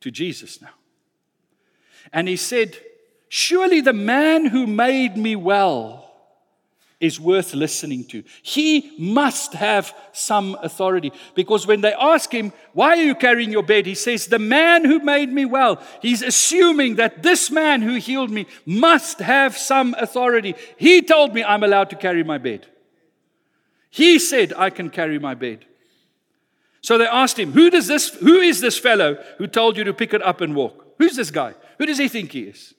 to 0.00 0.10
Jesus 0.10 0.60
now. 0.60 0.74
And 2.12 2.26
he 2.26 2.36
said, 2.36 2.78
Surely 3.32 3.80
the 3.80 3.92
man 3.92 4.46
who 4.46 4.66
made 4.66 5.16
me 5.16 5.36
well 5.36 6.10
is 6.98 7.20
worth 7.20 7.54
listening 7.54 8.02
to. 8.02 8.24
He 8.42 8.92
must 8.98 9.52
have 9.54 9.94
some 10.12 10.56
authority. 10.60 11.12
Because 11.36 11.64
when 11.64 11.80
they 11.80 11.92
ask 11.94 12.32
him, 12.32 12.52
Why 12.72 12.88
are 12.88 13.04
you 13.04 13.14
carrying 13.14 13.52
your 13.52 13.62
bed? 13.62 13.86
He 13.86 13.94
says, 13.94 14.26
The 14.26 14.40
man 14.40 14.84
who 14.84 14.98
made 14.98 15.32
me 15.32 15.44
well. 15.44 15.80
He's 16.02 16.22
assuming 16.22 16.96
that 16.96 17.22
this 17.22 17.52
man 17.52 17.82
who 17.82 17.94
healed 17.94 18.32
me 18.32 18.48
must 18.66 19.20
have 19.20 19.56
some 19.56 19.94
authority. 20.00 20.56
He 20.76 21.00
told 21.00 21.32
me 21.32 21.44
I'm 21.44 21.62
allowed 21.62 21.90
to 21.90 21.96
carry 21.96 22.24
my 22.24 22.36
bed. 22.36 22.66
He 23.90 24.18
said, 24.18 24.52
I 24.56 24.70
can 24.70 24.90
carry 24.90 25.20
my 25.20 25.34
bed. 25.34 25.66
So 26.80 26.98
they 26.98 27.06
asked 27.06 27.38
him, 27.38 27.52
Who, 27.52 27.70
does 27.70 27.86
this, 27.86 28.08
who 28.08 28.40
is 28.40 28.60
this 28.60 28.76
fellow 28.76 29.22
who 29.38 29.46
told 29.46 29.76
you 29.76 29.84
to 29.84 29.94
pick 29.94 30.14
it 30.14 30.22
up 30.22 30.40
and 30.40 30.56
walk? 30.56 30.84
Who's 30.98 31.14
this 31.14 31.30
guy? 31.30 31.54
Who 31.78 31.86
does 31.86 31.98
he 31.98 32.08
think 32.08 32.32
he 32.32 32.42
is? 32.42 32.74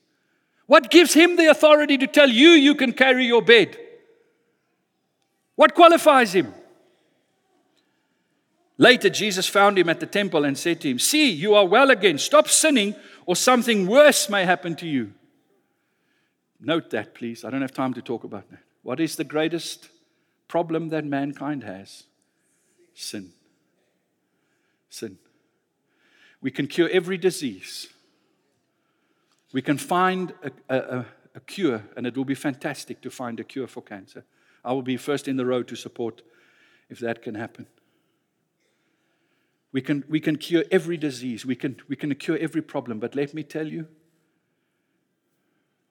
What 0.71 0.89
gives 0.89 1.13
him 1.13 1.35
the 1.35 1.47
authority 1.47 1.97
to 1.97 2.07
tell 2.07 2.29
you 2.29 2.51
you 2.51 2.75
can 2.75 2.93
carry 2.93 3.25
your 3.25 3.41
bed? 3.41 3.77
What 5.55 5.75
qualifies 5.75 6.31
him? 6.33 6.53
Later, 8.77 9.09
Jesus 9.09 9.49
found 9.49 9.77
him 9.77 9.89
at 9.89 9.99
the 9.99 10.05
temple 10.05 10.45
and 10.45 10.57
said 10.57 10.79
to 10.79 10.89
him, 10.89 10.97
See, 10.97 11.29
you 11.29 11.55
are 11.55 11.67
well 11.67 11.91
again. 11.91 12.17
Stop 12.17 12.47
sinning, 12.47 12.95
or 13.25 13.35
something 13.35 13.85
worse 13.85 14.29
may 14.29 14.45
happen 14.45 14.77
to 14.77 14.87
you. 14.87 15.13
Note 16.61 16.89
that, 16.91 17.15
please. 17.15 17.43
I 17.43 17.49
don't 17.49 17.59
have 17.59 17.73
time 17.73 17.93
to 17.95 18.01
talk 18.01 18.23
about 18.23 18.49
that. 18.51 18.63
What 18.81 19.01
is 19.01 19.17
the 19.17 19.25
greatest 19.25 19.89
problem 20.47 20.87
that 20.87 21.03
mankind 21.03 21.65
has? 21.65 22.03
Sin. 22.93 23.33
Sin. 24.89 25.17
We 26.39 26.49
can 26.49 26.67
cure 26.67 26.87
every 26.93 27.17
disease 27.17 27.89
we 29.53 29.61
can 29.61 29.77
find 29.77 30.33
a, 30.69 30.75
a, 30.75 31.05
a, 31.35 31.39
cure, 31.41 31.83
and 31.95 32.07
it 32.07 32.15
will 32.15 32.25
be 32.25 32.35
fantastic 32.35 33.01
to 33.01 33.09
find 33.09 33.39
a 33.39 33.43
cure 33.43 33.67
for 33.67 33.81
cancer. 33.81 34.23
I 34.63 34.73
will 34.73 34.81
be 34.81 34.97
first 34.97 35.27
in 35.27 35.37
the 35.37 35.45
row 35.45 35.63
to 35.63 35.75
support 35.75 36.21
if 36.89 36.99
that 36.99 37.21
can 37.21 37.35
happen. 37.35 37.67
We 39.71 39.81
can, 39.81 40.03
we 40.09 40.19
can 40.19 40.37
cure 40.37 40.63
every 40.69 40.97
disease, 40.97 41.45
we 41.45 41.55
can, 41.55 41.77
we 41.87 41.95
can 41.95 42.13
cure 42.15 42.37
every 42.37 42.61
problem, 42.61 42.99
but 42.99 43.15
let 43.15 43.33
me 43.33 43.43
tell 43.43 43.67
you, 43.67 43.87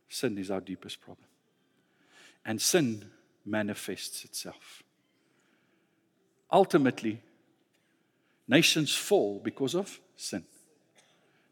sin 0.09 0.37
is 0.39 0.51
our 0.51 0.61
deepest 0.61 1.01
problem. 1.01 1.27
And 2.45 2.61
sin 2.61 3.11
manifests 3.45 4.25
itself. 4.25 4.83
Ultimately, 6.53 7.23
nations 8.49 8.95
fall 8.95 9.41
because 9.43 9.75
of 9.75 10.01
sin. 10.17 10.45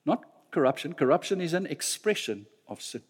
Not 0.04 0.24
corruption. 0.50 0.94
Corruption 0.94 1.40
is 1.40 1.52
an 1.52 1.66
expression 1.66 2.46
of 2.68 2.82
sin. 2.82 3.02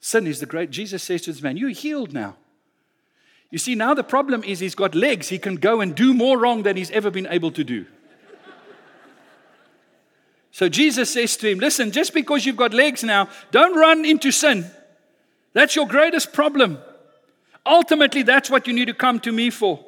Sin 0.00 0.26
is 0.26 0.40
the 0.40 0.46
great. 0.46 0.70
Jesus 0.70 1.02
says 1.02 1.22
to 1.22 1.32
this 1.32 1.42
man, 1.42 1.56
You're 1.56 1.70
healed 1.70 2.12
now. 2.12 2.36
You 3.50 3.58
see, 3.58 3.74
now 3.74 3.94
the 3.94 4.04
problem 4.04 4.42
is 4.42 4.60
he's 4.60 4.74
got 4.74 4.94
legs. 4.94 5.28
He 5.28 5.38
can 5.38 5.56
go 5.56 5.80
and 5.80 5.94
do 5.94 6.12
more 6.12 6.38
wrong 6.38 6.62
than 6.62 6.76
he's 6.76 6.90
ever 6.90 7.10
been 7.10 7.28
able 7.28 7.52
to 7.52 7.64
do. 7.64 7.86
so 10.50 10.68
Jesus 10.68 11.10
says 11.10 11.36
to 11.38 11.50
him, 11.50 11.58
Listen, 11.58 11.90
just 11.90 12.12
because 12.12 12.44
you've 12.44 12.56
got 12.56 12.74
legs 12.74 13.04
now, 13.04 13.28
don't 13.50 13.76
run 13.78 14.04
into 14.04 14.30
sin. 14.30 14.70
That's 15.52 15.76
your 15.76 15.86
greatest 15.86 16.32
problem. 16.32 16.78
Ultimately, 17.64 18.22
that's 18.22 18.50
what 18.50 18.66
you 18.66 18.74
need 18.74 18.86
to 18.86 18.94
come 18.94 19.20
to 19.20 19.32
me 19.32 19.50
for. 19.50 19.84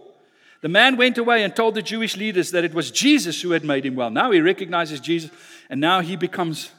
The 0.62 0.68
man 0.68 0.96
went 0.96 1.18
away 1.18 1.44
and 1.44 1.54
told 1.54 1.74
the 1.74 1.82
Jewish 1.82 2.16
leaders 2.16 2.50
that 2.50 2.64
it 2.64 2.74
was 2.74 2.90
Jesus 2.90 3.40
who 3.42 3.50
had 3.50 3.64
made 3.64 3.84
him 3.84 3.94
well. 3.94 4.10
Now 4.10 4.30
he 4.30 4.40
recognizes 4.40 5.00
Jesus, 5.00 5.30
and 5.68 5.80
now 5.80 6.00
he 6.00 6.16
becomes 6.16 6.70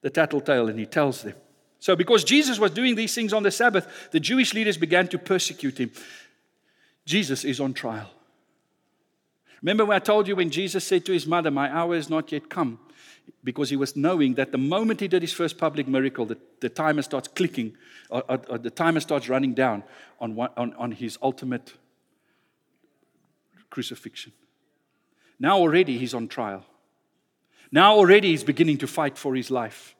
the 0.00 0.10
tattletale 0.10 0.68
and 0.68 0.78
he 0.78 0.86
tells 0.86 1.22
them. 1.22 1.34
So, 1.80 1.94
because 1.94 2.24
Jesus 2.24 2.58
was 2.58 2.72
doing 2.72 2.94
these 2.94 3.14
things 3.14 3.32
on 3.32 3.42
the 3.42 3.50
Sabbath, 3.50 4.10
the 4.10 4.20
Jewish 4.20 4.54
leaders 4.54 4.76
began 4.76 5.06
to 5.08 5.18
persecute 5.18 5.78
him. 5.78 5.92
Jesus 7.04 7.44
is 7.44 7.60
on 7.60 7.72
trial. 7.72 8.10
Remember 9.62 9.84
when 9.84 9.96
I 9.96 10.00
told 10.00 10.28
you 10.28 10.36
when 10.36 10.50
Jesus 10.50 10.84
said 10.84 11.04
to 11.06 11.12
his 11.12 11.26
mother, 11.26 11.50
My 11.50 11.72
hour 11.72 11.94
is 11.94 12.10
not 12.10 12.32
yet 12.32 12.48
come? 12.48 12.78
because 13.44 13.70
he 13.70 13.76
was 13.76 13.96
knowing 13.96 14.34
that 14.34 14.52
the 14.52 14.58
moment 14.58 15.00
he 15.00 15.08
did 15.08 15.22
his 15.22 15.32
first 15.32 15.58
public 15.58 15.86
miracle, 15.86 16.26
the, 16.26 16.38
the 16.60 16.68
timer 16.68 17.02
starts 17.02 17.28
clicking, 17.28 17.76
or, 18.10 18.22
or, 18.28 18.40
or 18.48 18.58
the 18.58 18.70
timer 18.70 19.00
starts 19.00 19.28
running 19.28 19.54
down 19.54 19.82
on, 20.20 20.34
one, 20.34 20.50
on, 20.56 20.72
on 20.74 20.92
his 20.92 21.18
ultimate 21.22 21.74
crucifixion. 23.70 24.32
Now 25.38 25.58
already 25.58 25.98
he's 25.98 26.14
on 26.14 26.28
trial. 26.28 26.64
Now 27.70 27.94
already 27.94 28.30
he's 28.30 28.44
beginning 28.44 28.78
to 28.78 28.86
fight 28.86 29.18
for 29.18 29.34
his 29.34 29.50
life. 29.50 29.94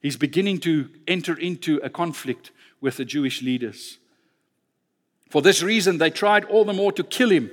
He's 0.00 0.16
beginning 0.16 0.60
to 0.60 0.88
enter 1.06 1.34
into 1.34 1.78
a 1.82 1.90
conflict 1.90 2.52
with 2.80 2.96
the 2.96 3.04
Jewish 3.04 3.42
leaders. 3.42 3.98
For 5.28 5.42
this 5.42 5.62
reason, 5.62 5.98
they 5.98 6.10
tried 6.10 6.44
all 6.44 6.64
the 6.64 6.72
more 6.72 6.92
to 6.92 7.02
kill 7.02 7.30
him. 7.30 7.50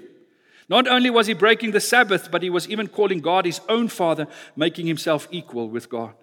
Not 0.69 0.87
only 0.87 1.09
was 1.09 1.27
he 1.27 1.33
breaking 1.33 1.71
the 1.71 1.79
Sabbath, 1.79 2.31
but 2.31 2.41
he 2.41 2.49
was 2.49 2.67
even 2.69 2.87
calling 2.87 3.19
God 3.19 3.45
his 3.45 3.61
own 3.69 3.87
father, 3.87 4.27
making 4.55 4.87
himself 4.87 5.27
equal 5.31 5.69
with 5.69 5.89
God. 5.89 6.13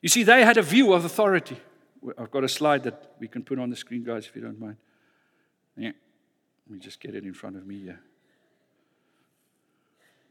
You 0.00 0.08
see, 0.08 0.22
they 0.22 0.44
had 0.44 0.56
a 0.56 0.62
view 0.62 0.92
of 0.92 1.04
authority. 1.04 1.58
I've 2.16 2.30
got 2.30 2.44
a 2.44 2.48
slide 2.48 2.84
that 2.84 3.14
we 3.18 3.26
can 3.26 3.42
put 3.42 3.58
on 3.58 3.70
the 3.70 3.76
screen, 3.76 4.04
guys, 4.04 4.26
if 4.26 4.36
you 4.36 4.42
don't 4.42 4.60
mind. 4.60 4.76
Yeah. 5.76 5.92
Let 6.68 6.74
me 6.74 6.80
just 6.80 7.00
get 7.00 7.14
it 7.14 7.24
in 7.24 7.32
front 7.32 7.56
of 7.56 7.66
me 7.66 7.80
here. 7.80 8.00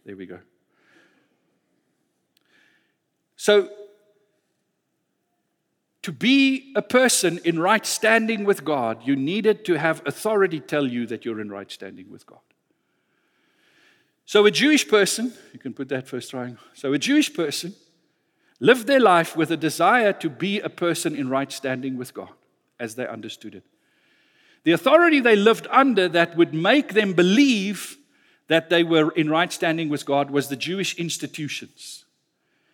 There 0.05 0.15
we 0.15 0.27
go. 0.27 0.39
So, 3.35 3.69
to 6.03 6.11
be 6.11 6.71
a 6.75 6.81
person 6.81 7.39
in 7.43 7.59
right 7.59 7.85
standing 7.85 8.45
with 8.45 8.63
God, 8.63 9.05
you 9.05 9.15
needed 9.15 9.65
to 9.65 9.73
have 9.79 10.01
authority 10.05 10.59
tell 10.59 10.87
you 10.87 11.07
that 11.07 11.25
you're 11.25 11.41
in 11.41 11.49
right 11.49 11.71
standing 11.71 12.11
with 12.11 12.25
God. 12.25 12.39
So, 14.25 14.45
a 14.45 14.51
Jewish 14.51 14.87
person, 14.87 15.33
you 15.53 15.59
can 15.59 15.73
put 15.73 15.89
that 15.89 16.07
first 16.07 16.29
triangle. 16.29 16.63
So, 16.73 16.93
a 16.93 16.99
Jewish 16.99 17.33
person 17.33 17.73
lived 18.59 18.85
their 18.85 18.99
life 18.99 19.35
with 19.35 19.49
a 19.51 19.57
desire 19.57 20.13
to 20.13 20.29
be 20.29 20.59
a 20.59 20.69
person 20.69 21.15
in 21.15 21.29
right 21.29 21.51
standing 21.51 21.97
with 21.97 22.13
God, 22.13 22.31
as 22.79 22.95
they 22.95 23.07
understood 23.07 23.55
it. 23.55 23.63
The 24.67 24.73
authority 24.73 25.21
they 25.21 25.37
lived 25.37 25.65
under 25.71 26.09
that 26.09 26.35
would 26.35 26.53
make 26.53 26.91
them 26.91 27.13
believe 27.13 27.95
that 28.47 28.69
they 28.69 28.83
were 28.83 29.11
in 29.11 29.29
right 29.29 29.53
standing 29.53 29.87
with 29.87 30.05
God 30.05 30.29
was 30.29 30.49
the 30.49 30.57
Jewish 30.57 30.93
institutions, 30.95 32.03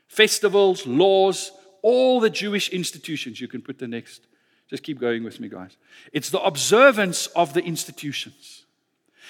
festivals, 0.07 0.87
laws, 0.87 1.51
all 1.83 2.19
the 2.19 2.31
Jewish 2.31 2.69
institutions. 2.69 3.39
You 3.39 3.47
can 3.47 3.61
put 3.61 3.77
the 3.77 3.87
next. 3.87 4.25
Just 4.71 4.81
keep 4.81 4.99
going 4.99 5.23
with 5.23 5.39
me, 5.39 5.49
guys. 5.49 5.77
It's 6.11 6.31
the 6.31 6.41
observance 6.41 7.27
of 7.27 7.53
the 7.53 7.63
institutions. 7.63 8.65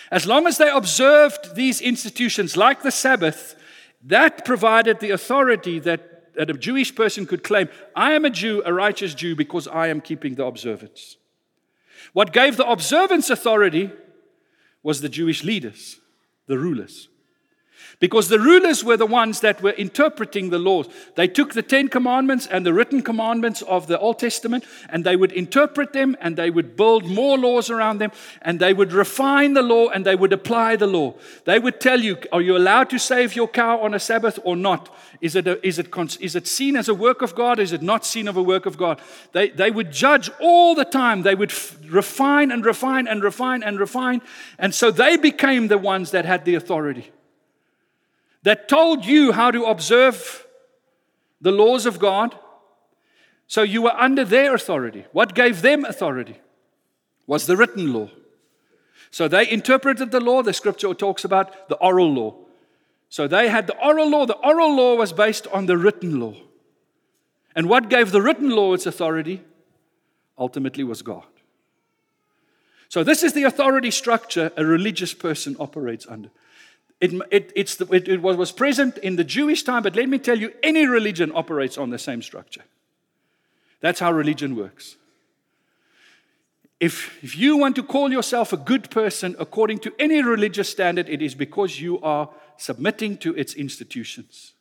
As 0.09 0.25
long 0.25 0.47
as 0.47 0.57
they 0.57 0.69
observed 0.69 1.55
these 1.55 1.81
institutions, 1.81 2.55
like 2.55 2.81
the 2.81 2.91
Sabbath, 2.91 3.57
that 4.03 4.45
provided 4.45 5.01
the 5.01 5.11
authority 5.11 5.79
that, 5.79 6.33
that 6.35 6.49
a 6.49 6.53
Jewish 6.53 6.95
person 6.95 7.25
could 7.25 7.43
claim 7.43 7.67
I 7.93 8.13
am 8.13 8.23
a 8.23 8.29
Jew, 8.29 8.63
a 8.65 8.71
righteous 8.71 9.13
Jew, 9.13 9.35
because 9.35 9.67
I 9.67 9.87
am 9.87 9.99
keeping 9.99 10.35
the 10.35 10.45
observance. 10.45 11.17
What 12.11 12.33
gave 12.33 12.57
the 12.57 12.67
observance 12.67 13.29
authority 13.29 13.91
was 14.81 15.01
the 15.01 15.09
Jewish 15.09 15.43
leaders, 15.43 15.99
the 16.47 16.57
rulers. 16.57 17.07
Because 17.99 18.27
the 18.27 18.39
rulers 18.39 18.83
were 18.83 18.97
the 18.97 19.05
ones 19.05 19.39
that 19.41 19.61
were 19.61 19.71
interpreting 19.71 20.49
the 20.49 20.59
laws. 20.59 20.87
They 21.15 21.27
took 21.27 21.53
the 21.53 21.61
Ten 21.61 21.87
Commandments 21.87 22.47
and 22.47 22.65
the 22.65 22.73
written 22.73 23.01
commandments 23.01 23.61
of 23.61 23.87
the 23.87 23.97
Old 23.99 24.19
Testament 24.19 24.65
and 24.89 25.05
they 25.05 25.15
would 25.15 25.31
interpret 25.31 25.93
them 25.93 26.17
and 26.19 26.35
they 26.35 26.49
would 26.49 26.75
build 26.75 27.05
more 27.05 27.37
laws 27.37 27.69
around 27.69 27.99
them 27.99 28.11
and 28.41 28.59
they 28.59 28.73
would 28.73 28.91
refine 28.91 29.53
the 29.53 29.61
law 29.61 29.87
and 29.89 30.05
they 30.05 30.15
would 30.15 30.33
apply 30.33 30.75
the 30.75 30.87
law. 30.87 31.13
They 31.45 31.59
would 31.59 31.79
tell 31.79 32.01
you, 32.01 32.17
are 32.31 32.41
you 32.41 32.57
allowed 32.57 32.89
to 32.89 32.99
save 32.99 33.35
your 33.35 33.47
cow 33.47 33.79
on 33.79 33.93
a 33.93 33.99
Sabbath 33.99 34.39
or 34.43 34.55
not? 34.55 34.93
Is 35.21 35.35
it, 35.35 35.47
a, 35.47 35.65
is 35.65 35.79
it, 35.79 35.87
is 36.19 36.35
it 36.35 36.47
seen 36.47 36.75
as 36.75 36.89
a 36.89 36.93
work 36.93 37.21
of 37.21 37.35
God? 37.35 37.59
Is 37.59 37.71
it 37.71 37.81
not 37.81 38.05
seen 38.05 38.27
as 38.27 38.35
a 38.35 38.43
work 38.43 38.65
of 38.65 38.77
God? 38.77 38.99
They, 39.31 39.49
they 39.49 39.71
would 39.71 39.91
judge 39.91 40.29
all 40.41 40.75
the 40.75 40.83
time. 40.83 41.21
They 41.21 41.35
would 41.35 41.51
f- 41.51 41.77
refine 41.87 42.51
and 42.51 42.65
refine 42.65 43.07
and 43.07 43.23
refine 43.23 43.63
and 43.63 43.79
refine. 43.79 44.21
And 44.59 44.75
so 44.75 44.91
they 44.91 45.15
became 45.15 45.69
the 45.69 45.77
ones 45.77 46.11
that 46.11 46.25
had 46.25 46.43
the 46.43 46.55
authority 46.55 47.11
that 48.43 48.67
told 48.67 49.05
you 49.05 49.31
how 49.31 49.51
to 49.51 49.65
observe 49.65 50.45
the 51.41 51.51
laws 51.51 51.85
of 51.85 51.99
God. 51.99 52.37
So 53.47 53.61
you 53.61 53.81
were 53.81 53.95
under 53.95 54.23
their 54.23 54.53
authority. 54.53 55.05
What 55.11 55.35
gave 55.35 55.61
them 55.61 55.85
authority 55.85 56.39
was 57.27 57.45
the 57.45 57.57
written 57.57 57.93
law. 57.93 58.09
So 59.11 59.27
they 59.27 59.49
interpreted 59.49 60.11
the 60.11 60.19
law. 60.19 60.41
The 60.41 60.53
scripture 60.53 60.93
talks 60.93 61.23
about 61.23 61.69
the 61.69 61.75
oral 61.75 62.11
law. 62.11 62.35
So 63.09 63.27
they 63.27 63.49
had 63.49 63.67
the 63.67 63.77
oral 63.77 64.09
law. 64.09 64.25
The 64.25 64.37
oral 64.37 64.75
law 64.75 64.95
was 64.95 65.13
based 65.13 65.47
on 65.47 65.67
the 65.67 65.77
written 65.77 66.19
law. 66.19 66.35
And 67.55 67.69
what 67.69 67.89
gave 67.89 68.11
the 68.11 68.21
written 68.21 68.49
law 68.49 68.73
its 68.73 68.85
authority 68.85 69.43
ultimately 70.37 70.83
was 70.83 71.01
God. 71.01 71.25
So, 72.89 73.03
this 73.03 73.23
is 73.23 73.33
the 73.33 73.43
authority 73.43 73.89
structure 73.89 74.51
a 74.55 74.63
religious 74.63 75.13
person 75.13 75.55
operates 75.59 76.05
under. 76.07 76.29
It, 77.01 77.13
it, 77.31 77.51
it's 77.55 77.75
the, 77.75 77.85
it, 77.93 78.07
it 78.07 78.21
was 78.21 78.51
present 78.51 78.97
in 78.99 79.17
the 79.17 79.23
Jewish 79.23 79.63
time, 79.63 79.83
but 79.83 79.95
let 79.95 80.07
me 80.07 80.19
tell 80.19 80.37
you, 80.37 80.53
any 80.63 80.85
religion 80.85 81.31
operates 81.35 81.77
on 81.77 81.89
the 81.89 81.99
same 81.99 82.21
structure. 82.21 82.63
That's 83.81 83.99
how 83.99 84.13
religion 84.13 84.55
works. 84.55 84.95
If, 86.79 87.23
if 87.23 87.37
you 87.37 87.57
want 87.57 87.75
to 87.77 87.83
call 87.83 88.11
yourself 88.11 88.53
a 88.53 88.57
good 88.57 88.89
person 88.89 89.35
according 89.39 89.79
to 89.79 89.93
any 89.99 90.21
religious 90.21 90.69
standard, 90.69 91.09
it 91.09 91.21
is 91.21 91.35
because 91.35 91.79
you 91.79 91.99
are 92.01 92.29
submitting 92.57 93.17
to 93.17 93.33
its 93.35 93.53
institutions. 93.53 94.53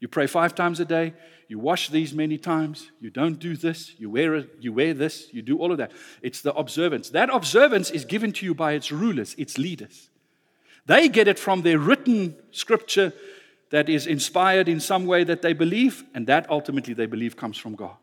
You 0.00 0.08
pray 0.08 0.26
five 0.26 0.54
times 0.54 0.80
a 0.80 0.84
day, 0.84 1.14
you 1.48 1.58
wash 1.58 1.88
these 1.88 2.14
many 2.14 2.38
times, 2.38 2.90
you 3.00 3.10
don't 3.10 3.38
do 3.38 3.56
this, 3.56 3.92
you 3.98 4.10
wear, 4.10 4.34
it, 4.34 4.50
you 4.58 4.72
wear 4.72 4.94
this, 4.94 5.28
you 5.32 5.42
do 5.42 5.58
all 5.58 5.70
of 5.70 5.78
that. 5.78 5.92
It's 6.22 6.40
the 6.40 6.52
observance. 6.54 7.10
That 7.10 7.30
observance 7.30 7.90
is 7.90 8.04
given 8.04 8.32
to 8.32 8.46
you 8.46 8.54
by 8.54 8.72
its 8.72 8.90
rulers, 8.90 9.34
its 9.38 9.58
leaders. 9.58 10.08
They 10.86 11.08
get 11.08 11.28
it 11.28 11.38
from 11.38 11.62
their 11.62 11.78
written 11.78 12.36
scripture 12.50 13.12
that 13.70 13.88
is 13.88 14.06
inspired 14.06 14.68
in 14.68 14.80
some 14.80 15.06
way 15.06 15.24
that 15.24 15.42
they 15.42 15.52
believe, 15.52 16.04
and 16.14 16.26
that 16.26 16.48
ultimately 16.50 16.94
they 16.94 17.06
believe 17.06 17.36
comes 17.36 17.56
from 17.56 17.74
God. 17.74 17.96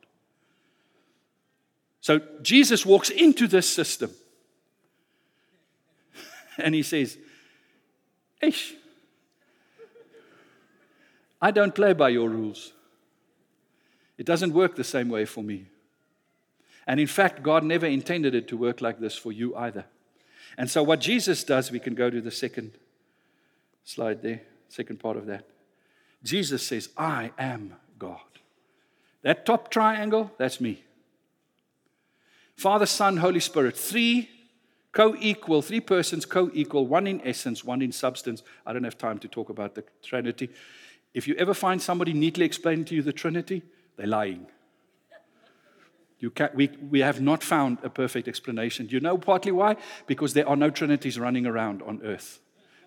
So 2.01 2.21
Jesus 2.41 2.85
walks 2.85 3.09
into 3.09 3.47
this 3.47 3.69
system 3.69 4.11
and 6.57 6.73
he 6.73 6.81
says, 6.81 7.17
Ish, 8.41 8.73
I 11.41 11.51
don't 11.51 11.75
play 11.75 11.93
by 11.93 12.09
your 12.09 12.29
rules. 12.29 12.73
It 14.17 14.25
doesn't 14.25 14.53
work 14.53 14.75
the 14.75 14.83
same 14.83 15.09
way 15.09 15.25
for 15.25 15.43
me. 15.43 15.67
And 16.87 16.99
in 16.99 17.07
fact, 17.07 17.43
God 17.43 17.63
never 17.63 17.85
intended 17.85 18.33
it 18.33 18.47
to 18.47 18.57
work 18.57 18.81
like 18.81 18.99
this 18.99 19.15
for 19.15 19.31
you 19.31 19.55
either. 19.55 19.85
And 20.57 20.69
so, 20.69 20.83
what 20.83 20.99
Jesus 20.99 21.43
does, 21.43 21.71
we 21.71 21.79
can 21.79 21.95
go 21.95 22.09
to 22.09 22.21
the 22.21 22.31
second 22.31 22.71
slide 23.83 24.21
there, 24.21 24.41
second 24.67 24.99
part 24.99 25.17
of 25.17 25.25
that. 25.27 25.45
Jesus 26.23 26.65
says, 26.65 26.89
I 26.97 27.31
am 27.37 27.75
God. 27.97 28.19
That 29.21 29.45
top 29.45 29.69
triangle, 29.71 30.31
that's 30.37 30.61
me. 30.61 30.83
Father, 32.55 32.85
Son, 32.85 33.17
Holy 33.17 33.39
Spirit, 33.39 33.77
three 33.77 34.29
co 34.91 35.15
equal, 35.19 35.61
three 35.61 35.79
persons 35.79 36.25
co 36.25 36.49
equal, 36.53 36.87
one 36.87 37.07
in 37.07 37.21
essence, 37.25 37.63
one 37.63 37.81
in 37.81 37.91
substance. 37.91 38.43
I 38.65 38.73
don't 38.73 38.83
have 38.83 38.97
time 38.97 39.19
to 39.19 39.27
talk 39.27 39.49
about 39.49 39.75
the 39.75 39.83
Trinity. 40.03 40.49
If 41.13 41.27
you 41.27 41.35
ever 41.35 41.53
find 41.53 41.81
somebody 41.81 42.13
neatly 42.13 42.45
explaining 42.45 42.85
to 42.85 42.95
you 42.95 43.01
the 43.01 43.13
Trinity, 43.13 43.63
they're 43.97 44.07
lying. 44.07 44.47
Can, 46.35 46.49
we, 46.53 46.69
we 46.89 46.99
have 46.99 47.21
not 47.21 47.43
found 47.43 47.77
a 47.81 47.89
perfect 47.89 48.27
explanation. 48.27 48.87
Do 48.87 48.95
you 48.95 48.99
know 48.99 49.17
partly 49.17 49.53
why? 49.53 49.77
Because 50.05 50.33
there 50.33 50.47
are 50.47 50.57
no 50.57 50.69
trinities 50.69 51.17
running 51.17 51.45
around 51.45 51.81
on 51.81 52.01
earth 52.03 52.39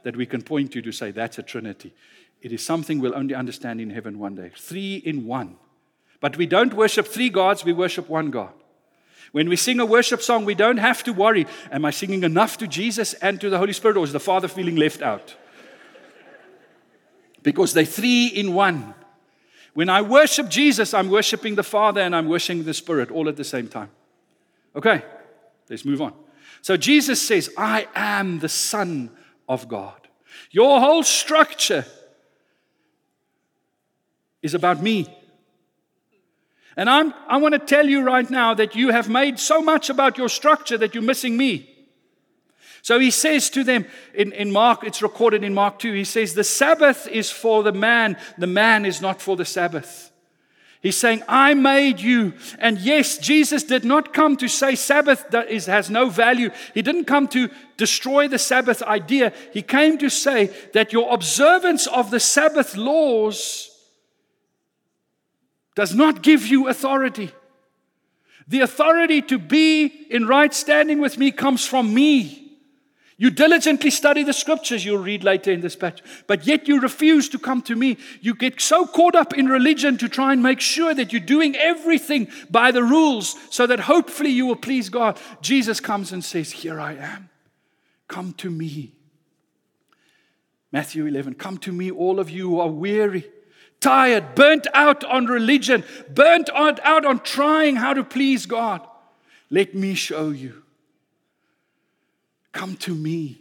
that 0.02 0.16
we 0.16 0.26
can 0.26 0.42
point 0.42 0.72
to 0.72 0.82
to 0.82 0.92
say 0.92 1.10
that's 1.10 1.38
a 1.38 1.42
trinity. 1.42 1.94
It 2.42 2.52
is 2.52 2.64
something 2.64 3.00
we'll 3.00 3.16
only 3.16 3.34
understand 3.34 3.80
in 3.80 3.90
heaven 3.90 4.18
one 4.18 4.34
day. 4.34 4.50
Three 4.56 4.96
in 4.96 5.26
one. 5.26 5.56
But 6.20 6.36
we 6.36 6.46
don't 6.46 6.74
worship 6.74 7.06
three 7.06 7.30
gods, 7.30 7.64
we 7.64 7.72
worship 7.72 8.08
one 8.08 8.30
God. 8.30 8.52
When 9.32 9.48
we 9.48 9.56
sing 9.56 9.80
a 9.80 9.86
worship 9.86 10.20
song, 10.20 10.44
we 10.44 10.54
don't 10.54 10.76
have 10.76 11.02
to 11.04 11.12
worry 11.12 11.46
am 11.70 11.84
I 11.84 11.90
singing 11.90 12.22
enough 12.22 12.58
to 12.58 12.66
Jesus 12.66 13.14
and 13.14 13.40
to 13.40 13.48
the 13.48 13.58
Holy 13.58 13.72
Spirit, 13.72 13.96
or 13.96 14.04
is 14.04 14.12
the 14.12 14.20
Father 14.20 14.46
feeling 14.46 14.76
left 14.76 15.00
out? 15.00 15.34
Because 17.42 17.72
they're 17.72 17.84
three 17.84 18.26
in 18.26 18.52
one. 18.54 18.94
When 19.74 19.88
I 19.88 20.02
worship 20.02 20.48
Jesus, 20.48 20.92
I'm 20.92 21.08
worshiping 21.08 21.54
the 21.54 21.62
Father 21.62 22.00
and 22.00 22.14
I'm 22.14 22.28
worshiping 22.28 22.64
the 22.64 22.74
Spirit 22.74 23.10
all 23.10 23.28
at 23.28 23.36
the 23.36 23.44
same 23.44 23.68
time. 23.68 23.90
Okay, 24.76 25.02
let's 25.68 25.84
move 25.84 26.02
on. 26.02 26.12
So 26.60 26.76
Jesus 26.76 27.20
says, 27.20 27.50
I 27.56 27.88
am 27.94 28.38
the 28.38 28.48
Son 28.48 29.10
of 29.48 29.68
God. 29.68 30.08
Your 30.50 30.80
whole 30.80 31.02
structure 31.02 31.84
is 34.42 34.54
about 34.54 34.82
me. 34.82 35.06
And 36.76 36.88
I'm, 36.88 37.12
I 37.28 37.36
want 37.36 37.52
to 37.52 37.58
tell 37.58 37.86
you 37.86 38.02
right 38.02 38.28
now 38.28 38.54
that 38.54 38.74
you 38.74 38.90
have 38.90 39.08
made 39.08 39.38
so 39.38 39.60
much 39.60 39.90
about 39.90 40.18
your 40.18 40.28
structure 40.28 40.78
that 40.78 40.94
you're 40.94 41.02
missing 41.02 41.36
me. 41.36 41.71
So 42.82 42.98
he 42.98 43.12
says 43.12 43.48
to 43.50 43.62
them 43.62 43.86
in, 44.12 44.32
in 44.32 44.50
Mark, 44.50 44.82
it's 44.82 45.02
recorded 45.02 45.44
in 45.44 45.54
Mark 45.54 45.78
2, 45.78 45.92
he 45.92 46.04
says, 46.04 46.34
The 46.34 46.44
Sabbath 46.44 47.06
is 47.06 47.30
for 47.30 47.62
the 47.62 47.72
man, 47.72 48.16
the 48.36 48.48
man 48.48 48.84
is 48.84 49.00
not 49.00 49.22
for 49.22 49.36
the 49.36 49.44
Sabbath. 49.44 50.10
He's 50.82 50.96
saying, 50.96 51.22
I 51.28 51.54
made 51.54 52.00
you. 52.00 52.34
And 52.58 52.76
yes, 52.76 53.16
Jesus 53.16 53.62
did 53.62 53.84
not 53.84 54.12
come 54.12 54.36
to 54.38 54.48
say 54.48 54.74
Sabbath 54.74 55.32
is, 55.48 55.66
has 55.66 55.90
no 55.90 56.08
value. 56.08 56.50
He 56.74 56.82
didn't 56.82 57.04
come 57.04 57.28
to 57.28 57.48
destroy 57.76 58.26
the 58.26 58.38
Sabbath 58.38 58.82
idea. 58.82 59.32
He 59.52 59.62
came 59.62 59.96
to 59.98 60.10
say 60.10 60.46
that 60.72 60.92
your 60.92 61.14
observance 61.14 61.86
of 61.86 62.10
the 62.10 62.18
Sabbath 62.18 62.76
laws 62.76 63.70
does 65.76 65.94
not 65.94 66.20
give 66.20 66.48
you 66.48 66.66
authority. 66.66 67.30
The 68.48 68.60
authority 68.60 69.22
to 69.22 69.38
be 69.38 69.86
in 70.10 70.26
right 70.26 70.52
standing 70.52 71.00
with 71.00 71.16
me 71.16 71.30
comes 71.30 71.64
from 71.64 71.94
me. 71.94 72.41
You 73.22 73.30
diligently 73.30 73.90
study 73.90 74.24
the 74.24 74.32
scriptures, 74.32 74.84
you'll 74.84 74.98
read 74.98 75.22
later 75.22 75.52
in 75.52 75.60
this 75.60 75.76
passage, 75.76 76.02
but 76.26 76.44
yet 76.44 76.66
you 76.66 76.80
refuse 76.80 77.28
to 77.28 77.38
come 77.38 77.62
to 77.62 77.76
me. 77.76 77.96
You 78.20 78.34
get 78.34 78.60
so 78.60 78.84
caught 78.84 79.14
up 79.14 79.32
in 79.32 79.46
religion 79.46 79.96
to 79.98 80.08
try 80.08 80.32
and 80.32 80.42
make 80.42 80.58
sure 80.58 80.92
that 80.92 81.12
you're 81.12 81.20
doing 81.20 81.54
everything 81.54 82.26
by 82.50 82.72
the 82.72 82.82
rules 82.82 83.36
so 83.48 83.64
that 83.68 83.78
hopefully 83.78 84.30
you 84.30 84.46
will 84.46 84.56
please 84.56 84.88
God. 84.88 85.20
Jesus 85.40 85.78
comes 85.78 86.10
and 86.10 86.24
says, 86.24 86.50
Here 86.50 86.80
I 86.80 86.94
am. 86.94 87.30
Come 88.08 88.32
to 88.38 88.50
me. 88.50 88.96
Matthew 90.72 91.06
11, 91.06 91.34
come 91.34 91.58
to 91.58 91.70
me, 91.70 91.92
all 91.92 92.18
of 92.18 92.28
you 92.28 92.48
who 92.48 92.58
are 92.58 92.66
weary, 92.66 93.30
tired, 93.78 94.34
burnt 94.34 94.66
out 94.74 95.04
on 95.04 95.26
religion, 95.26 95.84
burnt 96.12 96.50
out 96.50 97.06
on 97.06 97.20
trying 97.20 97.76
how 97.76 97.94
to 97.94 98.02
please 98.02 98.46
God. 98.46 98.84
Let 99.48 99.76
me 99.76 99.94
show 99.94 100.30
you. 100.30 100.61
Come 102.52 102.76
to 102.76 102.94
me. 102.94 103.40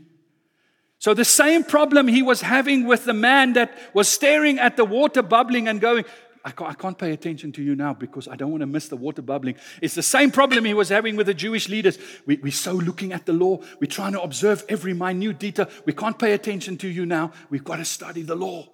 So, 0.99 1.13
the 1.13 1.25
same 1.25 1.63
problem 1.63 2.07
he 2.07 2.21
was 2.21 2.41
having 2.41 2.85
with 2.85 3.05
the 3.05 3.13
man 3.13 3.53
that 3.53 3.75
was 3.93 4.07
staring 4.07 4.59
at 4.59 4.77
the 4.77 4.85
water 4.85 5.23
bubbling 5.23 5.67
and 5.67 5.81
going, 5.81 6.05
I 6.43 6.51
can't, 6.51 6.69
I 6.69 6.73
can't, 6.73 6.97
pay 6.97 7.11
attention 7.11 7.51
to 7.53 7.63
you 7.63 7.75
now 7.75 7.93
because 7.93 8.27
I 8.27 8.35
don't 8.35 8.51
want 8.51 8.61
to 8.61 8.67
miss 8.67 8.87
the 8.87 8.97
water 8.97 9.21
bubbling. 9.21 9.55
It's 9.81 9.95
the 9.95 10.03
same 10.03 10.31
problem 10.31 10.65
he 10.65 10.73
was 10.73 10.89
having 10.89 11.15
with 11.15 11.27
the 11.27 11.33
Jewish 11.33 11.69
leaders. 11.69 11.99
We, 12.25 12.37
we're 12.37 12.51
so 12.51 12.73
looking 12.73 13.13
at 13.13 13.25
the 13.25 13.33
law, 13.33 13.59
we're 13.79 13.87
trying 13.87 14.13
to 14.13 14.21
observe 14.21 14.63
every 14.69 14.93
minute 14.93 15.39
detail. 15.39 15.67
We 15.85 15.93
can't 15.93 16.17
pay 16.17 16.33
attention 16.33 16.77
to 16.79 16.87
you 16.87 17.05
now. 17.05 17.31
We've 17.49 17.63
got 17.63 17.77
to 17.77 17.85
study 17.85 18.23
the 18.23 18.35
law. 18.35 18.69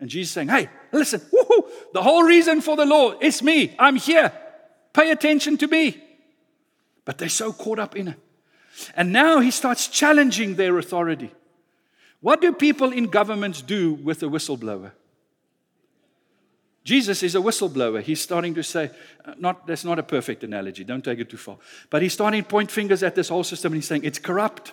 And 0.00 0.08
Jesus 0.08 0.32
saying, 0.32 0.48
Hey, 0.48 0.68
listen, 0.92 1.20
the 1.92 2.02
whole 2.02 2.22
reason 2.22 2.60
for 2.60 2.76
the 2.76 2.86
law 2.86 3.18
is 3.20 3.42
me. 3.42 3.74
I'm 3.78 3.96
here. 3.96 4.32
Pay 4.92 5.10
attention 5.10 5.58
to 5.58 5.66
me. 5.66 6.02
But 7.04 7.18
they're 7.18 7.28
so 7.28 7.52
caught 7.52 7.78
up 7.78 7.96
in 7.96 8.08
it. 8.08 8.18
And 8.94 9.12
now 9.12 9.40
he 9.40 9.50
starts 9.50 9.88
challenging 9.88 10.56
their 10.56 10.78
authority. 10.78 11.32
What 12.20 12.40
do 12.40 12.52
people 12.52 12.92
in 12.92 13.06
governments 13.06 13.62
do 13.62 13.94
with 13.94 14.22
a 14.22 14.26
whistleblower? 14.26 14.92
Jesus 16.84 17.22
is 17.24 17.34
a 17.34 17.38
whistleblower. 17.38 18.00
He's 18.00 18.20
starting 18.20 18.54
to 18.54 18.62
say, 18.62 18.90
uh, 19.24 19.34
not, 19.38 19.66
that's 19.66 19.84
not 19.84 19.98
a 19.98 20.04
perfect 20.04 20.44
analogy, 20.44 20.84
don't 20.84 21.04
take 21.04 21.18
it 21.18 21.28
too 21.28 21.36
far. 21.36 21.58
But 21.90 22.00
he's 22.02 22.12
starting 22.12 22.42
to 22.42 22.48
point 22.48 22.70
fingers 22.70 23.02
at 23.02 23.16
this 23.16 23.28
whole 23.28 23.42
system 23.42 23.72
and 23.72 23.82
he's 23.82 23.88
saying, 23.88 24.04
it's 24.04 24.20
corrupt. 24.20 24.72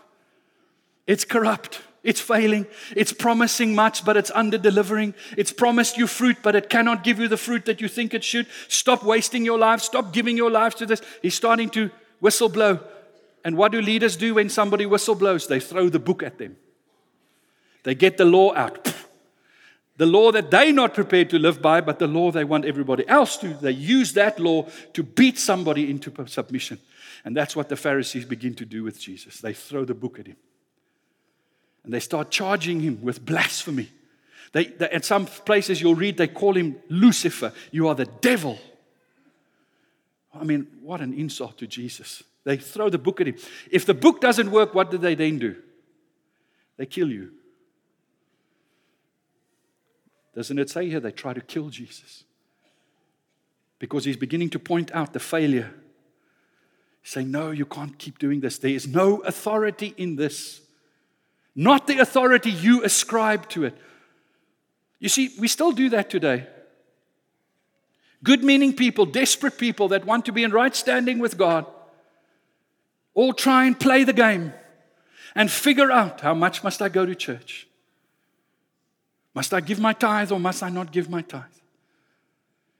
It's 1.08 1.26
corrupt. 1.26 1.82
It's 2.04 2.22
failing. 2.22 2.68
It's 2.96 3.14
promising 3.14 3.74
much, 3.74 4.06
but 4.06 4.16
it's 4.16 4.32
under 4.36 4.58
delivering. 4.58 5.16
It's 5.38 5.52
promised 5.52 5.98
you 5.98 6.06
fruit, 6.06 6.38
but 6.44 6.56
it 6.56 6.70
cannot 6.70 7.04
give 7.04 7.20
you 7.20 7.28
the 7.28 7.38
fruit 7.38 7.66
that 7.66 7.82
you 7.82 7.88
think 7.88 8.14
it 8.14 8.24
should. 8.24 8.46
Stop 8.68 9.04
wasting 9.04 9.44
your 9.44 9.58
life. 9.58 9.82
Stop 9.82 10.14
giving 10.14 10.38
your 10.38 10.52
life 10.52 10.76
to 10.76 10.86
this. 10.86 11.02
He's 11.22 11.34
starting 11.36 11.70
to 11.72 11.90
whistleblow 12.22 12.84
and 13.44 13.58
what 13.58 13.72
do 13.72 13.82
leaders 13.82 14.16
do 14.16 14.36
when 14.36 14.50
somebody 14.50 14.86
whistleblows? 14.86 15.48
They 15.48 15.60
throw 15.60 15.90
the 15.90 16.00
book 16.00 16.24
at 16.24 16.38
them. 16.38 16.56
They 17.84 17.96
get 17.96 18.18
the 18.18 18.26
law 18.26 18.54
out. 18.56 18.94
The 19.98 20.06
law 20.08 20.32
that 20.32 20.50
they're 20.50 20.74
not 20.74 20.96
prepared 20.96 21.30
to 21.30 21.40
live 21.40 21.62
by, 21.62 21.80
but 21.82 22.00
the 22.00 22.08
law 22.08 22.32
they 22.32 22.44
want 22.44 22.66
everybody 22.66 23.08
else 23.08 23.38
to. 23.38 23.54
They 23.54 23.72
use 23.72 24.14
that 24.14 24.40
law 24.40 24.68
to 24.94 25.04
beat 25.04 25.38
somebody 25.38 25.90
into 25.90 26.12
submission. 26.26 26.80
And 27.24 27.38
that's 27.38 27.56
what 27.56 27.70
the 27.70 27.76
Pharisees 27.76 28.26
begin 28.26 28.56
to 28.56 28.66
do 28.66 28.84
with 28.84 29.00
Jesus. 29.00 29.40
They 29.40 29.54
throw 29.54 29.86
the 29.86 29.94
book 29.94 30.20
at 30.20 30.26
him. 30.26 30.38
And 31.84 31.94
they 31.94 32.00
start 32.00 32.32
charging 32.32 32.80
him 32.80 33.02
with 33.04 33.24
blasphemy. 33.24 33.92
They, 34.52 34.66
they, 34.66 34.90
at 34.90 35.06
some 35.06 35.26
places 35.26 35.82
you'll 35.82 35.96
read, 35.96 36.18
they 36.18 36.28
call 36.28 36.56
him 36.56 36.78
Lucifer. 36.90 37.54
You 37.72 37.88
are 37.88 37.96
the 37.96 38.06
devil. 38.06 38.58
I 40.34 40.44
mean, 40.44 40.68
what 40.82 41.02
an 41.02 41.14
insult 41.14 41.58
to 41.60 41.68
Jesus. 41.68 42.24
They 42.44 42.58
throw 42.58 42.90
the 42.90 42.98
book 42.98 43.22
at 43.22 43.28
him. 43.28 43.36
If 43.72 43.86
the 43.86 43.94
book 43.94 44.20
doesn't 44.20 44.52
work, 44.52 44.76
what 44.76 44.92
do 44.92 44.98
they 44.98 45.16
then 45.16 45.40
do? 45.40 45.56
They 46.78 46.86
kill 46.86 47.10
you. 47.10 47.32
Doesn't 50.36 50.58
it 50.58 50.70
say 50.70 50.90
here 50.90 51.00
they 51.00 51.12
try 51.12 51.34
to 51.34 51.42
kill 51.42 51.70
Jesus? 51.70 52.24
Because 53.80 54.06
he's 54.06 54.18
beginning 54.18 54.50
to 54.52 54.60
point 54.60 54.92
out 54.94 55.14
the 55.14 55.20
failure. 55.20 55.74
Saying, 57.04 57.32
No, 57.32 57.52
you 57.52 57.66
can't 57.66 57.98
keep 57.98 58.18
doing 58.18 58.40
this. 58.40 58.58
There 58.58 58.72
is 58.72 58.88
no 58.88 59.20
authority 59.20 59.94
in 59.98 60.16
this. 60.16 60.62
Not 61.56 61.86
the 61.86 62.00
authority 62.00 62.50
you 62.50 62.84
ascribe 62.84 63.48
to 63.50 63.66
it. 63.66 63.78
You 65.00 65.10
see, 65.10 65.36
we 65.38 65.48
still 65.48 65.72
do 65.72 65.90
that 65.90 66.10
today. 66.10 66.48
Good 68.24 68.44
meaning 68.44 68.74
people, 68.74 69.06
desperate 69.06 69.58
people 69.58 69.90
that 69.90 70.06
want 70.06 70.26
to 70.26 70.32
be 70.32 70.44
in 70.44 70.52
right 70.52 70.76
standing 70.76 71.20
with 71.20 71.38
God 71.38 71.68
all 73.14 73.34
try 73.34 73.66
and 73.66 73.80
play 73.80 74.04
the 74.04 74.14
game 74.14 74.54
and 75.36 75.52
figure 75.52 75.92
out 75.92 76.22
how 76.22 76.34
much 76.34 76.64
must 76.64 76.82
I 76.82 76.90
go 76.90 77.06
to 77.06 77.16
church? 77.16 77.68
Must 79.34 79.54
I 79.54 79.62
give 79.62 79.80
my 79.80 79.94
tithe 79.94 80.32
or 80.32 80.40
must 80.40 80.62
I 80.62 80.70
not 80.70 80.92
give 80.92 81.10
my 81.10 81.22
tithe? 81.22 81.44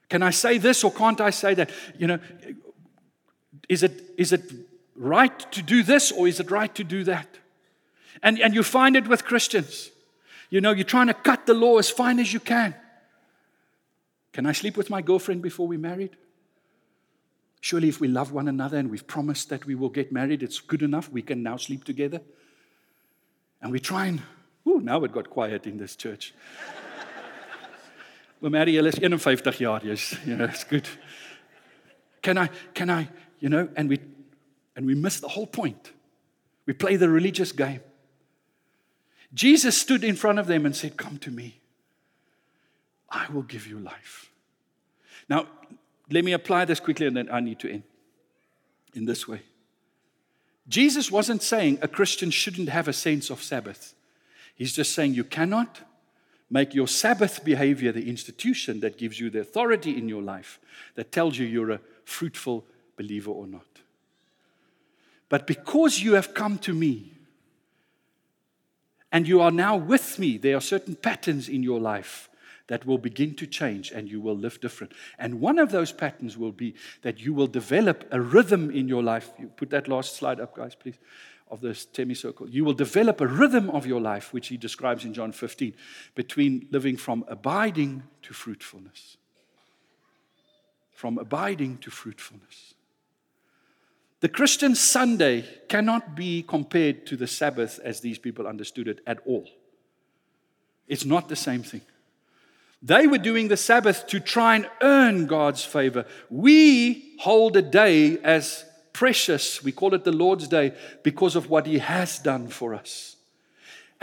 Can 0.08 0.22
I 0.22 0.30
say 0.30 0.58
this 0.58 0.84
or 0.84 0.92
can't 0.92 1.20
I 1.20 1.30
say 1.30 1.54
that? 1.54 1.70
You 1.98 2.06
know, 2.06 2.18
is 3.68 3.82
it, 3.82 4.02
is 4.16 4.32
it 4.32 4.42
right 4.94 5.52
to 5.52 5.62
do 5.62 5.82
this 5.82 6.12
or 6.12 6.28
is 6.28 6.38
it 6.40 6.50
right 6.50 6.72
to 6.74 6.84
do 6.84 7.04
that? 7.04 7.26
And, 8.22 8.40
and 8.40 8.54
you 8.54 8.62
find 8.62 8.96
it 8.96 9.08
with 9.08 9.24
Christians. 9.24 9.90
You 10.50 10.60
know, 10.60 10.72
you're 10.72 10.84
trying 10.84 11.08
to 11.08 11.14
cut 11.14 11.46
the 11.46 11.54
law 11.54 11.78
as 11.78 11.90
fine 11.90 12.20
as 12.20 12.32
you 12.32 12.40
can. 12.40 12.74
Can 14.32 14.46
I 14.46 14.52
sleep 14.52 14.76
with 14.76 14.90
my 14.90 15.02
girlfriend 15.02 15.42
before 15.42 15.66
we 15.66 15.76
married? 15.76 16.16
Surely, 17.64 17.88
if 17.88 17.98
we 17.98 18.08
love 18.08 18.30
one 18.30 18.46
another 18.46 18.76
and 18.76 18.90
we've 18.90 19.06
promised 19.06 19.48
that 19.48 19.64
we 19.64 19.74
will 19.74 19.88
get 19.88 20.12
married, 20.12 20.42
it's 20.42 20.60
good 20.60 20.82
enough. 20.82 21.10
We 21.10 21.22
can 21.22 21.42
now 21.42 21.56
sleep 21.56 21.82
together. 21.82 22.20
And 23.62 23.72
we 23.72 23.80
try 23.80 24.04
and, 24.04 24.20
ooh, 24.68 24.80
now 24.80 25.02
it 25.04 25.12
got 25.12 25.30
quiet 25.30 25.66
in 25.66 25.78
this 25.78 25.96
church. 25.96 26.34
we 28.42 28.50
marry 28.50 28.74
julle 28.74 28.88
is 28.88 28.98
51 28.98 29.54
jaar, 29.54 29.82
yes, 29.82 30.14
you 30.26 30.36
know, 30.36 30.44
it's 30.44 30.64
good. 30.64 30.86
Can 32.20 32.36
I, 32.36 32.50
can 32.74 32.90
I, 32.90 33.08
you 33.40 33.48
know, 33.48 33.66
and 33.76 33.88
we, 33.88 33.98
and 34.76 34.84
we 34.84 34.94
miss 34.94 35.20
the 35.20 35.28
whole 35.28 35.46
point. 35.46 35.92
We 36.66 36.74
play 36.74 36.96
the 36.96 37.08
religious 37.08 37.50
game. 37.50 37.80
Jesus 39.32 39.80
stood 39.80 40.04
in 40.04 40.16
front 40.16 40.38
of 40.38 40.48
them 40.48 40.66
and 40.66 40.76
said, 40.76 40.98
Come 40.98 41.16
to 41.20 41.30
me. 41.30 41.62
I 43.08 43.24
will 43.32 43.42
give 43.42 43.66
you 43.66 43.78
life. 43.78 44.30
Now, 45.30 45.46
let 46.10 46.24
me 46.24 46.32
apply 46.32 46.64
this 46.64 46.80
quickly 46.80 47.06
and 47.06 47.16
then 47.16 47.28
I 47.30 47.40
need 47.40 47.58
to 47.60 47.70
end 47.70 47.82
in 48.94 49.04
this 49.04 49.26
way. 49.26 49.42
Jesus 50.68 51.10
wasn't 51.10 51.42
saying 51.42 51.78
a 51.82 51.88
Christian 51.88 52.30
shouldn't 52.30 52.68
have 52.68 52.88
a 52.88 52.92
sense 52.92 53.30
of 53.30 53.42
Sabbath. 53.42 53.94
He's 54.54 54.72
just 54.72 54.94
saying 54.94 55.14
you 55.14 55.24
cannot 55.24 55.80
make 56.50 56.74
your 56.74 56.88
Sabbath 56.88 57.44
behavior 57.44 57.92
the 57.92 58.08
institution 58.08 58.80
that 58.80 58.96
gives 58.96 59.18
you 59.18 59.30
the 59.30 59.40
authority 59.40 59.96
in 59.96 60.08
your 60.08 60.22
life 60.22 60.60
that 60.94 61.12
tells 61.12 61.36
you 61.38 61.46
you're 61.46 61.72
a 61.72 61.80
fruitful 62.04 62.64
believer 62.96 63.30
or 63.30 63.46
not. 63.46 63.66
But 65.28 65.46
because 65.46 66.00
you 66.00 66.14
have 66.14 66.34
come 66.34 66.58
to 66.58 66.72
me 66.72 67.12
and 69.10 69.26
you 69.26 69.40
are 69.40 69.50
now 69.50 69.76
with 69.76 70.18
me, 70.18 70.38
there 70.38 70.56
are 70.56 70.60
certain 70.60 70.94
patterns 70.94 71.48
in 71.48 71.62
your 71.62 71.80
life 71.80 72.28
that 72.66 72.86
will 72.86 72.98
begin 72.98 73.34
to 73.36 73.46
change 73.46 73.90
and 73.90 74.10
you 74.10 74.20
will 74.20 74.36
live 74.36 74.60
different. 74.60 74.92
And 75.18 75.40
one 75.40 75.58
of 75.58 75.70
those 75.70 75.92
patterns 75.92 76.38
will 76.38 76.52
be 76.52 76.74
that 77.02 77.20
you 77.20 77.34
will 77.34 77.46
develop 77.46 78.06
a 78.10 78.20
rhythm 78.20 78.70
in 78.70 78.88
your 78.88 79.02
life. 79.02 79.32
You 79.38 79.48
put 79.48 79.70
that 79.70 79.88
last 79.88 80.16
slide 80.16 80.40
up, 80.40 80.56
guys, 80.56 80.74
please, 80.74 80.98
of 81.50 81.60
this 81.60 81.86
semicircle. 81.92 82.48
You 82.48 82.64
will 82.64 82.74
develop 82.74 83.20
a 83.20 83.26
rhythm 83.26 83.68
of 83.70 83.86
your 83.86 84.00
life, 84.00 84.32
which 84.32 84.48
he 84.48 84.56
describes 84.56 85.04
in 85.04 85.12
John 85.12 85.32
15, 85.32 85.74
between 86.14 86.68
living 86.70 86.96
from 86.96 87.24
abiding 87.28 88.02
to 88.22 88.32
fruitfulness. 88.32 89.18
From 90.90 91.18
abiding 91.18 91.78
to 91.78 91.90
fruitfulness. 91.90 92.74
The 94.20 94.28
Christian 94.30 94.74
Sunday 94.74 95.44
cannot 95.68 96.14
be 96.14 96.42
compared 96.42 97.04
to 97.08 97.16
the 97.16 97.26
Sabbath 97.26 97.78
as 97.84 98.00
these 98.00 98.18
people 98.18 98.46
understood 98.46 98.88
it 98.88 99.00
at 99.06 99.18
all. 99.26 99.46
It's 100.88 101.04
not 101.04 101.28
the 101.28 101.36
same 101.36 101.62
thing. 101.62 101.82
They 102.84 103.06
were 103.06 103.18
doing 103.18 103.48
the 103.48 103.56
Sabbath 103.56 104.06
to 104.08 104.20
try 104.20 104.56
and 104.56 104.68
earn 104.82 105.26
God's 105.26 105.64
favor. 105.64 106.04
We 106.28 107.16
hold 107.18 107.56
a 107.56 107.62
day 107.62 108.18
as 108.18 108.66
precious. 108.92 109.64
We 109.64 109.72
call 109.72 109.94
it 109.94 110.04
the 110.04 110.12
Lord's 110.12 110.48
Day 110.48 110.74
because 111.02 111.34
of 111.34 111.48
what 111.48 111.66
He 111.66 111.78
has 111.78 112.18
done 112.18 112.48
for 112.48 112.74
us. 112.74 113.16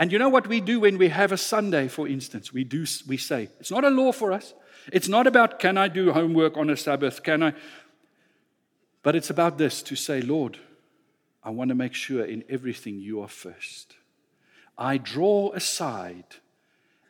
And 0.00 0.10
you 0.10 0.18
know 0.18 0.28
what 0.28 0.48
we 0.48 0.60
do 0.60 0.80
when 0.80 0.98
we 0.98 1.10
have 1.10 1.30
a 1.30 1.36
Sunday, 1.36 1.86
for 1.86 2.08
instance? 2.08 2.52
We 2.52 2.64
do 2.64 2.84
we 3.06 3.16
say, 3.16 3.50
it's 3.60 3.70
not 3.70 3.84
a 3.84 3.88
law 3.88 4.10
for 4.10 4.32
us. 4.32 4.52
It's 4.92 5.06
not 5.06 5.28
about 5.28 5.60
can 5.60 5.78
I 5.78 5.86
do 5.86 6.12
homework 6.12 6.56
on 6.56 6.68
a 6.68 6.76
Sabbath? 6.76 7.22
Can 7.22 7.40
I? 7.40 7.54
But 9.04 9.14
it's 9.14 9.30
about 9.30 9.58
this 9.58 9.80
to 9.84 9.94
say, 9.94 10.20
Lord, 10.20 10.58
I 11.44 11.50
want 11.50 11.68
to 11.68 11.76
make 11.76 11.94
sure 11.94 12.24
in 12.24 12.42
everything 12.48 12.98
you 12.98 13.20
are 13.20 13.28
first. 13.28 13.94
I 14.76 14.98
draw 14.98 15.52
aside 15.52 16.36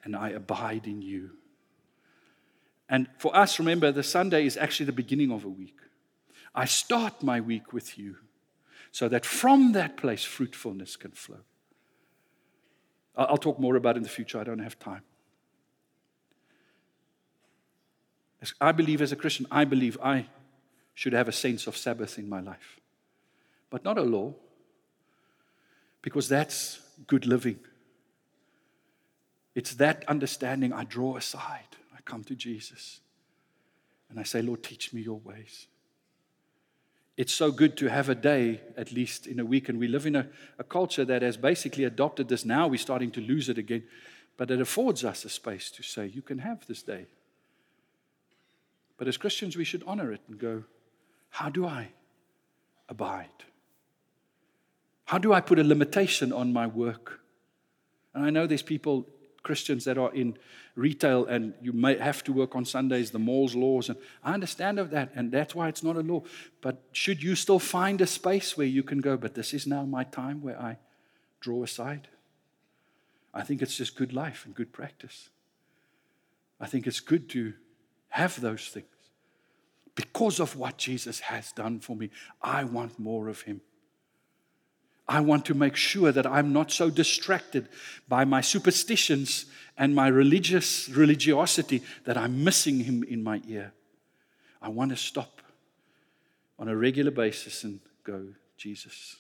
and 0.05 0.15
I 0.15 0.31
abide 0.31 0.87
in 0.87 1.01
you. 1.01 1.31
And 2.93 3.09
for 3.17 3.35
us, 3.35 3.59
remember, 3.59 3.91
the 3.91 4.03
Sunday 4.03 4.45
is 4.45 4.59
actually 4.59 4.85
the 4.85 4.93
beginning 4.93 5.33
of 5.33 5.47
a 5.47 5.49
week. 5.49 5.79
I 6.55 6.67
start 6.67 7.23
my 7.23 7.41
week 7.41 7.73
with 7.73 7.99
you 7.99 8.17
so 8.91 9.09
that 9.09 9.25
from 9.25 9.73
that 9.73 9.97
place 9.97 10.25
fruitfulness 10.25 10.97
can 10.97 11.13
flow. 11.13 11.41
I'll 13.17 13.39
talk 13.39 13.59
more 13.59 13.77
about 13.77 13.97
in 13.97 14.03
the 14.03 14.11
future. 14.11 14.39
I 14.39 14.45
don't 14.45 14.59
have 14.59 14.79
time. 14.79 15.01
I 18.61 18.73
believe 18.73 19.01
as 19.01 19.11
a 19.11 19.17
Christian, 19.17 19.47
I 19.51 19.65
believe 19.65 19.97
I 20.03 20.27
should 20.93 21.15
have 21.15 21.29
a 21.29 21.33
sense 21.33 21.67
of 21.67 21.79
Sabbath 21.79 22.19
in 22.19 22.29
my 22.29 22.41
life, 22.41 22.79
but 23.71 23.85
not 23.85 23.97
a 23.97 24.03
law, 24.03 24.35
because 26.03 26.29
that's 26.29 26.81
good 27.07 27.25
living. 27.25 27.59
It's 29.55 29.77
that 29.77 30.05
understanding 30.09 30.75
I 30.75 30.85
draw 30.85 31.17
aside. 31.17 31.77
I 32.03 32.11
come 32.11 32.25
to 32.25 32.35
Jesus 32.35 33.01
and 34.11 34.19
I 34.19 34.25
say, 34.25 34.43
Lord, 34.43 34.63
teach 34.63 34.93
me 34.93 35.03
your 35.03 35.21
ways. 35.21 35.67
It's 37.17 37.33
so 37.33 37.53
good 37.53 37.77
to 37.77 37.89
have 37.89 38.09
a 38.09 38.15
day, 38.15 38.61
at 38.77 38.93
least 38.93 39.27
in 39.27 39.39
a 39.39 39.45
week. 39.45 39.69
And 39.69 39.79
we 39.79 39.87
live 39.87 40.07
in 40.07 40.17
a, 40.17 40.27
a 40.59 40.65
culture 40.65 41.05
that 41.05 41.23
has 41.23 41.37
basically 41.37 41.85
adopted 41.85 42.29
this. 42.29 42.45
Now 42.45 42.69
we're 42.69 42.79
starting 42.79 43.11
to 43.13 43.21
lose 43.21 43.49
it 43.49 43.59
again. 43.59 43.85
But 44.37 44.51
it 44.51 44.61
affords 44.61 45.05
us 45.05 45.25
a 45.25 45.29
space 45.29 45.71
to 45.73 45.83
say, 45.83 46.07
you 46.07 46.23
can 46.23 46.39
have 46.39 46.67
this 46.67 46.83
day. 46.83 47.07
But 48.97 49.09
as 49.09 49.17
Christians, 49.17 49.57
we 49.57 49.65
should 49.65 49.85
honor 49.87 50.11
it 50.13 50.23
and 50.29 50.39
go, 50.39 50.65
how 51.31 51.51
do 51.51 51.67
I 51.67 51.89
abide? 52.89 53.29
How 55.05 55.19
do 55.19 55.33
I 55.33 55.41
put 55.41 55.59
a 55.59 55.65
limitation 55.65 56.33
on 56.33 56.53
my 56.53 56.67
work? 56.67 57.21
And 58.15 58.25
I 58.25 58.31
know 58.31 58.47
there's 58.47 58.63
people, 58.63 59.07
Christians, 59.43 59.85
that 59.85 59.99
are 59.99 60.13
in 60.15 60.37
retail 60.75 61.27
and 61.27 61.55
you 61.61 61.73
may 61.73 61.99
have 61.99 62.25
to 62.25 62.33
work 62.33 62.57
on 62.57 62.65
Sundays, 62.65 63.11
the 63.11 63.19
mall's 63.19 63.55
laws, 63.55 63.89
and 63.89 63.99
I 64.23 64.35
understand 64.35 64.79
of 64.79 64.91
that, 64.91 65.11
and 65.15 65.31
that's 65.31 65.55
why 65.55 65.69
it's 65.69 65.83
not 65.83 65.97
a 65.97 66.01
law. 66.01 66.23
But 66.61 66.83
should 66.93 67.23
you 67.23 67.35
still 67.35 67.59
find 67.59 68.01
a 68.01 68.07
space 68.07 68.57
where 68.57 68.67
you 68.67 68.83
can 68.83 69.01
go, 69.01 69.17
but 69.17 69.35
this 69.35 69.53
is 69.53 69.67
now 69.67 69.85
my 69.85 70.05
time 70.05 70.43
where 70.43 70.61
I 70.61 70.79
draw 71.41 71.63
aside? 71.63 72.09
I 73.35 73.43
think 73.43 73.63
it's 73.63 73.77
just 73.77 73.97
good 73.97 74.13
life 74.13 74.45
and 74.45 74.55
good 74.55 74.73
practice. 74.73 75.31
I 76.61 76.67
think 76.67 76.87
it's 76.87 77.01
good 77.01 77.29
to 77.31 77.55
have 78.11 78.41
those 78.41 78.69
things. 78.69 78.87
Because 79.95 80.41
of 80.41 80.57
what 80.57 80.79
Jesus 80.79 81.21
has 81.21 81.53
done 81.53 81.81
for 81.81 81.97
me, 81.97 82.11
I 82.41 82.65
want 82.65 82.99
more 82.99 83.29
of 83.29 83.43
Him. 83.43 83.61
I 85.09 85.21
want 85.21 85.45
to 85.47 85.55
make 85.55 85.77
sure 85.77 86.13
that 86.13 86.27
I'm 86.27 86.53
not 86.53 86.71
so 86.71 86.89
distracted 86.89 87.69
by 88.09 88.25
my 88.25 88.41
superstitions 88.41 89.47
and 89.77 89.95
my 89.95 90.09
religious 90.09 90.89
religiosity 90.89 91.83
that 92.05 92.17
I'm 92.17 92.45
missing 92.45 92.81
Him 92.81 93.03
in 93.03 93.23
my 93.23 93.43
ear. 93.49 93.73
I 94.61 94.69
want 94.69 94.91
to 94.91 94.97
stop 94.97 95.43
on 96.59 96.69
a 96.69 96.77
regular 96.77 97.11
basis 97.11 97.65
and 97.65 97.81
go, 98.05 98.29
Jesus, 98.57 99.17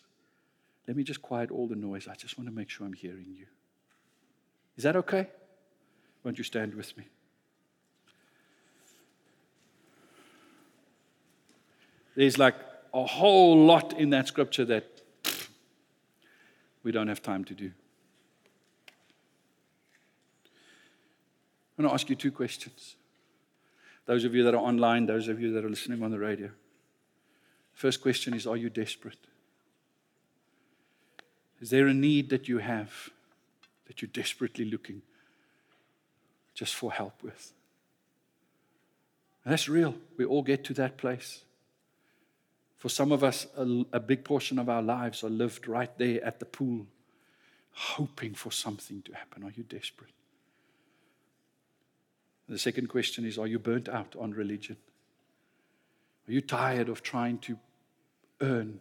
let 0.87 0.97
me 0.97 1.03
just 1.03 1.22
quiet 1.22 1.51
all 1.51 1.66
the 1.66 1.76
noise. 1.76 2.07
I 2.09 2.14
just 2.14 2.39
want 2.39 2.49
to 2.49 2.55
make 2.55 2.70
sure 2.70 2.87
I'm 2.87 2.93
hearing 2.93 3.35
you. 3.37 3.47
Is 4.76 4.85
that 4.85 4.97
okay? 4.97 5.28
Won't 6.24 6.39
you 6.39 6.45
stand 6.45 6.74
with 6.74 6.97
me? 6.97 7.05
There's 12.14 12.39
like 12.39 12.55
a 12.95 13.05
whole 13.05 13.64
lot 13.64 13.99
in 13.99 14.11
that 14.11 14.28
scripture 14.28 14.64
that 14.66 15.01
we 16.83 16.93
don't 16.93 17.09
have 17.09 17.22
time 17.22 17.45
to 17.45 17.55
do. 17.55 17.72
I'm 21.78 21.85
going 21.85 21.89
to 21.89 21.95
ask 21.95 22.09
you 22.11 22.16
two 22.16 22.33
questions. 22.33 22.97
Those 24.07 24.24
of 24.24 24.35
you 24.35 24.43
that 24.45 24.55
are 24.55 24.59
online, 24.59 25.07
those 25.07 25.28
of 25.28 25.41
you 25.41 25.53
that 25.53 25.64
are 25.64 25.70
listening 25.70 26.03
on 26.03 26.11
the 26.11 26.18
radio. 26.18 26.51
First 27.72 28.03
question 28.03 28.35
is 28.35 28.47
Are 28.47 28.57
you 28.57 28.68
desperate? 28.68 29.18
Is 31.61 31.70
there 31.70 31.87
a 31.87 31.95
need 31.95 32.30
that 32.30 32.49
you 32.49 32.59
have 32.59 33.11
that 33.87 34.03
you're 34.03 34.11
desperately 34.12 34.64
looking 34.64 35.03
just 36.55 36.74
for 36.74 36.93
help 36.93 37.22
with? 37.22 37.53
And 39.45 39.53
that's 39.53 39.68
real. 39.68 39.95
We 40.16 40.24
all 40.24 40.43
get 40.43 40.64
to 40.64 40.74
that 40.74 40.97
place. 40.97 41.45
For 42.83 42.89
some 42.89 43.12
of 43.12 43.22
us, 43.22 43.47
a, 43.57 43.85
a 43.93 44.01
big 44.01 44.24
portion 44.24 44.59
of 44.59 44.68
our 44.68 44.83
lives 44.83 45.22
are 45.22 45.30
lived 45.30 45.68
right 45.68 45.97
there 45.99 46.20
at 46.24 46.41
the 46.41 46.45
pool, 46.45 46.89
hoping 47.70 48.35
for 48.35 48.51
something 48.51 49.03
to 49.03 49.12
happen. 49.12 49.45
Are 49.45 49.53
you 49.55 49.62
desperate? 49.62 50.11
The 52.49 52.59
second 52.59 52.89
question 52.89 53.24
is 53.24 53.39
Are 53.39 53.47
you 53.47 53.61
burnt 53.61 53.89
out 53.89 54.16
on 54.18 54.33
religion? 54.33 54.78
Are 56.26 56.33
you 56.33 56.41
tired 56.41 56.89
of 56.89 57.05
trying 57.05 57.39
to 57.39 57.57
earn? 58.41 58.80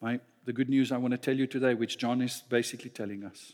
My, 0.00 0.18
the 0.44 0.52
good 0.52 0.68
news 0.68 0.90
I 0.90 0.96
want 0.96 1.12
to 1.12 1.18
tell 1.18 1.36
you 1.36 1.46
today, 1.46 1.74
which 1.74 1.96
John 1.96 2.20
is 2.20 2.42
basically 2.48 2.90
telling 2.90 3.22
us 3.22 3.52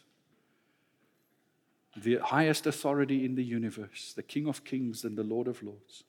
the 1.95 2.21
highest 2.23 2.67
authority 2.67 3.27
in 3.27 3.35
the 3.35 3.45
universe, 3.45 4.15
the 4.17 4.23
King 4.23 4.49
of 4.49 4.65
Kings 4.65 5.05
and 5.05 5.15
the 5.15 5.25
Lord 5.25 5.47
of 5.47 5.63
Lords, 5.63 6.05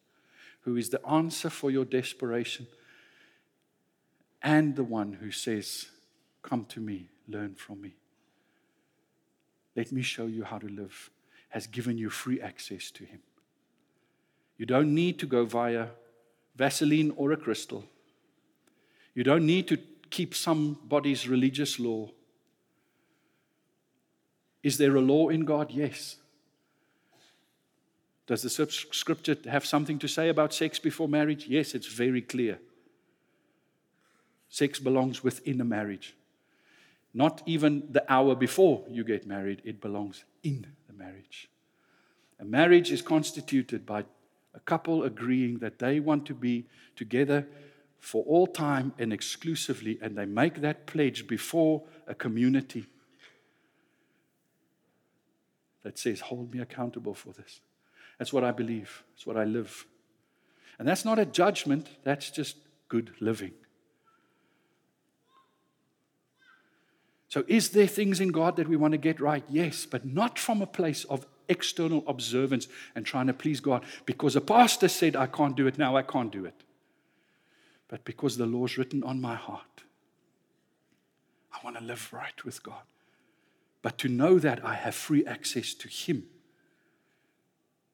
who 0.61 0.75
is 0.75 0.89
the 0.89 1.05
answer 1.07 1.49
for 1.49 1.71
your 1.71 1.85
desperation, 1.85 2.67
and 4.41 4.75
the 4.75 4.83
one 4.83 5.13
who 5.13 5.31
says, 5.31 5.87
Come 6.41 6.65
to 6.65 6.79
me, 6.79 7.09
learn 7.27 7.55
from 7.55 7.81
me. 7.81 7.95
Let 9.75 9.91
me 9.91 10.01
show 10.01 10.25
you 10.25 10.43
how 10.43 10.57
to 10.57 10.67
live, 10.67 11.09
has 11.49 11.67
given 11.67 11.97
you 11.97 12.09
free 12.09 12.41
access 12.41 12.91
to 12.91 13.05
Him. 13.05 13.19
You 14.57 14.65
don't 14.65 14.93
need 14.93 15.19
to 15.19 15.25
go 15.25 15.45
via 15.45 15.87
Vaseline 16.55 17.13
or 17.15 17.31
a 17.31 17.37
crystal. 17.37 17.85
You 19.13 19.23
don't 19.23 19.45
need 19.45 19.67
to 19.69 19.77
keep 20.09 20.35
somebody's 20.35 21.27
religious 21.27 21.79
law. 21.79 22.09
Is 24.63 24.77
there 24.77 24.95
a 24.95 25.01
law 25.01 25.29
in 25.29 25.45
God? 25.45 25.71
Yes. 25.71 26.17
Does 28.29 28.43
the 28.43 28.67
scripture 28.91 29.35
have 29.49 29.65
something 29.65 29.97
to 29.97 30.07
say 30.07 30.29
about 30.29 30.53
sex 30.53 30.77
before 30.77 31.09
marriage? 31.09 31.47
Yes, 31.47 31.73
it's 31.73 31.87
very 31.87 32.21
clear. 32.21 32.59
Sex 34.49 34.77
belongs 34.77 35.23
within 35.23 35.59
a 35.59 35.65
marriage. 35.65 36.13
Not 37.11 37.41
even 37.47 37.87
the 37.89 38.05
hour 38.07 38.35
before 38.35 38.83
you 38.87 39.03
get 39.03 39.25
married, 39.25 39.63
it 39.65 39.81
belongs 39.81 40.25
in 40.43 40.67
the 40.85 40.93
marriage. 40.93 41.49
A 42.39 42.45
marriage 42.45 42.91
is 42.91 43.01
constituted 43.01 43.83
by 43.83 44.05
a 44.53 44.59
couple 44.59 45.03
agreeing 45.03 45.57
that 45.57 45.79
they 45.79 45.99
want 45.99 46.27
to 46.27 46.35
be 46.35 46.67
together 46.95 47.47
for 47.97 48.23
all 48.25 48.45
time 48.45 48.93
and 48.99 49.11
exclusively, 49.11 49.97
and 50.03 50.15
they 50.15 50.27
make 50.27 50.61
that 50.61 50.85
pledge 50.85 51.25
before 51.25 51.81
a 52.05 52.13
community 52.13 52.85
that 55.81 55.97
says, 55.97 56.19
Hold 56.19 56.53
me 56.53 56.59
accountable 56.59 57.15
for 57.15 57.33
this. 57.33 57.61
That's 58.19 58.33
what 58.33 58.43
I 58.43 58.51
believe. 58.51 59.03
That's 59.15 59.25
what 59.25 59.37
I 59.37 59.45
live. 59.45 59.87
And 60.77 60.87
that's 60.87 61.05
not 61.05 61.17
a 61.17 61.25
judgment, 61.25 61.89
that's 62.03 62.29
just 62.29 62.57
good 62.87 63.11
living. 63.19 63.53
So, 67.29 67.43
is 67.47 67.69
there 67.69 67.87
things 67.87 68.19
in 68.19 68.29
God 68.29 68.55
that 68.55 68.67
we 68.67 68.75
want 68.75 68.93
to 68.93 68.97
get 68.97 69.19
right? 69.19 69.43
Yes, 69.49 69.85
but 69.85 70.05
not 70.05 70.37
from 70.39 70.61
a 70.61 70.67
place 70.67 71.05
of 71.05 71.25
external 71.47 72.03
observance 72.07 72.67
and 72.95 73.05
trying 73.05 73.27
to 73.27 73.33
please 73.33 73.59
God 73.59 73.83
because 74.05 74.35
a 74.35 74.41
pastor 74.41 74.87
said, 74.87 75.15
I 75.15 75.27
can't 75.27 75.55
do 75.55 75.67
it 75.67 75.77
now, 75.77 75.95
I 75.95 76.01
can't 76.01 76.31
do 76.31 76.45
it. 76.45 76.63
But 77.87 78.03
because 78.03 78.37
the 78.37 78.45
law's 78.45 78.77
written 78.77 79.03
on 79.03 79.21
my 79.21 79.35
heart, 79.35 79.83
I 81.53 81.63
want 81.63 81.77
to 81.77 81.83
live 81.83 82.11
right 82.11 82.45
with 82.45 82.63
God. 82.63 82.81
But 83.81 83.97
to 83.99 84.07
know 84.07 84.39
that 84.39 84.63
I 84.65 84.75
have 84.75 84.95
free 84.95 85.25
access 85.25 85.73
to 85.75 85.87
Him 85.87 86.25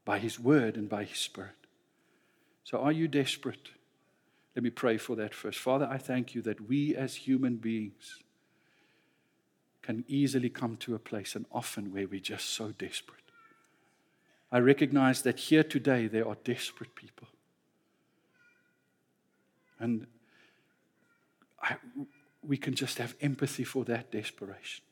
by 0.06 0.20
His 0.20 0.40
Word 0.40 0.78
and 0.78 0.88
by 0.88 1.04
His 1.04 1.18
Spirit. 1.18 1.56
So, 2.64 2.80
are 2.80 2.92
you 2.92 3.08
desperate? 3.08 3.70
Let 4.56 4.64
me 4.64 4.70
pray 4.70 4.98
for 4.98 5.16
that 5.18 5.34
first. 5.34 5.60
Father, 5.60 5.88
I 5.92 5.98
thank 5.98 6.34
you 6.34 6.42
that 6.44 6.70
we 6.70 6.96
as 6.96 7.16
human 7.16 7.58
beings 7.58 8.24
can 9.82 10.06
easily 10.08 10.50
come 10.50 10.78
to 10.78 10.96
a 10.96 11.00
place 11.00 11.36
and 11.36 11.46
often 11.52 11.94
where 11.94 12.08
we're 12.08 12.20
just 12.20 12.52
so 12.52 12.72
desperate. 12.72 13.20
I 14.52 14.60
recognize 14.60 15.22
that 15.24 15.40
here 15.40 15.64
today 15.64 16.08
there 16.08 16.28
are 16.28 16.38
desperate 16.44 16.96
people. 16.96 17.28
And 19.80 20.08
I, 21.62 21.76
we 22.42 22.58
can 22.58 22.74
just 22.74 22.98
have 22.98 23.16
empathy 23.22 23.64
for 23.64 23.84
that 23.86 24.12
desperation. 24.12 24.84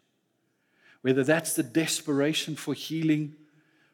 Whether 1.02 1.24
that's 1.24 1.54
the 1.54 1.64
desperation 1.64 2.56
for 2.56 2.74
healing, 2.74 3.36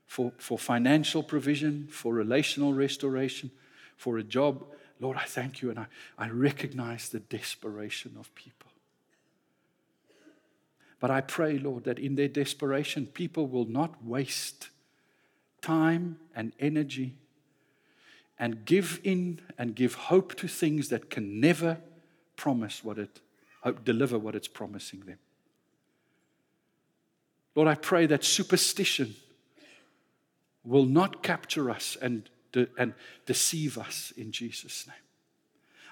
for, 0.10 0.34
for 0.40 0.58
financial 0.58 1.22
provision, 1.22 1.88
for 1.88 2.12
relational 2.12 2.74
restoration, 2.74 3.52
for 3.96 4.18
a 4.18 4.24
job, 4.24 4.66
Lord, 5.00 5.16
I 5.16 5.26
thank 5.26 5.62
you 5.62 5.70
and 5.70 5.78
I, 5.78 5.86
I 6.18 6.30
recognize 6.30 7.10
the 7.10 7.20
desperation 7.20 8.16
of 8.20 8.34
people. 8.34 8.72
But 11.00 11.12
I 11.12 11.22
pray, 11.22 11.60
Lord, 11.60 11.84
that 11.84 12.00
in 12.00 12.16
their 12.16 12.28
desperation, 12.28 13.06
people 13.06 13.46
will 13.46 13.66
not 13.66 14.04
waste 14.04 14.70
time 15.62 16.18
and 16.36 16.54
energy 16.60 17.16
and 18.40 18.66
give 18.66 19.00
in 19.04 19.42
and 19.60 19.76
give 19.76 19.94
hope 19.94 20.34
to 20.38 20.48
things 20.48 20.90
that 20.90 21.12
can 21.12 21.40
never 21.40 21.78
promise 22.36 22.84
what 22.84 22.98
it 22.98 23.20
hope 23.62 23.86
deliver 23.86 24.18
what 24.18 24.34
it's 24.34 24.48
promising 24.48 25.02
them. 25.02 25.20
Lord, 27.54 27.68
I 27.68 27.76
pray 27.76 28.08
that 28.08 28.24
superstition 28.24 29.16
will 30.70 30.86
not 30.86 31.24
capture 31.24 31.70
us 31.70 31.98
and, 32.02 32.30
de- 32.52 32.68
and 32.78 32.94
deceive 33.26 33.78
us 33.78 34.14
in 34.16 34.32
Jesus' 34.32 34.86
name. 34.88 34.96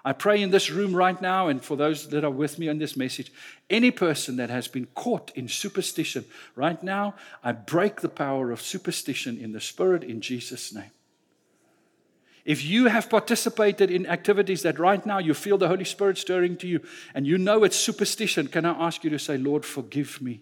I 0.06 0.14
pray 0.14 0.42
in 0.42 0.52
this 0.52 0.70
room 0.70 0.96
right 0.96 1.22
now, 1.22 1.50
and 1.50 1.62
for 1.62 1.76
those 1.76 2.08
that 2.10 2.24
are 2.24 2.32
with 2.32 2.60
me 2.60 2.70
on 2.70 2.78
this 2.78 2.96
message, 2.96 3.32
any 3.70 3.92
person 3.92 4.38
that 4.38 4.50
has 4.50 4.68
been 4.68 4.88
caught 4.96 5.32
in 5.36 5.50
superstition, 5.50 6.24
right 6.56 6.82
now, 6.82 7.16
I 7.44 7.52
break 7.52 8.00
the 8.00 8.08
power 8.08 8.52
of 8.52 8.62
superstition 8.62 9.38
in 9.38 9.52
the 9.52 9.60
Spirit 9.60 10.04
in 10.04 10.22
Jesus' 10.22 10.74
name. 10.74 10.92
If 12.46 12.64
you 12.64 12.86
have 12.86 13.10
participated 13.10 13.92
in 13.92 14.06
activities 14.06 14.62
that 14.62 14.80
right 14.80 15.06
now 15.06 15.18
you 15.18 15.34
feel 15.34 15.58
the 15.58 15.68
Holy 15.68 15.84
Spirit 15.84 16.18
stirring 16.18 16.56
to 16.58 16.68
you 16.68 16.80
and 17.14 17.28
you 17.28 17.38
know 17.38 17.66
it's 17.66 17.76
superstition, 17.76 18.48
can 18.48 18.64
I 18.64 18.72
ask 18.88 19.04
you 19.04 19.10
to 19.10 19.20
say, 19.20 19.38
Lord, 19.38 19.66
forgive 19.66 20.22
me? 20.22 20.40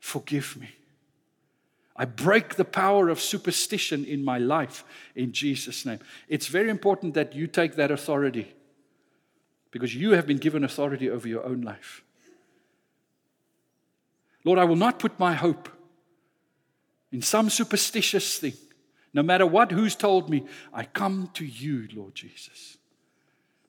Forgive 0.00 0.56
me. 0.58 0.70
I 2.02 2.04
break 2.04 2.56
the 2.56 2.64
power 2.64 3.08
of 3.08 3.20
superstition 3.20 4.04
in 4.04 4.24
my 4.24 4.36
life 4.36 4.82
in 5.14 5.30
Jesus' 5.30 5.86
name. 5.86 6.00
It's 6.26 6.48
very 6.48 6.68
important 6.68 7.14
that 7.14 7.32
you 7.32 7.46
take 7.46 7.76
that 7.76 7.92
authority 7.92 8.52
because 9.70 9.94
you 9.94 10.10
have 10.10 10.26
been 10.26 10.38
given 10.38 10.64
authority 10.64 11.08
over 11.08 11.28
your 11.28 11.44
own 11.44 11.60
life. 11.60 12.02
Lord, 14.42 14.58
I 14.58 14.64
will 14.64 14.74
not 14.74 14.98
put 14.98 15.20
my 15.20 15.34
hope 15.34 15.68
in 17.12 17.22
some 17.22 17.48
superstitious 17.48 18.36
thing. 18.36 18.54
No 19.14 19.22
matter 19.22 19.46
what, 19.46 19.70
who's 19.70 19.94
told 19.94 20.28
me, 20.28 20.44
I 20.74 20.86
come 20.86 21.30
to 21.34 21.44
you, 21.44 21.86
Lord 21.94 22.16
Jesus, 22.16 22.78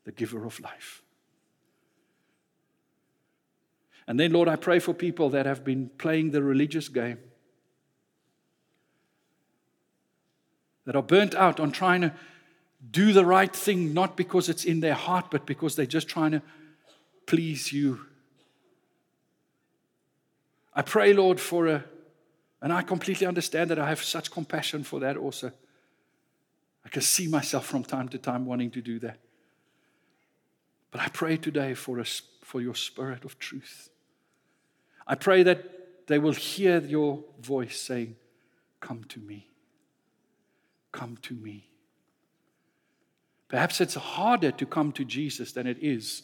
the 0.05 0.11
giver 0.11 0.43
of 0.43 0.59
life. 0.59 1.03
And 4.07 4.19
then, 4.19 4.33
Lord, 4.33 4.47
I 4.47 4.55
pray 4.55 4.79
for 4.79 4.95
people 4.95 5.29
that 5.29 5.45
have 5.45 5.63
been 5.63 5.91
playing 5.99 6.31
the 6.31 6.41
religious 6.41 6.89
game, 6.89 7.19
that 10.85 10.95
are 10.95 11.03
burnt 11.03 11.35
out 11.35 11.59
on 11.59 11.71
trying 11.71 12.01
to 12.01 12.13
do 12.91 13.13
the 13.13 13.25
right 13.25 13.55
thing, 13.55 13.93
not 13.93 14.17
because 14.17 14.49
it's 14.49 14.65
in 14.65 14.81
their 14.81 14.93
heart, 14.93 15.31
but 15.31 15.45
because 15.45 15.75
they're 15.75 15.85
just 15.85 16.07
trying 16.07 16.31
to 16.31 16.41
please 17.25 17.71
you. 17.71 18.05
I 20.73 20.81
pray, 20.81 21.13
Lord, 21.13 21.39
for 21.39 21.67
a 21.67 21.85
and 22.63 22.71
I 22.71 22.81
completely 22.81 23.27
understand 23.27 23.69
that 23.71 23.77
I 23.77 23.89
have 23.89 24.01
such 24.01 24.31
compassion 24.31 24.85
for 24.85 25.01
that 25.01 25.17
also. 25.17 25.51
I 26.85 26.89
can 26.89 27.01
see 27.01 27.27
myself 27.27 27.65
from 27.65 27.83
time 27.83 28.07
to 28.09 28.17
time 28.17 28.45
wanting 28.45 28.71
to 28.71 28.81
do 28.81 28.99
that. 28.99 29.19
But 30.89 31.01
I 31.01 31.09
pray 31.09 31.35
today 31.35 31.73
for, 31.73 31.99
us, 31.99 32.21
for 32.41 32.61
your 32.61 32.73
spirit 32.73 33.25
of 33.25 33.37
truth. 33.37 33.89
I 35.05 35.15
pray 35.15 35.43
that 35.43 36.07
they 36.07 36.19
will 36.19 36.31
hear 36.31 36.79
your 36.79 37.25
voice 37.41 37.81
saying, 37.81 38.15
Come 38.79 39.03
to 39.09 39.19
me. 39.19 39.47
Come 40.93 41.17
to 41.23 41.33
me. 41.33 41.67
Perhaps 43.49 43.81
it's 43.81 43.95
harder 43.95 44.51
to 44.51 44.65
come 44.65 44.93
to 44.93 45.03
Jesus 45.03 45.51
than 45.51 45.67
it 45.67 45.77
is 45.81 46.23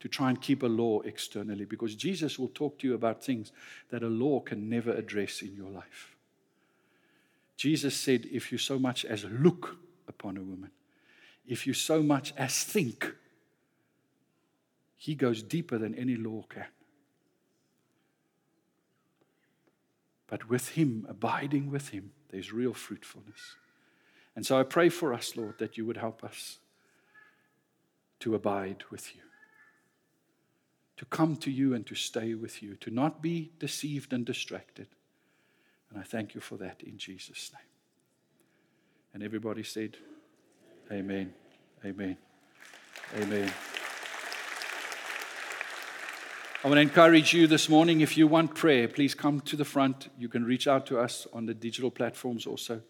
to 0.00 0.08
try 0.08 0.28
and 0.28 0.40
keep 0.40 0.62
a 0.62 0.66
law 0.66 1.00
externally 1.00 1.64
because 1.64 1.94
Jesus 1.94 2.38
will 2.38 2.48
talk 2.48 2.78
to 2.78 2.86
you 2.86 2.94
about 2.94 3.24
things 3.24 3.50
that 3.90 4.02
a 4.02 4.08
law 4.08 4.40
can 4.40 4.68
never 4.68 4.92
address 4.92 5.40
in 5.40 5.56
your 5.56 5.70
life. 5.70 6.14
Jesus 7.56 7.96
said, 7.96 8.28
If 8.30 8.52
you 8.52 8.58
so 8.58 8.78
much 8.78 9.04
as 9.04 9.24
look 9.24 9.76
upon 10.06 10.36
a 10.36 10.42
woman, 10.42 10.70
if 11.46 11.66
you 11.66 11.72
so 11.72 12.02
much 12.02 12.32
as 12.36 12.62
think, 12.62 13.12
he 14.96 15.14
goes 15.14 15.42
deeper 15.42 15.78
than 15.78 15.94
any 15.94 16.16
law 16.16 16.44
can. 16.48 16.66
But 20.28 20.48
with 20.48 20.70
him, 20.70 21.06
abiding 21.08 21.70
with 21.70 21.88
him, 21.88 22.12
there's 22.30 22.52
real 22.52 22.74
fruitfulness. 22.74 23.56
And 24.38 24.46
so 24.46 24.56
I 24.56 24.62
pray 24.62 24.88
for 24.88 25.12
us, 25.12 25.36
Lord, 25.36 25.58
that 25.58 25.76
you 25.76 25.84
would 25.84 25.96
help 25.96 26.22
us 26.22 26.58
to 28.20 28.36
abide 28.36 28.84
with 28.88 29.16
you 29.16 29.22
to 30.96 31.04
come 31.06 31.34
to 31.36 31.50
you 31.50 31.74
and 31.74 31.84
to 31.86 31.96
stay 31.96 32.34
with 32.34 32.62
you, 32.62 32.76
to 32.76 32.90
not 32.92 33.20
be 33.20 33.50
deceived 33.58 34.12
and 34.12 34.24
distracted. 34.24 34.86
And 35.90 35.98
I 35.98 36.04
thank 36.04 36.36
you 36.36 36.40
for 36.40 36.56
that 36.58 36.84
in 36.84 36.98
Jesus' 36.98 37.50
name. 37.52 37.66
And 39.12 39.24
everybody 39.24 39.64
said, 39.64 39.96
Amen. 40.92 41.34
Amen. 41.84 42.16
Amen. 43.16 43.52
I 46.62 46.68
want 46.68 46.76
to 46.76 46.82
encourage 46.82 47.34
you 47.34 47.48
this 47.48 47.68
morning 47.68 48.02
if 48.02 48.16
you 48.16 48.28
want 48.28 48.54
prayer, 48.54 48.86
please 48.86 49.16
come 49.16 49.40
to 49.40 49.56
the 49.56 49.64
front. 49.64 50.10
You 50.16 50.28
can 50.28 50.44
reach 50.44 50.68
out 50.68 50.86
to 50.86 51.00
us 51.00 51.26
on 51.32 51.46
the 51.46 51.54
digital 51.54 51.90
platforms 51.90 52.46
also. 52.46 52.82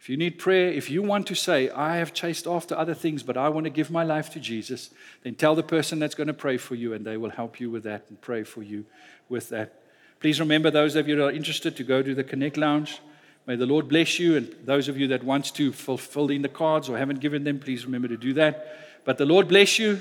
If 0.00 0.08
you 0.08 0.16
need 0.16 0.38
prayer, 0.38 0.72
if 0.72 0.88
you 0.88 1.02
want 1.02 1.26
to 1.26 1.34
say, 1.34 1.68
I 1.68 1.96
have 1.96 2.14
chased 2.14 2.46
after 2.46 2.74
other 2.74 2.94
things, 2.94 3.22
but 3.22 3.36
I 3.36 3.50
want 3.50 3.64
to 3.64 3.70
give 3.70 3.90
my 3.90 4.02
life 4.02 4.30
to 4.30 4.40
Jesus, 4.40 4.88
then 5.22 5.34
tell 5.34 5.54
the 5.54 5.62
person 5.62 5.98
that's 5.98 6.14
going 6.14 6.26
to 6.26 6.32
pray 6.32 6.56
for 6.56 6.74
you, 6.74 6.94
and 6.94 7.04
they 7.04 7.18
will 7.18 7.30
help 7.30 7.60
you 7.60 7.70
with 7.70 7.82
that 7.82 8.06
and 8.08 8.18
pray 8.22 8.42
for 8.42 8.62
you 8.62 8.86
with 9.28 9.50
that. 9.50 9.74
Please 10.18 10.40
remember, 10.40 10.70
those 10.70 10.96
of 10.96 11.06
you 11.06 11.16
that 11.16 11.24
are 11.24 11.30
interested, 11.30 11.76
to 11.76 11.84
go 11.84 12.02
to 12.02 12.14
the 12.14 12.24
Connect 12.24 12.56
Lounge. 12.56 13.00
May 13.46 13.56
the 13.56 13.66
Lord 13.66 13.88
bless 13.88 14.18
you. 14.18 14.36
And 14.36 14.54
those 14.64 14.88
of 14.88 14.98
you 14.98 15.08
that 15.08 15.22
want 15.22 15.54
to 15.54 15.72
fulfill 15.72 16.30
in 16.30 16.42
the 16.42 16.48
cards 16.48 16.88
or 16.88 16.96
haven't 16.96 17.20
given 17.20 17.44
them, 17.44 17.58
please 17.58 17.84
remember 17.84 18.08
to 18.08 18.16
do 18.16 18.32
that. 18.34 19.02
But 19.04 19.18
the 19.18 19.26
Lord 19.26 19.48
bless 19.48 19.78
you. 19.78 20.00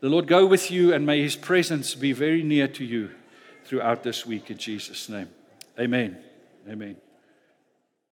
The 0.00 0.08
Lord 0.08 0.26
go 0.26 0.46
with 0.46 0.70
you, 0.70 0.92
and 0.92 1.04
may 1.04 1.22
his 1.22 1.36
presence 1.36 1.94
be 1.94 2.12
very 2.12 2.42
near 2.42 2.68
to 2.68 2.84
you 2.84 3.10
throughout 3.64 4.02
this 4.02 4.24
week 4.24 4.50
in 4.50 4.58
Jesus' 4.58 5.08
name. 5.08 5.28
Amen. 5.78 6.18
Amen. 6.68 7.07